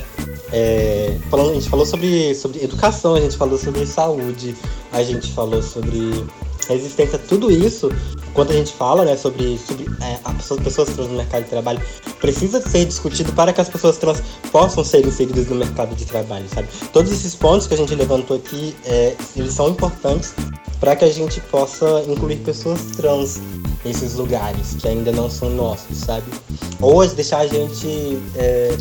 É, 0.51 1.17
falando, 1.29 1.51
a 1.51 1.53
gente 1.55 1.69
falou 1.69 1.85
sobre, 1.85 2.35
sobre 2.35 2.63
educação, 2.63 3.15
a 3.15 3.21
gente 3.21 3.35
falou 3.35 3.57
sobre 3.57 3.85
saúde, 3.87 4.55
a 4.91 5.01
gente 5.01 5.31
falou 5.31 5.63
sobre 5.63 6.23
resistência, 6.67 7.17
tudo 7.17 7.51
isso, 7.51 7.91
quando 8.33 8.51
a 8.51 8.53
gente 8.53 8.71
fala 8.71 9.03
né, 9.03 9.17
sobre, 9.17 9.57
sobre 9.57 9.85
é, 10.01 10.19
as 10.23 10.47
pessoas 10.63 10.89
trans 10.89 11.07
no 11.07 11.17
mercado 11.17 11.43
de 11.43 11.49
trabalho, 11.49 11.81
precisa 12.19 12.61
ser 12.61 12.85
discutido 12.85 13.33
para 13.33 13.51
que 13.51 13.61
as 13.61 13.69
pessoas 13.69 13.97
trans 13.97 14.21
possam 14.51 14.83
ser 14.83 15.05
inseridas 15.05 15.47
no 15.47 15.55
mercado 15.55 15.95
de 15.95 16.05
trabalho, 16.05 16.45
sabe? 16.53 16.67
Todos 16.91 17.11
esses 17.11 17.35
pontos 17.35 17.67
que 17.67 17.73
a 17.73 17.77
gente 17.77 17.93
levantou 17.95 18.37
aqui, 18.37 18.75
é, 18.85 19.15
eles 19.35 19.53
são 19.53 19.69
importantes 19.69 20.33
para 20.84 20.97
que 20.97 21.05
a 21.05 21.09
gente 21.09 21.39
possa 21.39 22.03
incluir 22.09 22.36
pessoas 22.39 22.81
trans 22.97 23.41
nesses 23.86 24.15
lugares 24.15 24.75
que 24.75 24.86
ainda 24.86 25.13
não 25.13 25.29
são 25.29 25.49
nossos, 25.49 25.97
sabe? 25.97 26.25
Ou 26.81 27.07
deixar 27.07 27.38
a 27.38 27.47
gente 27.47 28.21
é, 28.36 28.75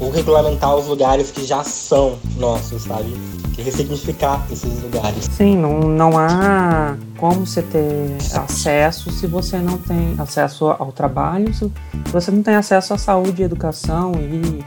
ou 0.00 0.10
regulamentar 0.10 0.74
os 0.74 0.86
lugares 0.86 1.30
que 1.30 1.44
já 1.44 1.62
são 1.64 2.18
nossos, 2.38 2.84
sabe? 2.84 3.14
Que 3.52 3.60
ressignificar 3.60 4.42
esses 4.50 4.82
lugares. 4.82 5.28
Sim, 5.36 5.58
não, 5.58 5.80
não 5.80 6.16
há 6.16 6.96
como 7.18 7.44
você 7.44 7.60
ter 7.60 8.16
acesso 8.32 9.10
se 9.10 9.26
você 9.26 9.58
não 9.58 9.76
tem 9.76 10.14
acesso 10.16 10.68
ao 10.68 10.92
trabalho, 10.92 11.52
se 11.52 11.70
você 12.10 12.30
não 12.30 12.42
tem 12.42 12.54
acesso 12.54 12.94
à 12.94 12.96
saúde 12.96 13.42
e 13.42 13.44
educação 13.44 14.12
e, 14.14 14.64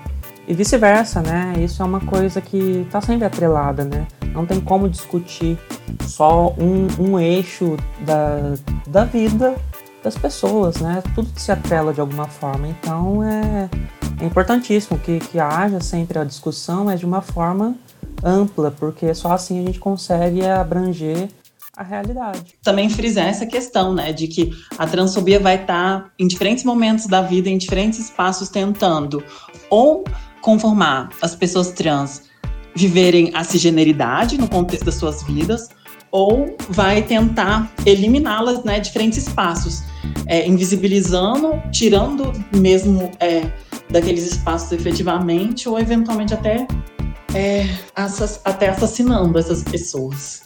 e 0.48 0.54
vice-versa, 0.54 1.22
né? 1.22 1.54
Isso 1.60 1.82
é 1.82 1.86
uma 1.86 2.00
coisa 2.02 2.40
que 2.40 2.58
está 2.86 3.02
sempre 3.02 3.26
atrelada, 3.26 3.84
né? 3.84 4.08
Não 4.34 4.46
tem 4.46 4.60
como 4.60 4.90
discutir 4.90 5.58
só 6.08 6.54
um, 6.58 6.88
um 7.00 7.20
eixo 7.20 7.78
da, 8.02 8.54
da 8.88 9.06
vida 9.06 9.56
das 10.04 10.18
pessoas, 10.18 10.78
né? 10.78 11.02
Tudo 11.16 11.30
se 11.36 11.52
atrela 11.52 11.94
de 11.94 12.00
alguma 12.00 12.28
forma. 12.28 12.68
Então 12.68 13.24
é 13.24 13.70
é 14.20 14.26
importantíssimo 14.26 14.98
que, 14.98 15.20
que 15.20 15.40
haja 15.40 15.80
sempre 15.82 16.18
a 16.18 16.24
discussão, 16.24 16.86
mas 16.86 17.00
de 17.00 17.06
uma 17.06 17.22
forma 17.22 17.76
ampla, 18.24 18.72
porque 18.72 19.14
só 19.14 19.34
assim 19.34 19.62
a 19.62 19.66
gente 19.66 19.80
consegue 19.80 20.46
abranger 20.46 21.30
a 21.76 21.84
realidade. 21.84 22.56
Também 22.64 22.90
frisar 22.90 23.28
essa 23.28 23.46
questão, 23.46 23.94
né, 23.94 24.14
de 24.14 24.28
que 24.28 24.52
a 24.78 24.88
transfobia 24.88 25.40
vai 25.40 25.56
estar 25.56 26.02
tá 26.02 26.12
em 26.18 26.26
diferentes 26.26 26.64
momentos 26.64 27.08
da 27.08 27.22
vida, 27.22 27.50
em 27.50 27.58
diferentes 27.58 28.00
espaços, 28.00 28.48
tentando 28.48 29.22
ou 29.70 30.06
conformar 30.46 31.10
as 31.24 31.36
pessoas 31.36 31.72
trans 31.72 32.22
viverem 32.76 33.32
a 33.34 33.44
cisgeneridade 33.44 34.38
no 34.38 34.48
contexto 34.48 34.86
das 34.86 34.94
suas 34.94 35.24
vidas, 35.24 35.70
ou 36.12 36.56
vai 36.70 37.02
tentar 37.02 37.74
eliminá-las, 37.84 38.64
né, 38.64 38.80
diferentes 38.80 39.18
espaços, 39.18 39.82
é, 40.28 40.48
invisibilizando, 40.48 41.60
tirando 41.72 42.32
mesmo 42.56 43.10
é, 43.20 43.52
daqueles 43.90 44.34
espaços 44.34 44.72
efetivamente, 44.72 45.68
ou 45.68 45.80
eventualmente 45.80 46.36
até, 46.36 46.68
é, 47.34 47.68
assas, 47.96 48.40
até 48.46 48.70
assassinando 48.70 49.40
essas 49.40 49.64
pessoas. 49.64 50.44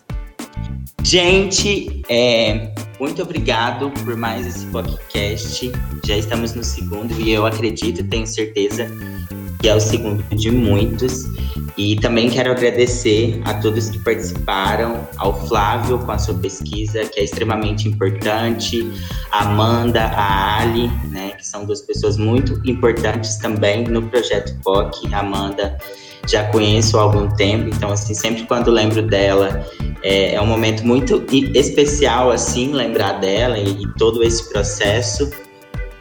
Gente, 1.04 2.04
é, 2.08 2.74
muito 3.02 3.22
obrigado 3.22 3.92
por 4.06 4.16
mais 4.16 4.48
esse 4.48 4.66
podcast. 4.68 5.70
Já 6.06 6.16
estamos 6.16 6.54
no 6.54 6.64
segundo 6.64 7.20
e 7.20 7.32
eu 7.32 7.46
acredito, 7.46 8.02
tenho 8.06 8.26
certeza 8.26 8.90
que 9.60 9.68
é 9.68 9.76
o 9.76 9.80
segundo 9.80 10.24
de 10.36 10.50
muitos. 10.50 11.26
E 11.78 11.96
também 11.98 12.30
quero 12.30 12.52
agradecer 12.52 13.42
a 13.46 13.54
todos 13.54 13.90
que 13.90 14.00
participaram, 14.00 15.08
ao 15.18 15.48
Flávio 15.48 16.00
com 16.00 16.12
a 16.12 16.18
sua 16.18 16.34
pesquisa, 16.34 17.06
que 17.06 17.20
é 17.20 17.24
extremamente 17.24 17.88
importante, 17.88 18.90
a 19.32 19.44
Amanda, 19.44 20.06
a 20.06 20.60
Ali, 20.60 20.90
né, 21.10 21.32
que 21.38 21.46
são 21.46 21.66
duas 21.66 21.82
pessoas 21.82 22.18
muito 22.18 22.60
importantes 22.66 23.38
também 23.38 23.84
no 23.84 24.02
projeto 24.10 24.58
POC. 24.64 25.14
A 25.14 25.20
Amanda 25.20 25.78
já 26.28 26.44
conheço 26.46 26.98
há 26.98 27.02
algum 27.02 27.30
tempo, 27.30 27.70
então 27.70 27.92
assim, 27.92 28.14
sempre 28.14 28.44
quando 28.44 28.70
lembro 28.70 29.02
dela, 29.02 29.66
é, 30.04 30.36
é 30.36 30.42
um 30.42 30.46
momento 30.46 30.86
muito 30.86 31.24
especial 31.56 32.32
assim, 32.32 32.72
lembrar 32.72 33.14
dela 33.14 33.58
e, 33.58 33.84
e 33.84 33.88
todo 33.98 34.24
esse 34.24 34.50
processo. 34.50 35.30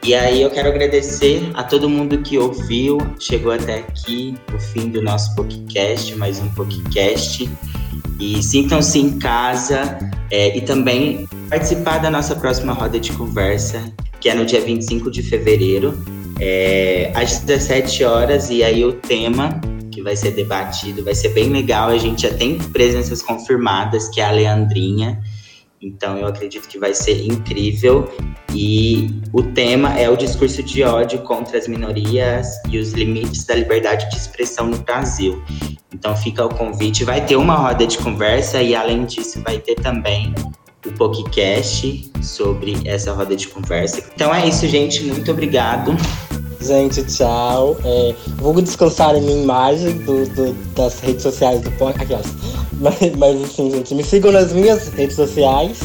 E 0.09 0.15
aí 0.15 0.41
eu 0.41 0.49
quero 0.49 0.69
agradecer 0.69 1.51
a 1.53 1.63
todo 1.63 1.87
mundo 1.87 2.23
que 2.23 2.39
ouviu, 2.39 2.97
chegou 3.21 3.53
até 3.53 3.81
aqui, 3.81 4.35
no 4.51 4.59
fim 4.59 4.89
do 4.89 5.03
nosso 5.03 5.35
podcast, 5.35 6.17
mais 6.17 6.41
um 6.41 6.49
podcast. 6.55 7.47
E 8.19 8.43
sintam-se 8.43 8.99
em 8.99 9.19
casa 9.19 9.99
é, 10.31 10.57
e 10.57 10.63
também 10.63 11.29
participar 11.51 11.99
da 11.99 12.11
nossa 12.11 12.35
próxima 12.35 12.73
roda 12.73 12.99
de 12.99 13.13
conversa, 13.13 13.85
que 14.19 14.31
é 14.31 14.35
no 14.35 14.47
dia 14.47 14.63
25 14.63 15.11
de 15.11 15.23
fevereiro, 15.23 16.03
é, 16.41 17.13
às 17.15 17.41
17 17.41 18.03
horas. 18.05 18.49
E 18.49 18.65
aí 18.65 18.83
o 18.87 18.95
tema 18.95 19.61
que 19.91 20.01
vai 20.01 20.17
ser 20.17 20.31
debatido 20.31 21.05
vai 21.05 21.15
ser 21.15 21.35
bem 21.35 21.51
legal. 21.51 21.91
A 21.91 21.99
gente 21.99 22.23
já 22.23 22.33
tem 22.33 22.57
presenças 22.57 23.21
confirmadas, 23.21 24.09
que 24.09 24.23
é 24.23 24.25
a 24.25 24.31
Leandrinha 24.31 25.21
então 25.81 26.19
eu 26.19 26.27
acredito 26.27 26.69
que 26.69 26.79
vai 26.79 26.95
ser 26.95 27.25
incrível. 27.25 28.11
E 28.53 29.09
o 29.33 29.43
tema 29.43 29.99
é 29.99 30.09
o 30.09 30.17
discurso 30.17 30.63
de 30.63 30.83
ódio 30.83 31.21
contra 31.21 31.59
as 31.59 31.69
minorias 31.69 32.47
e 32.69 32.79
os 32.79 32.93
limites 32.93 33.45
da 33.45 33.55
liberdade 33.55 34.09
de 34.11 34.17
expressão 34.17 34.67
no 34.67 34.79
Brasil. 34.79 35.43
Então 35.95 36.17
fica 36.17 36.45
o 36.45 36.49
convite. 36.49 37.05
Vai 37.05 37.25
ter 37.25 37.37
uma 37.37 37.57
roda 37.57 37.87
de 37.87 37.99
conversa 37.99 38.63
e 38.63 38.75
além 38.75 39.05
disso 39.05 39.41
vai 39.43 39.59
ter 39.59 39.77
também 39.77 40.35
o 40.87 40.93
podcast 40.93 42.11
sobre 42.23 42.77
essa 42.85 43.13
roda 43.13 43.37
de 43.37 43.49
conversa. 43.49 44.03
Então 44.15 44.35
é 44.35 44.47
isso, 44.47 44.67
gente. 44.67 45.03
Muito 45.05 45.31
obrigado. 45.31 45.95
Gente, 46.61 47.05
tchau. 47.05 47.77
É, 47.85 48.15
vou 48.37 48.61
descansar 48.61 49.15
em 49.15 49.21
minha 49.21 49.43
imagem 49.43 49.97
do, 49.99 50.27
do, 50.31 50.53
das 50.75 50.99
redes 51.01 51.23
sociais 51.23 51.61
do 51.61 51.71
podcast. 51.73 52.29
Mas, 52.81 53.17
mas 53.17 53.43
assim, 53.43 53.71
gente, 53.71 53.95
me 53.95 54.05
sigam 54.05 54.33
nas 54.33 54.53
minhas 54.53 54.89
redes 54.89 55.17
sociais. 55.17 55.79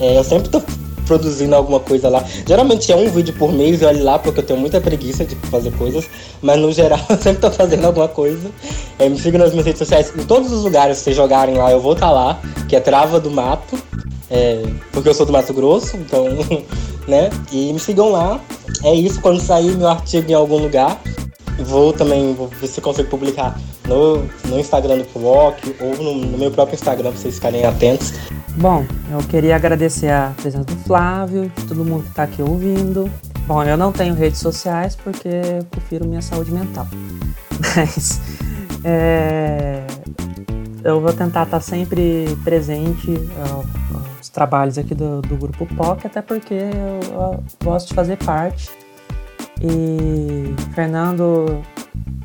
É, 0.00 0.18
eu 0.18 0.24
sempre 0.24 0.48
tô 0.48 0.62
produzindo 1.06 1.54
alguma 1.54 1.80
coisa 1.80 2.08
lá. 2.08 2.24
Geralmente 2.46 2.92
é 2.92 2.96
um 2.96 3.08
vídeo 3.08 3.34
por 3.34 3.52
mês, 3.52 3.82
olhe 3.82 4.02
lá, 4.02 4.18
porque 4.18 4.40
eu 4.40 4.44
tenho 4.44 4.58
muita 4.58 4.80
preguiça 4.80 5.24
de 5.24 5.34
fazer 5.36 5.72
coisas. 5.72 6.06
Mas 6.42 6.58
no 6.60 6.72
geral 6.72 7.00
eu 7.08 7.16
sempre 7.16 7.40
tô 7.40 7.50
fazendo 7.50 7.84
alguma 7.86 8.08
coisa. 8.08 8.50
É, 8.98 9.08
me 9.08 9.18
sigam 9.18 9.40
nas 9.40 9.52
minhas 9.52 9.66
redes 9.66 9.78
sociais. 9.78 10.12
Em 10.16 10.24
todos 10.24 10.52
os 10.52 10.64
lugares 10.64 10.98
que 10.98 11.04
vocês 11.04 11.16
jogarem 11.16 11.56
lá, 11.56 11.70
eu 11.70 11.80
vou 11.80 11.92
estar 11.94 12.08
tá 12.08 12.12
lá, 12.12 12.40
que 12.68 12.76
é 12.76 12.80
Trava 12.80 13.18
do 13.18 13.30
Mato. 13.30 13.78
É, 14.28 14.62
porque 14.92 15.08
eu 15.08 15.14
sou 15.14 15.24
do 15.24 15.32
Mato 15.32 15.54
Grosso, 15.54 15.96
então, 15.96 16.26
né? 17.06 17.30
E 17.52 17.72
me 17.72 17.78
sigam 17.78 18.10
lá. 18.10 18.40
É 18.84 18.92
isso, 18.92 19.20
quando 19.20 19.40
sair 19.40 19.76
meu 19.76 19.88
artigo 19.88 20.30
em 20.30 20.34
algum 20.34 20.58
lugar, 20.58 21.00
vou 21.58 21.92
também 21.92 22.34
vou 22.34 22.48
ver 22.48 22.66
se 22.66 22.80
consigo 22.80 23.08
publicar 23.08 23.58
no, 23.86 24.22
no 24.48 24.58
Instagram 24.58 24.98
do 24.98 25.04
PUOC 25.04 25.76
ou 25.80 25.96
no, 25.96 26.14
no, 26.26 26.38
meu 26.38 26.50
próprio 26.50 26.74
Instagram 26.74 27.10
para 27.10 27.20
vocês 27.20 27.36
ficarem 27.36 27.64
atentos. 27.64 28.12
Bom, 28.56 28.84
eu 29.10 29.18
queria 29.28 29.56
agradecer 29.56 30.10
a 30.10 30.32
presença 30.36 30.64
do 30.64 30.76
Flávio, 30.84 31.50
de 31.56 31.64
todo 31.66 31.84
mundo 31.84 32.04
que 32.04 32.10
está 32.10 32.24
aqui 32.24 32.42
ouvindo. 32.42 33.10
Bom, 33.46 33.62
eu 33.62 33.76
não 33.76 33.92
tenho 33.92 34.14
redes 34.14 34.40
sociais 34.40 34.96
porque 34.96 35.28
eu 35.28 35.64
prefiro 35.70 36.06
minha 36.06 36.22
saúde 36.22 36.52
mental. 36.52 36.86
Mas 37.76 38.20
é, 38.84 39.82
eu 40.82 41.00
vou 41.00 41.12
tentar 41.12 41.44
estar 41.44 41.60
sempre 41.60 42.26
presente 42.44 43.14
aos 44.18 44.28
trabalhos 44.28 44.78
aqui 44.78 44.94
do, 44.94 45.20
do 45.22 45.36
grupo 45.36 45.66
POC, 45.66 46.06
até 46.06 46.22
porque 46.22 46.54
eu, 46.54 47.14
eu 47.14 47.44
gosto 47.62 47.88
de 47.88 47.94
fazer 47.94 48.16
parte 48.16 48.70
e 49.60 50.54
Fernando, 50.74 51.62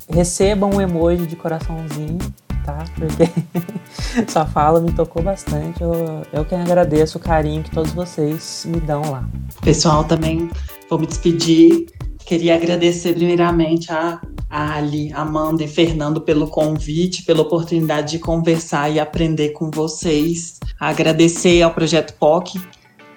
receba 0.08 0.66
um 0.66 0.80
emoji 0.80 1.26
de 1.26 1.36
coraçãozinho, 1.36 2.18
tá? 2.64 2.84
Porque 2.94 3.28
sua 4.28 4.46
fala 4.46 4.80
me 4.80 4.92
tocou 4.92 5.22
bastante. 5.22 5.82
Eu, 5.82 6.22
eu 6.32 6.44
que 6.44 6.54
agradeço 6.54 7.18
o 7.18 7.20
carinho 7.20 7.62
que 7.62 7.70
todos 7.70 7.92
vocês 7.92 8.66
me 8.68 8.80
dão 8.80 9.02
lá. 9.10 9.28
Pessoal, 9.62 10.04
também 10.04 10.50
vou 10.88 10.98
me 10.98 11.06
despedir. 11.06 11.86
Queria 12.24 12.54
agradecer 12.54 13.14
primeiramente 13.14 13.90
a 13.90 14.20
Ali, 14.48 15.10
Amanda 15.14 15.64
e 15.64 15.68
Fernando 15.68 16.20
pelo 16.20 16.46
convite, 16.46 17.24
pela 17.24 17.40
oportunidade 17.40 18.12
de 18.12 18.18
conversar 18.18 18.90
e 18.90 19.00
aprender 19.00 19.50
com 19.50 19.70
vocês. 19.70 20.60
Agradecer 20.78 21.62
ao 21.62 21.72
Projeto 21.72 22.12
POC, 22.18 22.60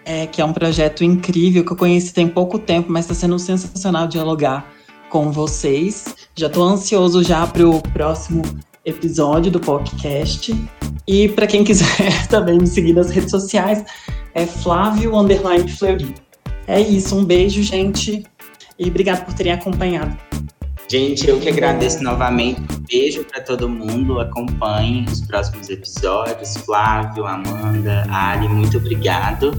é, 0.05 0.27
que 0.27 0.41
é 0.41 0.45
um 0.45 0.53
projeto 0.53 1.03
incrível 1.03 1.65
que 1.65 1.71
eu 1.71 1.75
conheci 1.75 2.13
tem 2.13 2.27
pouco 2.27 2.59
tempo, 2.59 2.91
mas 2.91 3.05
está 3.05 3.15
sendo 3.15 3.37
sensacional 3.39 4.07
dialogar 4.07 4.71
com 5.09 5.31
vocês. 5.31 6.15
Já 6.35 6.47
estou 6.47 6.63
ansioso 6.63 7.23
já 7.23 7.45
para 7.47 7.67
o 7.67 7.81
próximo 7.81 8.43
episódio 8.85 9.51
do 9.51 9.59
podcast. 9.59 10.55
E 11.07 11.27
para 11.29 11.47
quem 11.47 11.63
quiser 11.63 12.27
também 12.29 12.59
me 12.59 12.67
seguir 12.67 12.93
nas 12.93 13.09
redes 13.09 13.31
sociais, 13.31 13.83
é 14.33 14.45
Flávio 14.45 15.17
Underline 15.17 15.69
Fleury. 15.69 16.13
É 16.67 16.79
isso, 16.79 17.15
um 17.17 17.25
beijo, 17.25 17.61
gente, 17.61 18.23
e 18.77 18.87
obrigado 18.87 19.25
por 19.25 19.33
terem 19.33 19.53
acompanhado. 19.53 20.17
Gente, 20.87 21.27
eu 21.27 21.39
que 21.39 21.49
agradeço 21.49 22.03
novamente. 22.03 22.61
Beijo 22.87 23.23
para 23.23 23.41
todo 23.41 23.67
mundo. 23.67 24.19
Acompanhe 24.19 25.05
os 25.09 25.21
próximos 25.21 25.69
episódios. 25.69 26.57
Flávio, 26.57 27.25
Amanda, 27.25 28.05
Ali, 28.09 28.47
muito 28.47 28.77
obrigado. 28.77 29.51